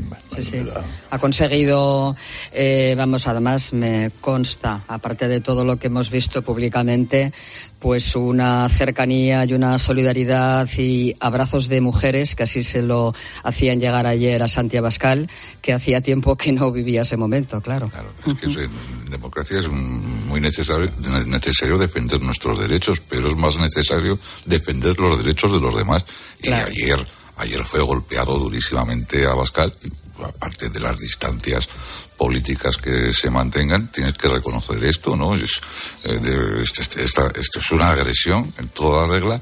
Ha 1.11 1.19
conseguido, 1.19 2.17
eh, 2.53 2.95
vamos, 2.97 3.27
además 3.27 3.73
me 3.73 4.11
consta, 4.21 4.83
aparte 4.89 5.29
de 5.29 5.41
todo 5.41 5.65
lo 5.65 5.77
que 5.77 5.89
hemos 5.89 6.11
visto 6.11 6.43
públicamente, 6.43 7.33
pues 7.79 8.17
una 8.17 8.69
cercanía 8.69 9.45
y 9.45 9.53
una 9.53 9.79
solidaridad 9.79 10.69
y 10.79 11.15
abrazos 11.21 11.69
de 11.69 11.81
mujeres, 11.81 12.35
que 12.35 12.45
así 12.45 12.65
se 12.65 12.83
lo 12.83 13.15
hacían 13.43 13.81
llegar 13.81 14.07
ayer 14.07 14.43
a 14.43 14.49
Santiago 14.49 14.87
Abascal, 14.87 15.29
que 15.61 15.73
hacía 15.73 16.01
tiempo 16.01 16.37
que 16.37 16.53
no 16.53 16.73
vivía 16.73 17.03
ese 17.03 17.17
momento, 17.17 17.61
claro. 17.61 17.91
Claro, 17.91 18.13
es 18.27 18.35
que 18.35 18.65
en 18.65 19.11
democracia 19.11 19.59
es 19.59 19.69
muy 19.69 20.41
necesario, 20.41 20.91
necesario 21.27 21.79
defender 21.79 22.21
nuestros 22.21 22.59
derechos, 22.59 23.01
pero 23.01 23.29
es 23.29 23.37
más 23.37 23.57
necesario 23.57 24.19
defender 24.47 24.99
los 24.99 25.23
derechos 25.23 25.53
de 25.53 25.61
los 25.61 25.77
demás. 25.77 26.05
Y 26.43 26.51
ayer 26.51 27.07
Ayer 27.37 27.65
fue 27.65 27.81
golpeado 27.81 28.39
durísimamente 28.39 29.27
a 29.27 29.35
Bascal 29.35 29.73
y 29.83 29.91
aparte 30.23 30.69
de 30.69 30.81
las 30.81 30.97
distancias 30.97 31.69
políticas 32.17 32.77
que 32.77 33.13
se 33.13 33.31
mantengan, 33.31 33.91
tienes 33.91 34.15
que 34.15 34.29
reconocer 34.29 34.83
esto, 34.85 35.17
¿no? 35.17 35.35
Es, 35.35 35.61
eh, 36.05 36.63
este, 36.63 36.83
este, 36.83 37.03
esta, 37.03 37.33
es 37.35 37.71
una 37.73 37.91
agresión 37.91 38.55
en 38.59 38.69
toda 38.69 39.09
regla. 39.09 39.41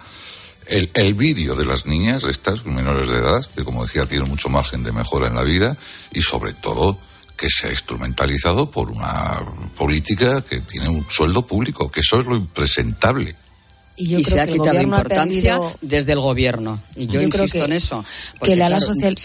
El, 0.67 0.91
el 0.95 1.15
vídeo 1.15 1.55
de 1.55 1.67
las 1.67 1.87
niñas, 1.87 2.25
estas 2.25 2.65
menores 2.65 3.11
de 3.11 3.19
edad, 3.19 3.45
que 3.55 3.65
como 3.65 3.85
decía 3.85 4.07
tienen 4.07 4.29
mucho 4.29 4.49
margen 4.49 4.83
de 4.83 4.93
mejora 4.93 5.27
en 5.27 5.35
la 5.35 5.43
vida 5.43 5.77
y 6.13 6.23
sobre 6.23 6.55
todo 6.55 6.99
que 7.37 7.49
se 7.51 7.67
ha 7.67 7.71
instrumentalizado 7.71 8.71
por 8.71 8.91
una 8.91 9.41
política 9.77 10.43
que 10.43 10.61
tiene 10.61 10.89
un 10.89 11.05
sueldo 11.11 11.47
público, 11.47 11.91
que 11.91 12.01
eso 12.01 12.21
es 12.21 12.27
lo 12.27 12.37
impresentable 12.37 13.37
y, 13.97 14.25
se 14.25 14.41
ha 14.41 14.47
quitado 14.47 14.81
importancia 14.81 15.61
desde 15.81 16.13
el 16.13 16.21
gobierno. 16.21 16.79
Y 16.97 17.07
yo, 17.07 17.21
insisto 17.21 17.65
en 17.65 17.73
eso. 17.73 18.05
que 18.43 18.57
la 18.57 18.67
ala 18.67 18.81
social. 18.81 19.17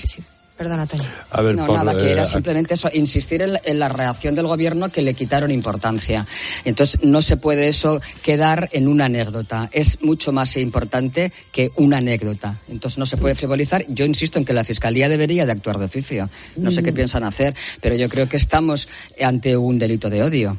Perdona, 0.58 0.88
A 1.30 1.42
ver, 1.44 1.56
no, 1.56 1.68
nada, 1.72 1.96
que 1.96 2.12
era 2.12 2.26
simplemente 2.26 2.74
eso, 2.74 2.90
insistir 2.92 3.44
en, 3.44 3.80
la 3.80 3.90
reacción 3.90 4.34
del 4.34 4.48
gobierno 4.48 4.90
que 4.90 5.04
le 5.04 5.14
quitaron 5.14 5.52
importancia. 5.52 6.26
Entonces, 6.66 7.04
no 7.04 7.22
se 7.22 7.38
puede 7.38 7.68
eso 7.68 8.02
quedar 8.24 8.68
en 8.74 8.88
una 8.88 9.06
anécdota. 9.06 9.70
Es 9.72 10.02
mucho 10.02 10.32
más 10.32 10.58
importante 10.58 11.32
que 11.52 11.70
una 11.76 11.98
anécdota. 11.98 12.58
Entonces, 12.70 12.98
no 12.98 13.06
se 13.06 13.18
puede 13.18 13.36
frivolizar. 13.36 13.86
Yo 13.88 14.04
insisto 14.06 14.40
en 14.40 14.46
que 14.46 14.54
la 14.54 14.64
Fiscalía 14.64 15.08
debería 15.10 15.46
de 15.46 15.52
actuar 15.52 15.78
de 15.78 15.86
oficio. 15.86 16.28
No 16.56 16.72
sé 16.72 16.82
qué 16.82 16.92
mm. 16.92 16.96
piensan 16.96 17.24
hacer, 17.24 17.54
pero 17.80 17.94
yo 17.94 18.10
creo 18.10 18.28
que 18.28 18.38
estamos 18.38 18.90
ante 19.22 19.56
un 19.58 19.78
delito 19.78 20.10
de 20.10 20.24
odio. 20.24 20.58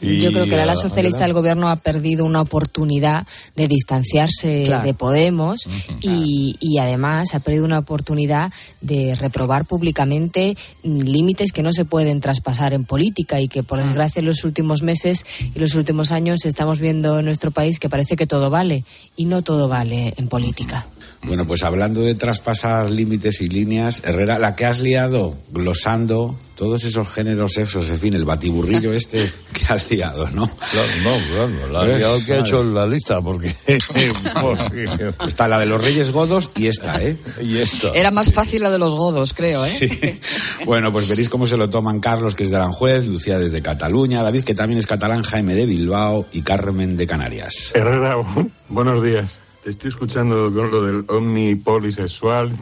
Yo 0.00 0.30
creo 0.30 0.44
que 0.44 0.56
la 0.56 0.64
ala 0.64 0.76
socialista 0.76 1.24
del 1.24 1.32
gobierno 1.32 1.68
ha 1.68 1.76
perdido 1.76 2.24
una 2.24 2.40
oportunidad 2.40 3.26
de 3.54 3.68
distanciarse 3.68 4.66
de 4.84 4.94
Podemos 4.94 5.60
y, 6.00 6.78
además 6.78 7.34
ha 7.34 7.40
perdido 7.40 7.64
una 7.64 7.78
oportunidad 7.78 8.52
de 8.80 9.14
reprobar 9.14 9.64
públicamente 9.64 10.56
límites 10.82 11.52
que 11.52 11.62
no 11.62 11.72
se 11.72 11.84
pueden 11.84 12.20
traspasar 12.20 12.74
en 12.74 12.84
política 12.84 13.40
y 13.40 13.48
que 13.48 13.62
por 13.62 13.82
desgracia 13.82 14.20
en 14.20 14.26
los 14.26 14.44
últimos 14.44 14.82
meses 14.82 15.24
y 15.54 15.58
los 15.58 15.74
últimos 15.74 16.12
años 16.12 16.44
estamos 16.44 16.80
viendo 16.80 17.18
en 17.18 17.24
nuestro 17.24 17.50
país 17.50 17.78
que 17.78 17.88
parece 17.88 18.16
que 18.16 18.26
todo 18.26 18.50
vale 18.50 18.84
y 19.16 19.24
no 19.24 19.42
todo 19.42 19.68
vale 19.68 20.14
en 20.16 20.28
política. 20.28 20.86
Bueno, 21.26 21.44
pues 21.44 21.64
hablando 21.64 22.02
de 22.02 22.14
traspasar 22.14 22.90
límites 22.90 23.40
y 23.40 23.48
líneas, 23.48 24.02
Herrera, 24.04 24.38
la 24.38 24.54
que 24.54 24.64
has 24.64 24.80
liado 24.80 25.36
glosando 25.50 26.38
todos 26.54 26.84
esos 26.84 27.08
géneros, 27.08 27.54
sexos, 27.54 27.88
en 27.88 27.98
fin, 27.98 28.14
el 28.14 28.24
batiburrillo 28.24 28.92
este 28.94 29.30
que 29.52 29.72
has 29.72 29.90
liado, 29.90 30.28
¿no? 30.30 30.48
Claro, 30.48 30.88
no, 31.02 31.10
claro, 31.28 31.72
la 31.72 31.80
ha 31.80 31.98
liado 31.98 32.24
que 32.24 32.32
ha 32.32 32.38
hecho 32.38 32.62
la 32.62 32.86
lista, 32.86 33.20
porque... 33.22 33.52
Está 35.26 35.48
la 35.48 35.58
de 35.58 35.66
los 35.66 35.82
Reyes 35.82 36.12
Godos 36.12 36.50
y 36.54 36.68
esta, 36.68 37.02
¿eh? 37.02 37.16
Y 37.42 37.58
esta. 37.58 37.88
Era 37.88 38.12
más 38.12 38.32
fácil 38.32 38.62
la 38.62 38.70
de 38.70 38.78
los 38.78 38.94
Godos, 38.94 39.34
creo, 39.34 39.66
¿eh? 39.66 39.76
Sí. 39.78 40.20
Bueno, 40.64 40.92
pues 40.92 41.08
veréis 41.08 41.28
cómo 41.28 41.48
se 41.48 41.56
lo 41.56 41.68
toman 41.68 41.98
Carlos, 41.98 42.36
que 42.36 42.44
es 42.44 42.50
de 42.50 42.56
Aranjuez, 42.56 43.08
Lucía 43.08 43.38
desde 43.38 43.62
Cataluña, 43.62 44.22
David, 44.22 44.44
que 44.44 44.54
también 44.54 44.78
es 44.78 44.86
catalán, 44.86 45.24
Jaime 45.24 45.56
de 45.56 45.66
Bilbao 45.66 46.24
y 46.32 46.42
Carmen 46.42 46.96
de 46.96 47.06
Canarias. 47.08 47.72
Herrera, 47.74 48.16
buenos 48.68 49.02
días 49.02 49.45
estoy 49.70 49.88
escuchando 49.88 50.52
con 50.52 50.70
lo 50.70 50.82
del 50.82 51.04
omnipolisexual. 51.08 52.52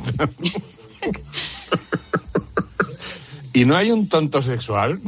¿Y 3.53 3.65
no 3.65 3.77
hay 3.77 3.91
un 3.93 4.09
tonto 4.09 4.43
sexual? 4.43 4.99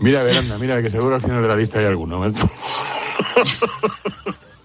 mira, 0.00 0.22
Veranda, 0.22 0.58
mira, 0.58 0.82
que 0.82 0.90
seguro 0.90 1.14
al 1.14 1.22
final 1.22 1.42
de 1.42 1.48
la 1.48 1.56
lista 1.56 1.78
hay 1.78 1.84
alguno. 1.86 2.20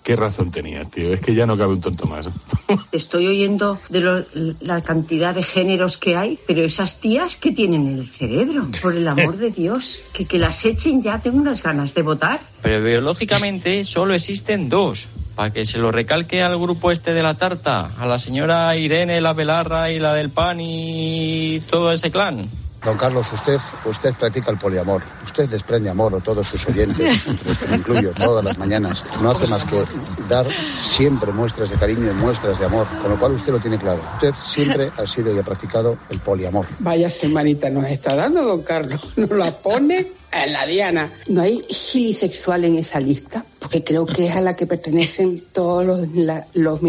Qué 0.09 0.15
razón 0.15 0.49
tenías, 0.49 0.89
tío. 0.89 1.13
Es 1.13 1.21
que 1.21 1.35
ya 1.35 1.45
no 1.45 1.55
cabe 1.55 1.73
un 1.73 1.81
tonto 1.81 2.07
más. 2.07 2.25
Estoy 2.91 3.27
oyendo 3.27 3.77
de 3.89 4.25
la 4.59 4.81
cantidad 4.81 5.35
de 5.35 5.43
géneros 5.43 5.99
que 5.99 6.17
hay, 6.17 6.39
pero 6.47 6.63
esas 6.63 6.99
tías 6.99 7.35
que 7.35 7.51
tienen 7.51 7.87
el 7.87 8.07
cerebro, 8.07 8.69
por 8.81 8.95
el 8.95 9.07
amor 9.07 9.37
de 9.37 9.51
Dios, 9.51 10.01
que, 10.11 10.25
que 10.25 10.39
las 10.39 10.65
echen 10.65 11.03
ya, 11.03 11.21
tengo 11.21 11.37
unas 11.37 11.61
ganas 11.61 11.93
de 11.93 12.01
votar. 12.01 12.39
Pero 12.63 12.83
biológicamente 12.83 13.85
solo 13.85 14.15
existen 14.15 14.67
dos, 14.67 15.09
para 15.35 15.53
que 15.53 15.63
se 15.63 15.77
lo 15.77 15.91
recalque 15.91 16.41
al 16.41 16.57
grupo 16.57 16.89
este 16.89 17.13
de 17.13 17.21
la 17.21 17.35
tarta, 17.35 17.91
a 17.95 18.07
la 18.07 18.17
señora 18.17 18.75
Irene, 18.75 19.21
la 19.21 19.33
Belarra 19.33 19.91
y 19.91 19.99
la 19.99 20.15
del 20.15 20.31
pan 20.31 20.57
y 20.59 21.59
todo 21.69 21.91
ese 21.91 22.09
clan. 22.09 22.49
Don 22.83 22.97
Carlos, 22.97 23.31
usted, 23.33 23.59
usted 23.85 24.13
practica 24.13 24.51
el 24.51 24.57
poliamor. 24.57 25.01
Usted 25.23 25.49
desprende 25.49 25.89
amor 25.89 26.15
a 26.15 26.19
todos 26.19 26.47
sus 26.47 26.65
oyentes, 26.67 27.25
los 27.45 27.57
que 27.59 27.67
me 27.67 27.75
incluyo, 27.77 28.11
todas 28.11 28.43
las 28.43 28.57
mañanas. 28.57 29.03
No 29.21 29.31
hace 29.31 29.47
más 29.47 29.65
que 29.65 29.83
dar 30.29 30.49
siempre 30.49 31.31
muestras 31.33 31.69
de 31.69 31.75
cariño 31.75 32.09
y 32.09 32.13
muestras 32.13 32.59
de 32.59 32.65
amor, 32.65 32.87
con 33.01 33.11
lo 33.11 33.19
cual 33.19 33.33
usted 33.33 33.51
lo 33.51 33.59
tiene 33.59 33.77
claro. 33.77 34.01
Usted 34.15 34.33
siempre 34.33 34.91
ha 34.97 35.05
sido 35.05 35.35
y 35.35 35.39
ha 35.39 35.43
practicado 35.43 35.97
el 36.09 36.19
poliamor. 36.19 36.65
Vaya 36.79 37.09
semanita 37.09 37.69
nos 37.69 37.85
está 37.85 38.15
dando, 38.15 38.43
don 38.43 38.61
Carlos. 38.61 39.13
Nos 39.17 39.31
la 39.31 39.51
pone 39.51 40.07
en 40.31 40.53
la 40.53 40.65
diana. 40.65 41.11
¿No 41.27 41.41
hay 41.41 41.61
gilisexual 41.67 42.63
en 42.65 42.77
esa 42.77 42.99
lista? 42.99 43.43
Porque 43.59 43.83
creo 43.83 44.05
que 44.05 44.27
es 44.27 44.35
a 44.35 44.41
la 44.41 44.55
que 44.55 44.65
pertenecen 44.65 45.43
todos 45.51 45.85
los, 45.85 46.07
los 46.53 46.81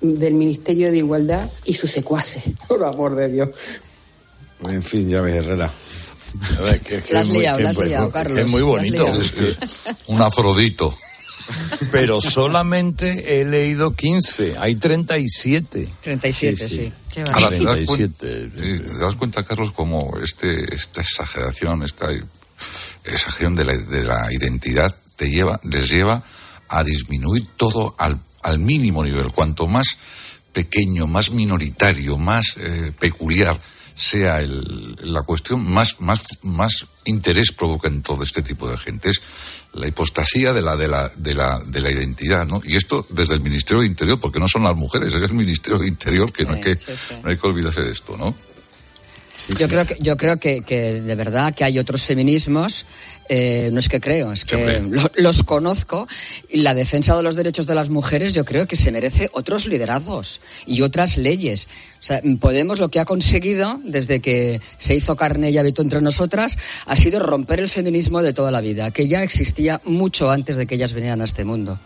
del 0.00 0.34
Ministerio 0.34 0.90
de 0.90 0.98
Igualdad 0.98 1.48
y 1.64 1.74
sus 1.74 1.92
secuaces. 1.92 2.42
Por 2.66 2.82
amor 2.84 3.14
de 3.14 3.28
Dios. 3.28 3.50
En 4.66 4.82
fin, 4.82 5.08
ya 5.08 5.20
ves, 5.20 5.44
Herrera. 5.44 5.70
es, 6.88 7.28
muy, 7.28 7.44
Carlos. 8.12 8.38
Es 8.38 8.50
muy 8.50 8.62
bonito. 8.62 9.06
un 10.06 10.20
afrodito. 10.20 10.96
Pero 11.90 12.20
solamente 12.20 13.40
he 13.40 13.44
leído 13.44 13.94
15, 13.94 14.58
hay 14.58 14.74
37. 14.74 15.88
37, 16.02 16.68
sí. 16.68 16.92
¿te, 17.14 17.22
das 17.22 17.86
cuenta, 17.86 18.26
¿te 18.26 18.98
das 18.98 19.14
cuenta, 19.14 19.42
Carlos, 19.44 19.72
cómo 19.72 20.18
este, 20.22 20.74
esta 20.74 21.00
exageración, 21.00 21.82
esta 21.84 22.06
exageración 23.04 23.54
de 23.54 23.64
la, 23.64 23.76
de 23.76 24.04
la 24.04 24.32
identidad 24.32 24.94
te 25.16 25.30
lleva, 25.30 25.58
les 25.64 25.88
lleva 25.88 26.22
a 26.68 26.84
disminuir 26.84 27.46
todo 27.56 27.94
al, 27.98 28.18
al 28.42 28.58
mínimo 28.58 29.02
nivel. 29.02 29.32
Cuanto 29.32 29.66
más 29.66 29.96
pequeño, 30.52 31.06
más 31.06 31.30
minoritario, 31.30 32.18
más 32.18 32.56
eh, 32.58 32.92
peculiar 32.98 33.58
sea 33.98 34.40
el, 34.40 34.96
la 35.02 35.22
cuestión 35.22 35.68
más, 35.68 35.96
más, 35.98 36.38
más 36.42 36.86
interés 37.04 37.50
provoca 37.50 37.88
en 37.88 38.00
todo 38.00 38.22
este 38.22 38.42
tipo 38.42 38.70
de 38.70 38.78
gente. 38.78 39.10
Es 39.10 39.20
la 39.72 39.88
hipostasía 39.88 40.52
de 40.52 40.62
la, 40.62 40.76
de 40.76 40.86
la, 40.86 41.08
de 41.16 41.34
la, 41.34 41.58
de 41.58 41.80
la 41.80 41.90
identidad, 41.90 42.46
¿no? 42.46 42.62
Y 42.64 42.76
esto 42.76 43.04
desde 43.10 43.34
el 43.34 43.40
Ministerio 43.40 43.80
de 43.80 43.88
Interior, 43.88 44.20
porque 44.20 44.38
no 44.38 44.46
son 44.46 44.62
las 44.62 44.76
mujeres, 44.76 45.12
es 45.14 45.22
el 45.22 45.32
Ministerio 45.32 45.80
de 45.80 45.88
Interior 45.88 46.32
que, 46.32 46.44
no, 46.44 46.52
hay 46.52 46.60
que 46.60 46.78
no 47.24 47.30
hay 47.30 47.36
que 47.36 47.46
olvidarse 47.48 47.82
de 47.82 47.90
esto, 47.90 48.16
¿no? 48.16 48.34
Yo 49.56 49.66
creo 49.68 49.86
que, 49.86 49.96
yo 50.00 50.16
creo 50.16 50.38
que, 50.38 50.62
que 50.62 51.00
de 51.00 51.14
verdad 51.14 51.54
que 51.54 51.64
hay 51.64 51.78
otros 51.78 52.02
feminismos 52.02 52.84
eh, 53.30 53.68
no 53.72 53.80
es 53.80 53.88
que 53.88 54.00
creo, 54.00 54.32
es 54.32 54.44
que 54.44 54.82
los 55.16 55.42
conozco 55.42 56.08
y 56.48 56.60
la 56.60 56.74
defensa 56.74 57.14
de 57.16 57.22
los 57.22 57.36
derechos 57.36 57.66
de 57.66 57.74
las 57.74 57.90
mujeres 57.90 58.32
yo 58.32 58.44
creo 58.44 58.66
que 58.66 58.76
se 58.76 58.90
merece 58.90 59.28
otros 59.32 59.66
liderazgos 59.66 60.40
y 60.66 60.80
otras 60.82 61.18
leyes. 61.18 61.68
O 62.00 62.02
sea, 62.02 62.22
Podemos 62.40 62.78
lo 62.78 62.88
que 62.88 63.00
ha 63.00 63.04
conseguido 63.04 63.80
desde 63.84 64.20
que 64.20 64.60
se 64.78 64.94
hizo 64.94 65.16
carne 65.16 65.50
y 65.50 65.58
habitó 65.58 65.82
entre 65.82 66.00
nosotras 66.00 66.56
ha 66.86 66.96
sido 66.96 67.20
romper 67.20 67.60
el 67.60 67.68
feminismo 67.68 68.22
de 68.22 68.32
toda 68.32 68.50
la 68.50 68.60
vida, 68.60 68.90
que 68.90 69.08
ya 69.08 69.22
existía 69.22 69.80
mucho 69.84 70.30
antes 70.30 70.56
de 70.56 70.66
que 70.66 70.76
ellas 70.76 70.94
vinieran 70.94 71.20
a 71.20 71.24
este 71.24 71.44
mundo. 71.44 71.78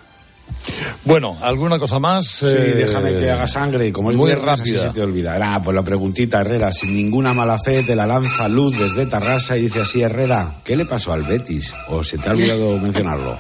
Bueno, 1.05 1.37
¿alguna 1.43 1.79
cosa 1.79 1.99
más? 1.99 2.27
Sí, 2.27 2.47
déjame 2.47 3.13
que 3.19 3.31
haga 3.31 3.49
sangre 3.49 3.89
y 3.89 3.93
como 3.93 4.11
es 4.11 4.17
muy 4.17 4.33
rápida. 4.35 4.83
se 4.83 4.89
te 4.91 5.01
olvida. 5.01 5.39
Ah, 5.43 5.61
pues 5.63 5.75
la 5.75 5.83
preguntita, 5.83 6.41
Herrera, 6.41 6.73
sin 6.73 6.95
ninguna 6.95 7.35
mala 7.35 7.59
fe 7.59 7.83
te 7.83 7.97
la 7.97 8.07
lanza 8.07 8.49
Luz 8.49 8.79
desde 8.79 9.07
Tarrasa 9.07 9.57
y 9.57 9.63
dice 9.63 9.81
así, 9.81 10.03
Herrera, 10.03 10.55
¿qué 10.65 10.77
le 10.77 10.87
pasó 10.87 11.13
al 11.13 11.25
Betis? 11.25 11.75
¿O 11.89 12.05
se 12.05 12.19
te 12.19 12.29
ha 12.29 12.33
olvidado 12.33 12.79
mencionarlo? 12.83 13.39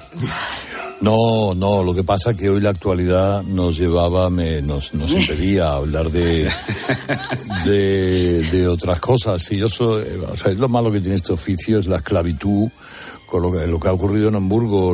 No, 1.00 1.54
no, 1.54 1.82
lo 1.82 1.94
que 1.94 2.04
pasa 2.04 2.30
es 2.30 2.36
que 2.36 2.48
hoy 2.48 2.60
la 2.60 2.70
actualidad 2.70 3.42
nos 3.42 3.76
llevaba, 3.76 4.30
nos, 4.30 4.94
nos 4.94 5.10
impedía 5.10 5.72
hablar 5.72 6.10
de, 6.10 6.48
de, 7.64 8.42
de, 8.42 8.68
otras 8.68 9.00
cosas. 9.00 9.50
Y 9.50 9.58
yo 9.58 9.68
soy, 9.68 10.04
o 10.30 10.36
sea, 10.36 10.52
lo 10.52 10.68
malo 10.68 10.92
que 10.92 11.00
tiene 11.00 11.16
este 11.16 11.32
oficio 11.32 11.80
es 11.80 11.86
la 11.86 11.96
esclavitud 11.96 12.68
con 13.32 13.40
lo 13.40 13.50
que, 13.50 13.66
lo 13.66 13.80
que 13.80 13.88
ha 13.88 13.92
ocurrido 13.94 14.28
en 14.28 14.34
Hamburgo, 14.34 14.92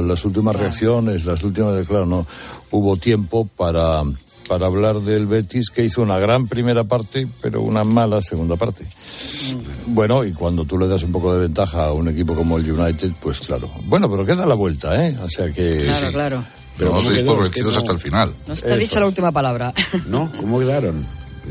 las 0.00 0.24
últimas 0.24 0.54
reacciones, 0.54 1.24
las 1.24 1.42
últimas, 1.42 1.84
claro, 1.88 2.06
no 2.06 2.24
hubo 2.70 2.96
tiempo 2.96 3.48
para, 3.56 4.04
para 4.46 4.66
hablar 4.66 5.00
del 5.00 5.26
Betis, 5.26 5.70
que 5.70 5.84
hizo 5.84 6.00
una 6.00 6.16
gran 6.16 6.46
primera 6.46 6.84
parte, 6.84 7.26
pero 7.42 7.62
una 7.62 7.82
mala 7.82 8.22
segunda 8.22 8.54
parte. 8.54 8.84
Mm. 8.84 9.92
Bueno, 9.92 10.24
y 10.24 10.30
cuando 10.30 10.64
tú 10.66 10.78
le 10.78 10.86
das 10.86 11.02
un 11.02 11.10
poco 11.10 11.34
de 11.34 11.40
ventaja 11.40 11.86
a 11.86 11.92
un 11.92 12.06
equipo 12.06 12.36
como 12.36 12.58
el 12.58 12.70
United, 12.70 13.10
pues 13.20 13.40
claro. 13.40 13.68
Bueno, 13.86 14.08
pero 14.08 14.24
queda 14.24 14.46
la 14.46 14.54
vuelta, 14.54 15.04
¿eh? 15.04 15.18
O 15.20 15.28
sea 15.28 15.50
que... 15.50 15.78
Claro, 15.78 16.12
claro. 16.12 16.44
Pero 16.78 16.92
no 16.92 17.10
seis 17.10 17.24
por 17.24 17.42
hasta 17.42 17.90
el 17.90 17.98
final. 17.98 18.32
No 18.46 18.54
está 18.54 18.76
dicha 18.76 19.00
la 19.00 19.06
última 19.06 19.32
palabra. 19.32 19.74
¿No? 20.06 20.30
¿Cómo 20.38 20.60
quedaron? 20.60 21.04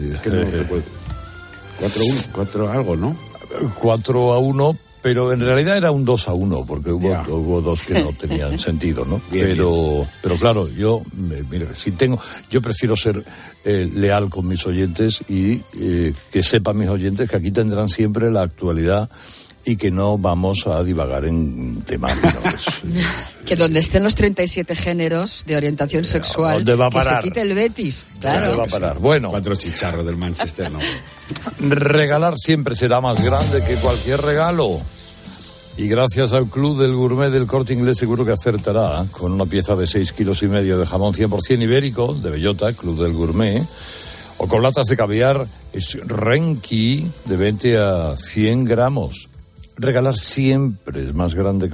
Es 0.10 0.20
que 0.20 0.30
no 0.30 0.38
eh. 0.38 0.46
recuerdo. 0.46 0.86
4-1, 1.82 2.28
4 2.32 2.72
algo, 2.72 2.96
¿no? 2.96 3.14
4 3.82 4.34
a 4.34 4.40
1, 4.40 4.78
pero 5.02 5.32
en 5.32 5.40
realidad 5.40 5.78
era 5.78 5.92
un 5.92 6.06
2 6.06 6.28
a 6.28 6.34
1, 6.34 6.66
porque 6.66 6.92
hubo, 6.92 7.10
hubo 7.30 7.62
dos 7.62 7.82
que 7.82 8.02
no 8.02 8.12
tenían 8.20 8.60
sentido, 8.60 9.06
¿no? 9.06 9.22
pero, 9.32 10.06
pero 10.22 10.36
claro, 10.36 10.68
yo, 10.70 11.02
mire, 11.50 11.68
si 11.76 11.92
tengo, 11.92 12.20
yo 12.50 12.62
prefiero 12.62 12.96
ser 12.96 13.24
eh, 13.64 13.90
leal 13.94 14.30
con 14.30 14.48
mis 14.48 14.66
oyentes 14.66 15.22
y 15.30 15.62
eh, 15.80 16.14
que 16.32 16.44
sepan 16.44 16.78
mis 16.78 16.90
oyentes 16.90 17.30
que 17.30 17.38
aquí 17.38 17.52
tendrán 17.52 17.90
siempre 17.90 18.32
la 18.32 18.42
actualidad 18.42 19.10
y 19.66 19.76
que 19.76 19.92
no 19.92 20.18
vamos 20.18 20.66
a 20.68 20.84
divagar 20.84 21.26
en 21.26 21.82
temas 21.82 22.18
que 23.46 23.56
donde 23.56 23.80
estén 23.80 24.04
los 24.04 24.16
37 24.16 24.76
géneros 24.76 25.44
de 25.46 25.58
orientación 25.58 26.04
sexual, 26.04 26.68
va 26.80 26.88
a 26.88 26.90
parar? 26.90 27.22
que 27.22 27.28
se 27.28 27.34
quite 27.34 27.42
el 27.42 27.54
Betis. 27.56 28.06
Claro. 28.20 28.58
va 28.58 28.64
a 28.64 28.68
parar? 28.68 29.00
Bueno. 29.00 29.30
Cuatro 29.30 29.56
chicharros 29.56 30.06
del 30.06 30.18
Manchester, 30.18 30.72
¿no? 30.72 30.80
Regalar 31.60 32.36
siempre 32.38 32.76
será 32.76 33.02
más 33.02 33.24
grande 33.24 33.64
que 33.64 33.76
cualquier 33.76 34.22
regalo. 34.22 34.80
Y 35.78 35.88
gracias 35.88 36.34
al 36.34 36.48
Club 36.48 36.80
del 36.80 36.94
Gourmet 36.94 37.30
del 37.30 37.48
Corte 37.48 37.74
Inglés 37.74 37.98
seguro 37.98 38.26
que 38.26 38.34
acertará 38.34 39.04
con 39.12 39.32
una 39.32 39.46
pieza 39.46 39.76
de 39.76 39.88
6 39.88 40.12
kilos 40.12 40.44
y 40.44 40.48
medio 40.48 40.78
de 40.78 40.86
jamón 40.86 41.14
100% 41.14 41.62
ibérico 41.62 42.14
de 42.14 42.32
bellota, 42.32 42.74
Club 42.74 43.02
del 43.02 43.14
Gourmet, 43.14 43.64
o 44.40 44.48
con 44.48 44.62
latas 44.62 44.88
de 44.88 44.98
caviar 44.98 45.46
es 45.72 45.98
Renki 46.06 47.10
de 47.26 47.38
20 47.38 47.78
a 47.78 48.18
100 48.18 48.66
gramos. 48.66 49.29
Regalar 49.80 50.16
siempre 50.16 51.02
es 51.02 51.14
más 51.14 51.36
grande 51.36 51.72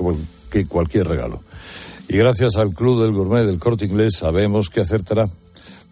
que 0.51 0.67
cualquier 0.67 1.07
regalo. 1.07 1.41
Y 2.07 2.17
gracias 2.17 2.55
al 2.55 2.73
Club 2.73 3.01
del 3.01 3.13
Gourmet 3.13 3.45
del 3.45 3.57
Corte 3.57 3.85
Inglés 3.85 4.17
sabemos 4.17 4.69
que 4.69 4.81
acertará. 4.81 5.27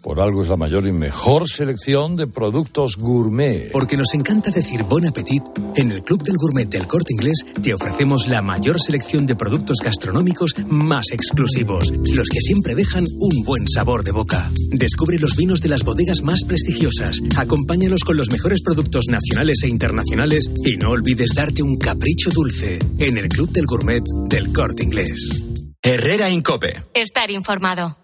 Por 0.04 0.20
algo 0.20 0.42
es 0.42 0.48
la 0.48 0.58
mayor 0.58 0.86
y 0.86 0.92
mejor 0.92 1.48
selección 1.48 2.14
de 2.14 2.26
productos 2.26 2.98
gourmet. 2.98 3.72
Porque 3.72 3.96
nos 3.96 4.12
encanta 4.12 4.50
decir 4.50 4.82
bon 4.82 5.06
appetit, 5.06 5.42
en 5.76 5.90
el 5.90 6.02
Club 6.02 6.22
del 6.22 6.36
Gourmet 6.36 6.68
del 6.68 6.86
Corte 6.86 7.14
Inglés 7.14 7.46
te 7.62 7.72
ofrecemos 7.72 8.28
la 8.28 8.42
mayor 8.42 8.78
selección 8.78 9.24
de 9.24 9.34
productos 9.34 9.78
gastronómicos 9.82 10.56
más 10.66 11.06
exclusivos, 11.10 11.90
los 12.12 12.28
que 12.28 12.40
siempre 12.40 12.74
dejan 12.74 13.06
un 13.18 13.44
buen 13.44 13.66
sabor 13.66 14.04
de 14.04 14.12
boca. 14.12 14.50
Descubre 14.72 15.18
los 15.18 15.36
vinos 15.36 15.62
de 15.62 15.70
las 15.70 15.84
bodegas 15.84 16.20
más 16.22 16.44
prestigiosas, 16.44 17.22
acompáñalos 17.38 18.04
con 18.04 18.18
los 18.18 18.30
mejores 18.30 18.60
productos 18.60 19.06
nacionales 19.08 19.62
e 19.62 19.68
internacionales 19.68 20.50
y 20.66 20.76
no 20.76 20.90
olvides 20.90 21.30
darte 21.34 21.62
un 21.62 21.78
capricho 21.78 22.28
dulce 22.28 22.78
en 22.98 23.16
el 23.16 23.30
Club 23.30 23.50
del 23.52 23.64
Gourmet 23.64 24.04
del 24.28 24.52
Corte 24.52 24.82
Inglés. 24.84 25.30
Herrera 25.82 26.28
Incope. 26.28 26.82
Estar 26.92 27.30
informado. 27.30 28.03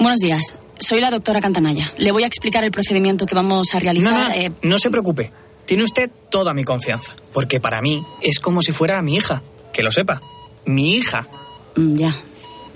Buenos 0.00 0.18
días. 0.18 0.56
Soy 0.78 0.98
la 1.02 1.10
doctora 1.10 1.42
Cantanaya. 1.42 1.92
Le 1.98 2.10
voy 2.10 2.24
a 2.24 2.26
explicar 2.26 2.64
el 2.64 2.70
procedimiento 2.70 3.26
que 3.26 3.34
vamos 3.34 3.74
a 3.74 3.80
realizar. 3.80 4.12
No, 4.12 4.28
no, 4.28 4.34
eh, 4.34 4.50
no 4.62 4.78
se 4.78 4.88
preocupe. 4.88 5.30
Tiene 5.66 5.84
usted 5.84 6.10
toda 6.30 6.54
mi 6.54 6.64
confianza. 6.64 7.14
Porque 7.34 7.60
para 7.60 7.82
mí 7.82 8.02
es 8.22 8.40
como 8.40 8.62
si 8.62 8.72
fuera 8.72 9.02
mi 9.02 9.16
hija. 9.16 9.42
Que 9.74 9.82
lo 9.82 9.90
sepa. 9.90 10.22
Mi 10.64 10.94
hija. 10.94 11.28
Mm, 11.76 11.96
ya. 11.96 12.16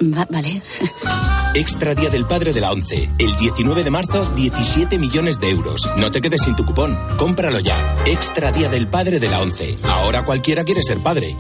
vale. 0.01 0.61
Extra 1.55 1.95
Día 1.95 2.11
del 2.11 2.27
Padre 2.27 2.53
de 2.53 2.61
la 2.61 2.73
ONCE. 2.73 3.09
El 3.19 3.35
19 3.37 3.85
de 3.85 3.91
marzo, 3.91 4.23
17 4.35 4.99
millones 4.99 5.41
de 5.41 5.49
euros. 5.49 5.91
No 5.97 6.13
te 6.13 6.21
quedes 6.21 6.43
sin 6.43 6.57
tu 6.57 6.67
cupón. 6.67 6.95
Cómpralo 7.17 7.59
ya. 7.59 7.95
Extra 8.05 8.53
Día 8.53 8.69
del 8.69 8.87
Padre 8.87 9.19
de 9.19 9.31
la 9.31 9.41
ONCE. 9.41 9.77
Ahora 9.85 10.27
cualquiera 10.27 10.65
quiere 10.65 10.83
ser 10.83 10.99
padre. 10.99 11.35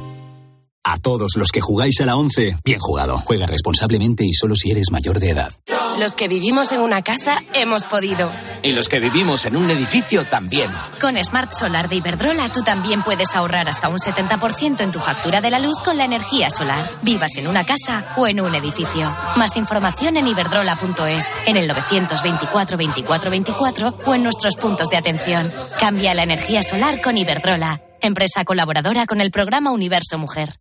A 0.86 0.98
todos 0.98 1.32
los 1.36 1.48
que 1.50 1.62
jugáis 1.62 1.98
a 2.02 2.06
la 2.06 2.14
11, 2.14 2.58
bien 2.62 2.78
jugado. 2.78 3.22
Juega 3.24 3.46
responsablemente 3.46 4.22
y 4.26 4.34
solo 4.34 4.54
si 4.54 4.70
eres 4.70 4.90
mayor 4.90 5.18
de 5.18 5.30
edad. 5.30 5.52
Los 5.98 6.14
que 6.14 6.28
vivimos 6.28 6.72
en 6.72 6.80
una 6.80 7.00
casa 7.00 7.42
hemos 7.54 7.84
podido. 7.86 8.30
Y 8.62 8.72
los 8.72 8.90
que 8.90 9.00
vivimos 9.00 9.46
en 9.46 9.56
un 9.56 9.70
edificio 9.70 10.24
también. 10.24 10.70
Con 11.00 11.16
Smart 11.24 11.52
Solar 11.52 11.88
de 11.88 11.96
Iberdrola 11.96 12.50
tú 12.50 12.62
también 12.62 13.02
puedes 13.02 13.34
ahorrar 13.34 13.66
hasta 13.66 13.88
un 13.88 13.96
70% 13.96 14.82
en 14.82 14.90
tu 14.90 14.98
factura 14.98 15.40
de 15.40 15.50
la 15.50 15.58
luz 15.58 15.80
con 15.82 15.96
la 15.96 16.04
energía 16.04 16.50
solar. 16.50 16.90
Vivas 17.00 17.36
en 17.38 17.48
una 17.48 17.64
casa 17.64 18.14
o 18.18 18.26
en 18.26 18.42
un 18.42 18.54
edificio. 18.54 19.10
Más 19.36 19.56
información 19.56 20.18
en 20.18 20.26
iberdrola.es, 20.26 21.30
en 21.46 21.56
el 21.56 21.66
924 21.66 22.76
24 22.76 23.30
24 23.30 23.94
o 24.04 24.14
en 24.14 24.22
nuestros 24.22 24.56
puntos 24.56 24.90
de 24.90 24.98
atención. 24.98 25.50
Cambia 25.80 26.12
la 26.12 26.24
energía 26.24 26.62
solar 26.62 27.00
con 27.00 27.16
Iberdrola 27.16 27.83
empresa 28.00 28.44
colaboradora 28.44 29.06
con 29.06 29.20
el 29.20 29.30
programa 29.30 29.72
Universo 29.72 30.18
Mujer. 30.18 30.60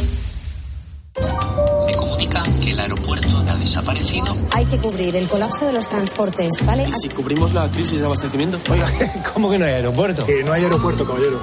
Desaparecido. 3.71 4.35
Hay 4.51 4.65
que 4.65 4.77
cubrir 4.79 5.15
el 5.15 5.27
colapso 5.29 5.65
de 5.65 5.71
los 5.71 5.87
transportes, 5.87 6.65
¿vale? 6.65 6.85
¿Y 6.89 6.91
si 6.91 7.07
cubrimos 7.07 7.53
la 7.53 7.71
crisis 7.71 7.99
de 7.99 8.05
abastecimiento? 8.05 8.59
Oiga, 8.69 8.85
¿cómo 9.33 9.49
que 9.49 9.57
no 9.57 9.65
hay 9.65 9.71
aeropuerto? 9.71 10.25
Que 10.25 10.43
no 10.43 10.51
hay 10.51 10.63
aeropuerto, 10.63 11.05
caballero. 11.05 11.41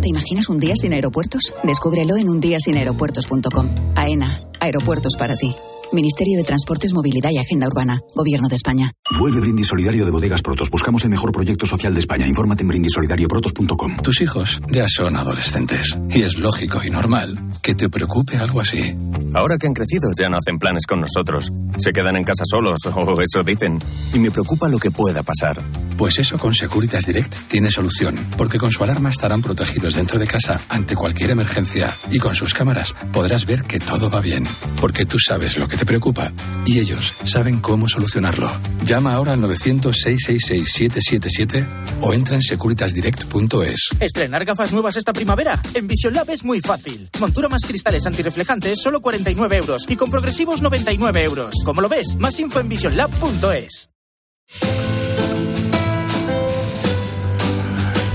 ¿Te 0.00 0.08
imaginas 0.08 0.48
un 0.48 0.60
día 0.60 0.74
sin 0.76 0.92
aeropuertos? 0.92 1.52
Descúbrelo 1.64 2.16
en 2.16 2.28
undiasinaeropuertos.com. 2.28 3.68
AENA, 3.96 4.44
aeropuertos 4.60 5.14
para 5.18 5.36
ti. 5.36 5.52
Ministerio 5.92 6.36
de 6.36 6.44
Transportes, 6.44 6.92
Movilidad 6.92 7.30
y 7.30 7.38
Agenda 7.38 7.66
Urbana. 7.66 8.00
Gobierno 8.14 8.48
de 8.48 8.56
España. 8.56 8.92
Vuelve 9.18 9.40
Brindis 9.40 9.68
Solidario 9.68 10.04
de 10.04 10.10
Bodegas 10.10 10.42
Protos. 10.42 10.70
Buscamos 10.70 11.02
el 11.04 11.10
mejor 11.10 11.32
proyecto 11.32 11.64
social 11.64 11.94
de 11.94 12.00
España. 12.00 12.26
Infórmate 12.26 12.62
en 12.62 12.68
brindisolidarioprotos.com. 12.68 13.96
Tus 14.02 14.20
hijos 14.20 14.60
ya 14.68 14.86
son 14.86 15.16
adolescentes. 15.16 15.96
Y 16.10 16.22
es 16.22 16.38
lógico 16.38 16.80
y 16.84 16.90
normal 16.90 17.38
que 17.62 17.74
te 17.74 17.88
preocupe 17.88 18.36
algo 18.36 18.60
así. 18.60 18.94
Ahora 19.32 19.56
que 19.56 19.66
han 19.66 19.74
crecido 19.74 20.10
ya 20.18 20.28
no 20.28 20.36
hacen 20.36 20.58
planes 20.58 20.84
con 20.86 21.00
nosotros. 21.00 21.50
Se 21.78 21.92
quedan 21.92 22.16
en 22.16 22.24
casa 22.24 22.44
solos, 22.46 22.80
o 22.94 23.20
eso 23.22 23.42
dicen. 23.42 23.78
Y 24.12 24.18
me 24.18 24.30
preocupa 24.30 24.68
lo 24.68 24.78
que 24.78 24.90
pueda 24.90 25.22
pasar. 25.22 25.62
Pues 25.96 26.18
eso 26.18 26.38
con 26.38 26.54
Securitas 26.54 27.06
Direct 27.06 27.34
tiene 27.48 27.70
solución. 27.70 28.16
Porque 28.36 28.58
con 28.58 28.70
su 28.70 28.84
alarma 28.84 29.10
estarán 29.10 29.40
protegidos 29.40 29.94
dentro 29.94 30.18
de 30.18 30.26
casa 30.26 30.60
ante 30.68 30.94
cualquier 30.94 31.30
emergencia. 31.30 31.96
Y 32.10 32.18
con 32.18 32.34
sus 32.34 32.52
cámaras 32.52 32.94
podrás 33.12 33.46
ver 33.46 33.62
que 33.62 33.78
todo 33.78 34.10
va 34.10 34.20
bien. 34.20 34.44
Porque 34.80 35.06
tú 35.06 35.18
sabes 35.18 35.56
lo 35.56 35.66
que 35.66 35.77
te 35.78 35.86
preocupa 35.86 36.30
y 36.66 36.80
ellos 36.80 37.14
saben 37.22 37.60
cómo 37.60 37.86
solucionarlo. 37.88 38.50
Llama 38.84 39.14
ahora 39.14 39.34
al 39.34 39.40
900-666-777 39.40 42.00
o 42.00 42.12
entra 42.12 42.34
en 42.34 42.42
securitasdirect.es. 42.42 43.90
Estrenar 44.00 44.44
gafas 44.44 44.72
nuevas 44.72 44.96
esta 44.96 45.12
primavera. 45.12 45.62
En 45.74 45.86
Vision 45.86 46.14
Lab 46.14 46.28
es 46.30 46.42
muy 46.44 46.60
fácil. 46.60 47.08
Montura 47.20 47.48
más 47.48 47.64
cristales 47.64 48.04
antirreflejantes, 48.06 48.80
solo 48.82 49.00
49 49.00 49.56
euros. 49.56 49.84
Y 49.88 49.94
con 49.96 50.10
progresivos, 50.10 50.62
99 50.62 51.24
euros. 51.24 51.54
¿Cómo 51.64 51.80
lo 51.80 51.88
ves? 51.88 52.16
Más 52.16 52.40
info 52.40 52.58
en 52.60 52.68
visionlab.es. 52.68 53.90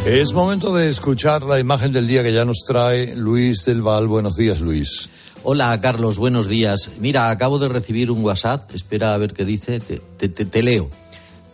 Es 0.06 0.34
momento 0.34 0.76
de 0.76 0.90
escuchar 0.90 1.44
la 1.44 1.62
imagen 1.62 1.94
del 1.94 2.10
día 2.10 2.24
que 2.24 2.34
ya 2.34 2.44
nos 2.44 2.66
trae 2.68 3.16
Luis 3.16 3.64
del 3.64 3.82
Val. 3.82 4.10
Buenos 4.10 4.36
días, 4.36 4.60
Luis. 4.60 5.08
Hola, 5.46 5.78
Carlos, 5.82 6.20
buenos 6.20 6.48
días. 6.48 6.92
Mira, 7.00 7.30
acabo 7.30 7.60
de 7.60 7.68
recibir 7.68 8.12
un 8.12 8.24
WhatsApp, 8.24 8.74
espera 8.74 9.14
a 9.14 9.18
ver 9.18 9.34
qué 9.34 9.44
dice, 9.44 9.82
te, 9.82 10.64
leo. 10.64 10.90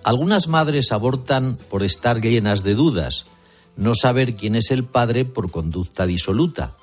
Algunas 0.04 0.48
madres 0.48 0.92
abortan 0.92 1.58
por 1.72 1.82
estar 1.82 2.22
llenas 2.22 2.62
de 2.62 2.76
dudas, 2.76 3.26
no 3.78 3.96
saber 3.96 4.36
quién 4.36 4.54
es 4.54 4.70
el 4.70 4.84
padre 4.84 5.26
por 5.26 5.50
conducta 5.50 6.06
disoluta. 6.06 6.76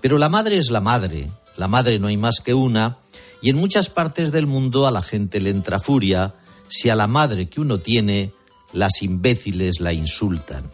Pero 0.00 0.16
la 0.16 0.28
madre 0.28 0.56
es 0.56 0.70
la 0.70 0.80
madre, 0.80 1.28
la 1.56 1.66
madre 1.66 1.98
no 1.98 2.06
hay 2.06 2.16
más 2.16 2.36
que 2.38 2.54
una, 2.54 2.98
y 3.42 3.50
en 3.50 3.56
muchas 3.56 3.88
partes 3.88 4.30
del 4.30 4.46
mundo 4.46 4.86
a 4.86 4.92
la 4.92 5.02
gente 5.02 5.40
le 5.40 5.50
entra 5.50 5.80
furia 5.80 6.34
si 6.68 6.88
a 6.88 6.94
la 6.94 7.08
madre 7.08 7.48
que 7.48 7.60
uno 7.60 7.80
tiene 7.80 8.32
las 8.72 9.02
imbéciles 9.02 9.80
la 9.80 9.92
insultan. 9.92 10.70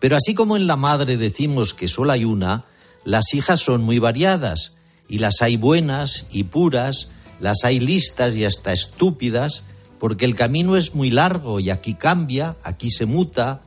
Pero 0.00 0.16
así 0.16 0.34
como 0.34 0.56
en 0.56 0.66
la 0.66 0.76
madre 0.76 1.18
decimos 1.18 1.74
que 1.74 1.88
solo 1.88 2.12
hay 2.12 2.24
una, 2.24 2.64
las 3.04 3.34
hijas 3.34 3.60
son 3.60 3.82
muy 3.82 3.98
variadas 3.98 4.76
y 5.12 5.18
las 5.18 5.42
hay 5.42 5.58
buenas 5.58 6.24
y 6.32 6.44
puras, 6.44 7.08
las 7.38 7.64
hay 7.64 7.80
listas 7.80 8.34
y 8.34 8.46
hasta 8.46 8.72
estúpidas, 8.72 9.62
porque 10.00 10.24
el 10.24 10.34
camino 10.34 10.74
es 10.74 10.94
muy 10.94 11.10
largo 11.10 11.60
y 11.60 11.68
aquí 11.68 11.92
cambia, 11.92 12.56
aquí 12.62 12.88
se 12.88 13.04
muta, 13.04 13.60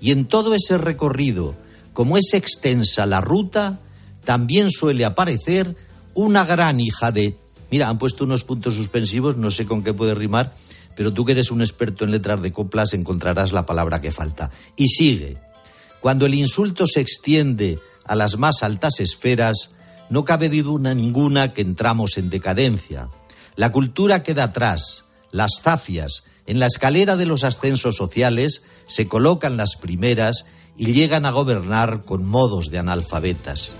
y 0.00 0.10
en 0.10 0.24
todo 0.24 0.54
ese 0.54 0.76
recorrido, 0.76 1.54
como 1.92 2.16
es 2.16 2.34
extensa 2.34 3.06
la 3.06 3.20
ruta, 3.20 3.78
también 4.24 4.72
suele 4.72 5.04
aparecer 5.04 5.76
una 6.14 6.44
gran 6.44 6.80
hija 6.80 7.12
de... 7.12 7.36
Mira, 7.70 7.86
han 7.86 7.98
puesto 8.00 8.24
unos 8.24 8.42
puntos 8.42 8.74
suspensivos, 8.74 9.36
no 9.36 9.50
sé 9.50 9.66
con 9.66 9.84
qué 9.84 9.94
puede 9.94 10.16
rimar, 10.16 10.52
pero 10.96 11.12
tú 11.12 11.24
que 11.24 11.30
eres 11.30 11.52
un 11.52 11.60
experto 11.60 12.06
en 12.06 12.10
letras 12.10 12.42
de 12.42 12.50
coplas 12.50 12.92
encontrarás 12.92 13.52
la 13.52 13.66
palabra 13.66 14.00
que 14.00 14.10
falta. 14.10 14.50
Y 14.74 14.88
sigue. 14.88 15.36
Cuando 16.00 16.26
el 16.26 16.34
insulto 16.34 16.88
se 16.88 17.00
extiende 17.00 17.78
a 18.04 18.16
las 18.16 18.36
más 18.36 18.64
altas 18.64 18.98
esferas, 18.98 19.77
no 20.10 20.24
cabe 20.24 20.48
duda 20.48 20.94
ninguna 20.94 21.52
que 21.52 21.62
entramos 21.62 22.18
en 22.18 22.30
decadencia. 22.30 23.08
La 23.56 23.72
cultura 23.72 24.22
queda 24.22 24.44
atrás, 24.44 25.04
las 25.30 25.60
zafias, 25.62 26.24
en 26.46 26.60
la 26.60 26.66
escalera 26.66 27.16
de 27.16 27.26
los 27.26 27.44
ascensos 27.44 27.96
sociales 27.96 28.62
se 28.86 29.06
colocan 29.06 29.56
las 29.56 29.76
primeras 29.76 30.46
y 30.78 30.92
llegan 30.92 31.26
a 31.26 31.30
gobernar 31.30 32.04
con 32.04 32.24
modos 32.24 32.70
de 32.70 32.78
analfabetas. 32.78 33.72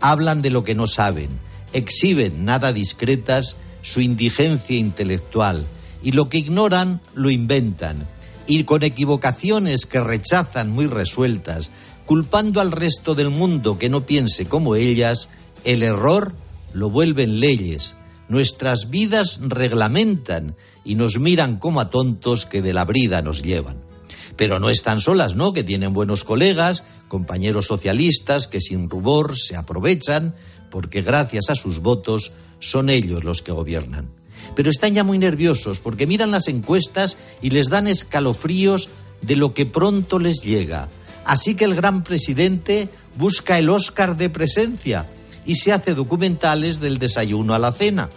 Hablan 0.00 0.42
de 0.42 0.50
lo 0.50 0.64
que 0.64 0.74
no 0.74 0.86
saben, 0.86 1.28
exhiben 1.72 2.44
nada 2.44 2.72
discretas 2.72 3.56
su 3.82 4.00
indigencia 4.00 4.76
intelectual 4.76 5.64
y 6.02 6.12
lo 6.12 6.28
que 6.28 6.38
ignoran 6.38 7.00
lo 7.14 7.30
inventan 7.30 8.08
y 8.46 8.64
con 8.64 8.82
equivocaciones 8.82 9.86
que 9.86 10.00
rechazan 10.00 10.70
muy 10.70 10.86
resueltas, 10.86 11.70
culpando 12.06 12.60
al 12.60 12.72
resto 12.72 13.14
del 13.14 13.30
mundo 13.30 13.78
que 13.78 13.88
no 13.88 14.06
piense 14.06 14.46
como 14.46 14.74
ellas, 14.74 15.28
el 15.66 15.82
error 15.82 16.32
lo 16.72 16.90
vuelven 16.90 17.40
leyes. 17.40 17.96
Nuestras 18.28 18.88
vidas 18.88 19.40
reglamentan 19.42 20.56
y 20.84 20.94
nos 20.94 21.18
miran 21.18 21.58
como 21.58 21.80
a 21.80 21.90
tontos 21.90 22.46
que 22.46 22.62
de 22.62 22.72
la 22.72 22.84
brida 22.84 23.20
nos 23.20 23.42
llevan. 23.42 23.76
Pero 24.36 24.60
no 24.60 24.70
están 24.70 25.00
solas, 25.00 25.34
¿no? 25.34 25.52
Que 25.52 25.64
tienen 25.64 25.92
buenos 25.92 26.22
colegas, 26.22 26.84
compañeros 27.08 27.66
socialistas 27.66 28.46
que 28.46 28.60
sin 28.60 28.88
rubor 28.88 29.36
se 29.36 29.56
aprovechan 29.56 30.34
porque 30.70 31.02
gracias 31.02 31.50
a 31.50 31.56
sus 31.56 31.80
votos 31.80 32.32
son 32.60 32.88
ellos 32.88 33.24
los 33.24 33.42
que 33.42 33.52
gobiernan. 33.52 34.08
Pero 34.54 34.70
están 34.70 34.94
ya 34.94 35.02
muy 35.02 35.18
nerviosos 35.18 35.80
porque 35.80 36.06
miran 36.06 36.30
las 36.30 36.46
encuestas 36.46 37.18
y 37.42 37.50
les 37.50 37.70
dan 37.70 37.88
escalofríos 37.88 38.88
de 39.20 39.34
lo 39.34 39.52
que 39.52 39.66
pronto 39.66 40.20
les 40.20 40.42
llega. 40.42 40.88
Así 41.24 41.56
que 41.56 41.64
el 41.64 41.74
gran 41.74 42.04
presidente 42.04 42.88
busca 43.18 43.58
el 43.58 43.68
Oscar 43.68 44.16
de 44.16 44.30
presencia 44.30 45.06
y 45.46 45.54
se 45.54 45.72
hace 45.72 45.94
documentales 45.94 46.80
del 46.80 46.98
desayuno 46.98 47.54
a 47.54 47.58
la 47.58 47.72
cena. 47.72 48.10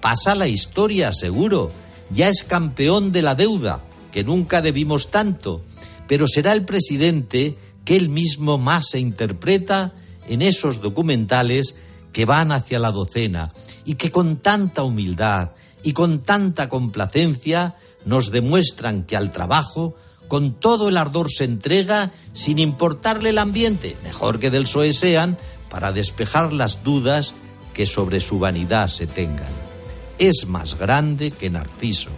Pasa 0.00 0.34
la 0.34 0.48
historia, 0.48 1.12
seguro. 1.12 1.70
Ya 2.10 2.28
es 2.28 2.42
campeón 2.42 3.12
de 3.12 3.22
la 3.22 3.34
deuda, 3.34 3.82
que 4.10 4.24
nunca 4.24 4.60
debimos 4.60 5.10
tanto, 5.10 5.62
pero 6.08 6.26
será 6.26 6.52
el 6.52 6.64
presidente 6.64 7.56
que 7.84 7.96
él 7.96 8.08
mismo 8.08 8.58
más 8.58 8.88
se 8.90 8.98
interpreta 8.98 9.92
en 10.28 10.42
esos 10.42 10.80
documentales 10.80 11.76
que 12.12 12.26
van 12.26 12.52
hacia 12.52 12.78
la 12.78 12.90
docena 12.90 13.52
y 13.84 13.94
que 13.94 14.10
con 14.10 14.36
tanta 14.36 14.82
humildad 14.82 15.52
y 15.82 15.92
con 15.94 16.22
tanta 16.22 16.68
complacencia 16.68 17.76
nos 18.04 18.30
demuestran 18.30 19.04
que 19.04 19.16
al 19.16 19.32
trabajo 19.32 19.96
con 20.28 20.54
todo 20.54 20.88
el 20.88 20.96
ardor 20.96 21.30
se 21.30 21.44
entrega 21.44 22.10
sin 22.32 22.58
importarle 22.58 23.30
el 23.30 23.38
ambiente, 23.38 23.96
mejor 24.02 24.38
que 24.38 24.50
del 24.50 24.62
PSOE 24.62 24.92
sean, 24.92 25.36
para 25.72 25.90
despejar 25.90 26.52
las 26.52 26.84
dudas 26.84 27.32
que 27.72 27.86
sobre 27.86 28.20
su 28.20 28.38
vanidad 28.38 28.88
se 28.88 29.06
tengan. 29.06 29.48
Es 30.18 30.46
más 30.46 30.78
grande 30.78 31.30
que 31.30 31.48
Narciso. 31.48 32.10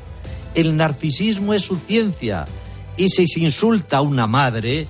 El 0.57 0.77
narcisismo 0.77 1.55
es 1.55 1.63
su 1.63 1.77
ciencia 1.77 2.47
y 2.97 3.09
si 3.09 3.29
se 3.29 3.41
insulta 3.41 3.99
a 3.99 4.01
una 4.03 4.27
madre, 4.27 4.89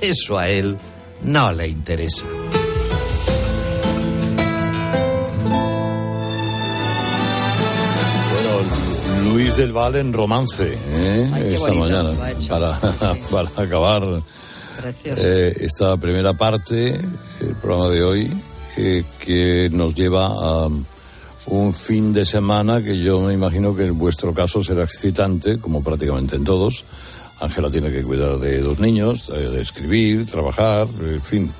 eso 0.00 0.38
a 0.38 0.48
él 0.48 0.78
no 1.22 1.52
le 1.52 1.68
interesa. 1.68 2.24
Bueno, 8.32 9.30
Luis 9.30 9.56
del 9.56 9.72
Val 9.72 9.96
en 9.96 10.14
romance 10.14 10.72
¿eh? 10.74 11.54
esta 11.54 11.72
mañana 11.72 12.12
para, 12.48 12.80
para 13.30 13.48
acabar 13.56 14.22
eh, 15.04 15.56
esta 15.60 15.96
primera 15.96 16.34
parte, 16.34 17.00
el 17.40 17.54
programa 17.60 17.88
de 17.88 18.02
hoy, 18.02 18.32
eh, 18.76 19.04
que 19.18 19.68
nos 19.70 19.94
lleva 19.94 20.26
a 20.26 20.68
un 21.46 21.74
fin 21.74 22.12
de 22.12 22.26
semana 22.26 22.82
que 22.82 22.98
yo 22.98 23.20
me 23.20 23.32
imagino 23.32 23.74
que 23.74 23.86
en 23.86 23.98
vuestro 23.98 24.34
caso 24.34 24.62
será 24.62 24.84
excitante, 24.84 25.58
como 25.58 25.82
prácticamente 25.82 26.36
en 26.36 26.44
todos. 26.44 26.84
Ángela 27.40 27.70
tiene 27.70 27.90
que 27.90 28.02
cuidar 28.02 28.38
de 28.38 28.60
dos 28.60 28.78
niños, 28.78 29.28
de, 29.28 29.60
escribir, 29.60 30.26
trabajar, 30.26 30.88
en 31.00 31.22
fin. 31.22 31.52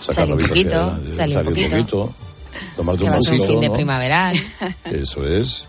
Sacar 0.00 0.14
salir 0.14 0.34
un 0.34 0.48
poquito, 0.48 0.98
salir 1.14 1.38
un 1.38 1.44
poquito. 1.44 2.14
tomarte 2.76 3.04
un 3.04 3.10
vasito, 3.10 3.42
un 3.42 3.48
fin 3.48 3.60
de 3.60 3.70
primaveral. 3.70 4.36
Eso 4.84 5.26
es. 5.26 5.64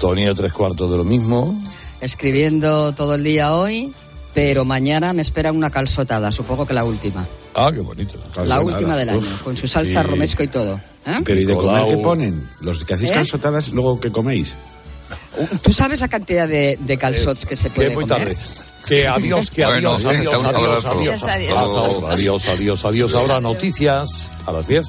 Tony 0.00 0.26
a 0.26 0.34
tres 0.34 0.52
cuartos 0.52 0.90
de 0.90 0.98
lo 0.98 1.04
mismo. 1.04 1.60
Escribiendo 2.00 2.92
todo 2.94 3.14
el 3.14 3.24
día 3.24 3.54
hoy 3.54 3.92
pero 4.34 4.64
mañana 4.64 5.12
me 5.12 5.22
espera 5.22 5.52
una 5.52 5.70
calzotada, 5.70 6.30
supongo 6.32 6.66
que 6.66 6.74
la 6.74 6.84
última. 6.84 7.26
Ah, 7.54 7.70
qué 7.72 7.80
bonito. 7.80 8.14
La 8.44 8.60
última 8.60 8.96
del 8.96 9.08
año, 9.08 9.26
con 9.42 9.56
su 9.56 9.66
salsa 9.66 10.02
romesco 10.02 10.42
y 10.42 10.48
todo. 10.48 10.80
¿eh? 11.06 11.20
Pero 11.24 11.40
¿y 11.40 11.44
de 11.44 11.54
comer 11.54 11.84
qué 11.86 11.96
ponen? 11.96 12.48
Los 12.60 12.84
que 12.84 12.94
hacéis 12.94 13.10
¿Eh? 13.10 13.14
calzotadas, 13.14 13.70
luego 13.70 14.00
qué 14.00 14.10
coméis. 14.10 14.54
¿Tú 15.62 15.72
sabes 15.72 16.00
la 16.00 16.08
cantidad 16.08 16.46
de, 16.46 16.78
de 16.80 16.96
calzots 16.96 17.44
que 17.46 17.56
se 17.56 17.70
puede 17.70 17.90
muy 17.90 18.04
comer? 18.06 18.34
tarde. 18.34 18.36
Que 18.86 19.06
adiós, 19.08 19.50
que 19.50 19.64
adiós, 19.64 20.04
adiós, 20.04 20.28
adiós, 20.28 20.44
adiós, 20.44 20.84
adiós, 20.84 21.22
adiós, 21.24 22.04
adiós, 22.04 22.46
adiós, 22.48 22.84
adiós. 22.84 23.14
Ahora 23.14 23.40
noticias 23.40 24.30
a 24.46 24.52
las 24.52 24.68
10. 24.68 24.86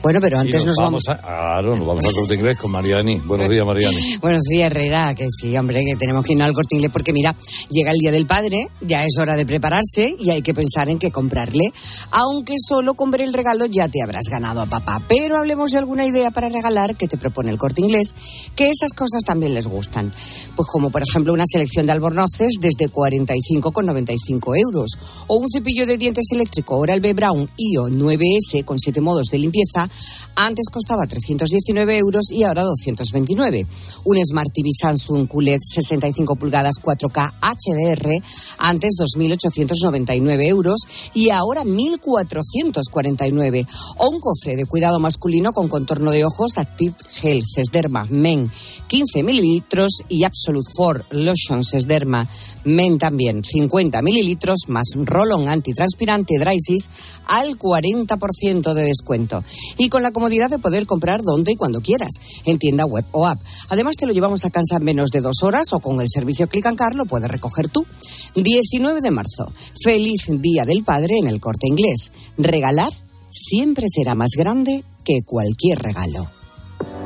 Bueno, 0.00 0.20
pero 0.20 0.38
antes 0.38 0.64
nos, 0.64 0.76
vamos, 0.76 1.08
a... 1.08 1.18
Claro, 1.18 1.76
nos 1.76 1.84
vamos 1.84 2.04
al 2.04 2.14
corte 2.14 2.36
inglés 2.36 2.56
con 2.58 2.70
Mariani. 2.70 3.18
Buenos 3.18 3.48
días, 3.48 3.66
Mariani. 3.66 4.16
Buenos 4.20 4.42
días, 4.42 4.70
Herrera. 4.70 5.12
Que 5.16 5.26
sí, 5.28 5.56
hombre, 5.56 5.82
que 5.84 5.96
tenemos 5.96 6.24
que 6.24 6.34
ir 6.34 6.42
al 6.42 6.52
corte 6.52 6.76
inglés 6.76 6.90
porque, 6.92 7.12
mira, 7.12 7.34
llega 7.68 7.90
el 7.90 7.98
Día 7.98 8.12
del 8.12 8.26
Padre, 8.26 8.68
ya 8.80 9.02
es 9.04 9.18
hora 9.18 9.36
de 9.36 9.44
prepararse 9.44 10.14
y 10.16 10.30
hay 10.30 10.40
que 10.42 10.54
pensar 10.54 10.88
en 10.88 11.00
qué 11.00 11.10
comprarle. 11.10 11.64
Aunque 12.12 12.54
solo 12.64 12.94
con 12.94 13.10
ver 13.10 13.22
el 13.22 13.32
regalo 13.32 13.66
ya 13.66 13.88
te 13.88 14.00
habrás 14.00 14.26
ganado 14.30 14.60
a 14.60 14.66
papá. 14.66 15.02
Pero 15.08 15.36
hablemos 15.36 15.72
de 15.72 15.78
alguna 15.78 16.06
idea 16.06 16.30
para 16.30 16.48
regalar 16.48 16.96
que 16.96 17.08
te 17.08 17.18
propone 17.18 17.50
el 17.50 17.58
corte 17.58 17.82
inglés, 17.82 18.14
que 18.54 18.70
esas 18.70 18.92
cosas 18.92 19.24
también 19.24 19.52
les 19.52 19.66
gustan. 19.66 20.12
Pues 20.54 20.68
como, 20.70 20.90
por 20.90 21.02
ejemplo, 21.02 21.32
una 21.32 21.44
selección 21.46 21.86
de 21.86 21.92
albornoces 21.92 22.52
desde 22.60 22.88
45,95 22.90 24.56
euros. 24.56 24.90
O 25.26 25.38
un 25.38 25.50
cepillo 25.50 25.86
de 25.86 25.98
dientes 25.98 26.26
eléctrico 26.30 26.76
Oral 26.76 27.00
B 27.00 27.14
Brown 27.14 27.50
IO 27.56 27.88
9S 27.88 28.64
con 28.64 28.78
7 28.78 29.00
modos 29.00 29.26
de 29.26 29.38
limpieza 29.38 29.87
antes 30.34 30.68
costaba 30.70 31.06
319 31.06 31.98
euros 31.98 32.30
y 32.30 32.44
ahora 32.44 32.62
229. 32.62 33.66
Un 34.04 34.18
Smart 34.24 34.50
TV 34.52 34.68
Samsung 34.78 35.26
QLED 35.28 35.58
65 35.60 36.36
pulgadas 36.36 36.76
4K 36.82 37.32
HDR, 37.40 38.10
antes 38.58 38.96
2.899 38.98 40.46
euros 40.46 40.82
y 41.14 41.30
ahora 41.30 41.64
1.449. 41.64 43.66
O 43.98 44.10
un 44.10 44.20
cofre 44.20 44.56
de 44.56 44.66
cuidado 44.66 45.00
masculino 45.00 45.52
con 45.52 45.68
contorno 45.68 46.10
de 46.10 46.24
ojos 46.24 46.58
Active 46.58 46.94
Gel 47.10 47.42
Sesderma 47.44 48.04
Men 48.10 48.50
15 48.88 49.22
mililitros 49.22 50.02
y 50.08 50.24
Absolute 50.24 50.68
4 50.74 51.04
Lotion 51.10 51.62
Sesderma 51.64 52.28
Men 52.64 52.98
también 52.98 53.44
50 53.44 54.02
mililitros 54.02 54.64
más 54.68 54.88
Rolón 54.96 55.48
antitranspirante 55.48 56.38
Drysis 56.38 56.88
al 57.26 57.58
40% 57.58 58.74
de 58.74 58.84
descuento. 58.84 59.44
Y 59.78 59.88
con 59.88 60.02
la 60.02 60.10
comodidad 60.10 60.50
de 60.50 60.58
poder 60.58 60.86
comprar 60.86 61.22
donde 61.22 61.52
y 61.52 61.56
cuando 61.56 61.80
quieras, 61.80 62.10
en 62.44 62.58
tienda 62.58 62.84
web 62.84 63.04
o 63.12 63.26
app. 63.26 63.40
Además, 63.68 63.96
te 63.96 64.06
lo 64.06 64.12
llevamos 64.12 64.44
a 64.44 64.50
casa 64.50 64.76
en 64.76 64.84
menos 64.84 65.10
de 65.10 65.20
dos 65.20 65.42
horas 65.42 65.72
o 65.72 65.78
con 65.78 66.00
el 66.00 66.08
servicio 66.08 66.48
Click 66.48 66.66
and 66.66 66.76
Car 66.76 66.94
lo 66.94 67.06
puedes 67.06 67.30
recoger 67.30 67.68
tú. 67.68 67.86
19 68.34 69.00
de 69.00 69.10
marzo. 69.10 69.52
Feliz 69.82 70.26
Día 70.28 70.64
del 70.64 70.84
Padre 70.84 71.16
en 71.18 71.28
el 71.28 71.40
corte 71.40 71.66
inglés. 71.68 72.12
Regalar 72.36 72.92
siempre 73.30 73.86
será 73.88 74.14
más 74.14 74.30
grande 74.36 74.84
que 75.04 75.22
cualquier 75.24 75.78
regalo. 75.78 76.28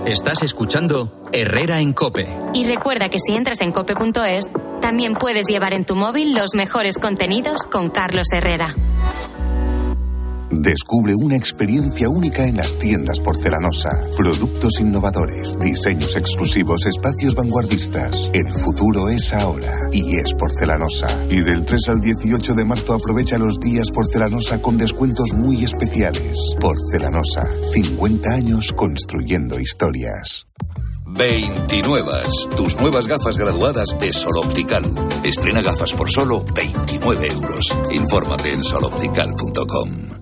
Estás 0.07 0.43
escuchando 0.43 1.29
Herrera 1.33 1.81
en 1.81 1.93
Cope. 1.93 2.27
Y 2.55 2.64
recuerda 2.64 3.09
que 3.09 3.18
si 3.18 3.33
entras 3.35 3.61
en 3.61 3.73
cope.es, 3.73 4.51
también 4.81 5.14
puedes 5.14 5.47
llevar 5.47 5.75
en 5.75 5.85
tu 5.85 5.95
móvil 5.95 6.35
los 6.35 6.55
mejores 6.55 6.99
contenidos 6.99 7.62
con 7.62 7.89
Carlos 7.89 8.27
Herrera. 8.33 8.75
Descubre 10.53 11.14
una 11.14 11.34
experiencia 11.34 12.11
única 12.11 12.44
en 12.44 12.59
las 12.59 12.76
tiendas 12.76 13.20
porcelanosa. 13.20 13.90
Productos 14.16 14.80
innovadores, 14.80 15.59
diseños 15.59 16.14
exclusivos, 16.14 16.84
espacios 16.84 17.34
vanguardistas. 17.34 18.30
El 18.34 18.53
futuro 18.53 19.09
es 19.09 19.32
ahora 19.32 19.72
y 19.90 20.16
es 20.16 20.34
porcelanosa. 20.34 21.09
Y 21.30 21.40
del 21.40 21.64
3 21.64 21.88
al 21.88 22.00
18 22.00 22.55
de 22.55 22.64
marzo 22.66 22.92
aprovecha 22.94 23.38
los 23.38 23.59
días 23.59 23.90
porcelanosa 23.90 24.61
con 24.61 24.76
descuentos 24.76 25.32
muy 25.32 25.64
especiales. 25.64 26.38
Porcelanosa, 26.61 27.48
50 27.72 28.30
años 28.30 28.72
construyendo 28.76 29.59
historias. 29.59 30.46
29. 31.07 32.12
Tus 32.57 32.78
nuevas 32.78 33.07
gafas 33.07 33.38
graduadas 33.38 33.98
de 33.98 34.12
Sol 34.12 34.36
Optical. 34.36 34.84
Estrena 35.24 35.62
gafas 35.62 35.92
por 35.92 36.11
solo 36.11 36.44
29 36.55 37.26
euros. 37.26 37.66
Infórmate 37.90 38.53
en 38.53 38.62
soloptical.com. 38.62 40.22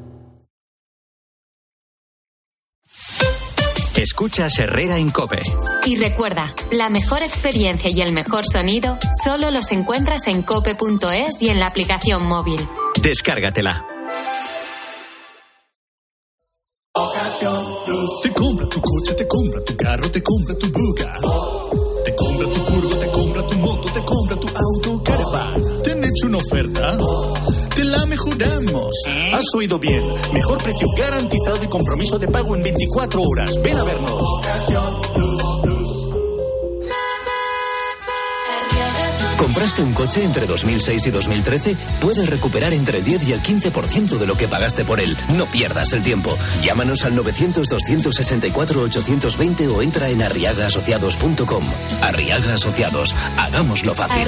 Escuchas 4.01 4.57
Herrera 4.57 4.97
en 4.97 5.11
Cope. 5.11 5.43
Y 5.85 5.95
recuerda, 5.95 6.51
la 6.71 6.89
mejor 6.89 7.21
experiencia 7.21 7.91
y 7.91 8.01
el 8.01 8.13
mejor 8.13 8.43
sonido 8.51 8.97
solo 9.23 9.51
los 9.51 9.71
encuentras 9.71 10.27
en 10.27 10.41
cope.es 10.41 11.39
y 11.39 11.49
en 11.49 11.59
la 11.59 11.67
aplicación 11.67 12.25
móvil. 12.25 12.59
Descárgatela. 13.03 13.85
Te 18.23 18.33
compra 18.33 18.67
tu 18.67 18.81
coche, 18.81 19.13
te 19.13 19.27
compra 19.27 19.63
tu 19.63 19.77
carro, 19.77 20.09
te 20.09 20.23
compra 20.23 20.55
tu 20.55 20.71
buga. 20.71 21.19
Te 22.03 22.15
compra 22.15 22.49
tu 22.49 22.59
furgo, 22.59 22.95
te 22.95 23.07
compra 23.11 23.47
tu 23.47 23.57
moto, 23.59 23.93
te 23.93 24.03
compra 24.03 24.35
tu 24.35 24.47
auto, 24.47 25.03
caravan. 25.03 25.83
¿Te 25.83 25.91
han 25.91 26.03
hecho 26.03 26.25
una 26.25 26.37
oferta? 26.37 26.97
Te 27.81 27.85
la 27.85 28.05
mejoramos. 28.05 28.91
Has 29.33 29.55
oído 29.55 29.79
bien. 29.79 30.03
Mejor 30.31 30.61
precio 30.61 30.87
garantizado 30.95 31.63
y 31.63 31.67
compromiso 31.67 32.19
de 32.19 32.27
pago 32.27 32.55
en 32.55 32.61
24 32.61 33.23
horas. 33.23 33.59
Ven 33.63 33.75
a 33.75 33.83
vernos. 33.83 34.21
¿Compraste 39.39 39.81
un 39.81 39.93
coche 39.93 40.23
entre 40.23 40.45
2006 40.45 41.07
y 41.07 41.09
2013? 41.09 41.75
Puedes 41.99 42.29
recuperar 42.29 42.71
entre 42.73 42.99
el 42.99 43.03
10 43.03 43.29
y 43.29 43.33
el 43.33 43.41
15% 43.41 44.19
de 44.19 44.27
lo 44.27 44.37
que 44.37 44.47
pagaste 44.47 44.85
por 44.85 44.99
él. 44.99 45.17
No 45.35 45.47
pierdas 45.47 45.91
el 45.93 46.03
tiempo. 46.03 46.37
Llámanos 46.63 47.03
al 47.03 47.15
900-264-820 47.15 49.75
o 49.75 49.81
entra 49.81 50.09
en 50.09 50.21
arriagaasociados.com. 50.21 51.63
Arriaga 52.03 52.53
Asociados. 52.53 53.15
Hagámoslo 53.37 53.95
fácil. 53.95 54.27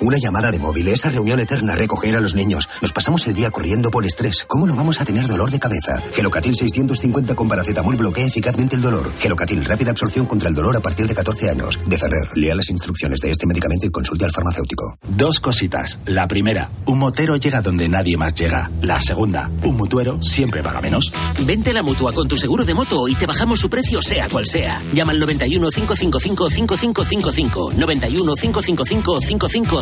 Una 0.00 0.16
llamada 0.18 0.50
de 0.50 0.58
móvil, 0.58 0.88
esa 0.88 1.10
reunión 1.10 1.38
eterna, 1.38 1.74
recoger 1.74 2.16
a 2.16 2.20
los 2.20 2.34
niños. 2.34 2.68
Nos 2.80 2.92
pasamos 2.92 3.26
el 3.26 3.34
día 3.34 3.50
corriendo 3.50 3.90
por 3.90 4.06
estrés. 4.06 4.44
¿Cómo 4.48 4.66
no 4.66 4.74
vamos 4.74 5.00
a 5.00 5.04
tener 5.04 5.26
dolor 5.28 5.50
de 5.50 5.60
cabeza? 5.60 6.02
Gelocatil 6.14 6.56
650 6.56 7.34
con 7.34 7.48
paracetamol 7.48 7.96
bloquea 7.96 8.26
eficazmente 8.26 8.74
el 8.74 8.82
dolor. 8.82 9.12
Gelocatil, 9.18 9.64
rápida 9.64 9.90
absorción 9.90 10.26
contra 10.26 10.48
el 10.48 10.54
dolor 10.54 10.76
a 10.76 10.80
partir 10.80 11.06
de 11.06 11.14
14 11.14 11.50
años. 11.50 11.78
De 11.86 11.98
Ferrer, 11.98 12.28
lea 12.34 12.54
las 12.54 12.70
instrucciones 12.70 13.20
de 13.20 13.30
este 13.30 13.46
medicamento 13.46 13.86
y 13.86 13.90
consulte 13.90 14.24
al 14.24 14.32
farmacéutico. 14.32 14.96
Dos 15.08 15.40
cositas. 15.40 16.00
La 16.06 16.26
primera, 16.26 16.70
un 16.86 16.98
motero 16.98 17.36
llega 17.36 17.60
donde 17.60 17.88
nadie 17.88 18.16
más 18.16 18.34
llega. 18.34 18.70
La 18.80 18.98
segunda, 18.98 19.50
un 19.62 19.76
mutuero 19.76 20.22
siempre 20.22 20.62
paga 20.62 20.80
menos. 20.80 21.12
Vente 21.46 21.70
a 21.70 21.74
la 21.74 21.82
mutua 21.82 22.12
con 22.12 22.28
tu 22.28 22.36
seguro 22.36 22.64
de 22.64 22.74
moto 22.74 23.08
y 23.08 23.14
te 23.14 23.26
bajamos 23.26 23.60
su 23.60 23.68
precio 23.68 24.00
sea 24.02 24.28
cual 24.28 24.46
sea. 24.46 24.80
Llama 24.94 25.12
al 25.12 25.20
91 25.20 25.70
555 25.70 26.50
5555. 26.50 27.72
91 27.76 28.34
555 28.34 29.20
5555. 29.20 29.81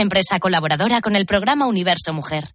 empresa 0.00 0.38
colaboradora 0.38 1.00
con 1.00 1.16
el 1.16 1.26
programa 1.26 1.66
Universo 1.66 2.12
Mujer. 2.12 2.54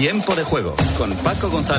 Tiempo 0.00 0.34
de 0.34 0.44
juego 0.44 0.74
con 0.96 1.14
Paco 1.16 1.50
González. 1.50 1.60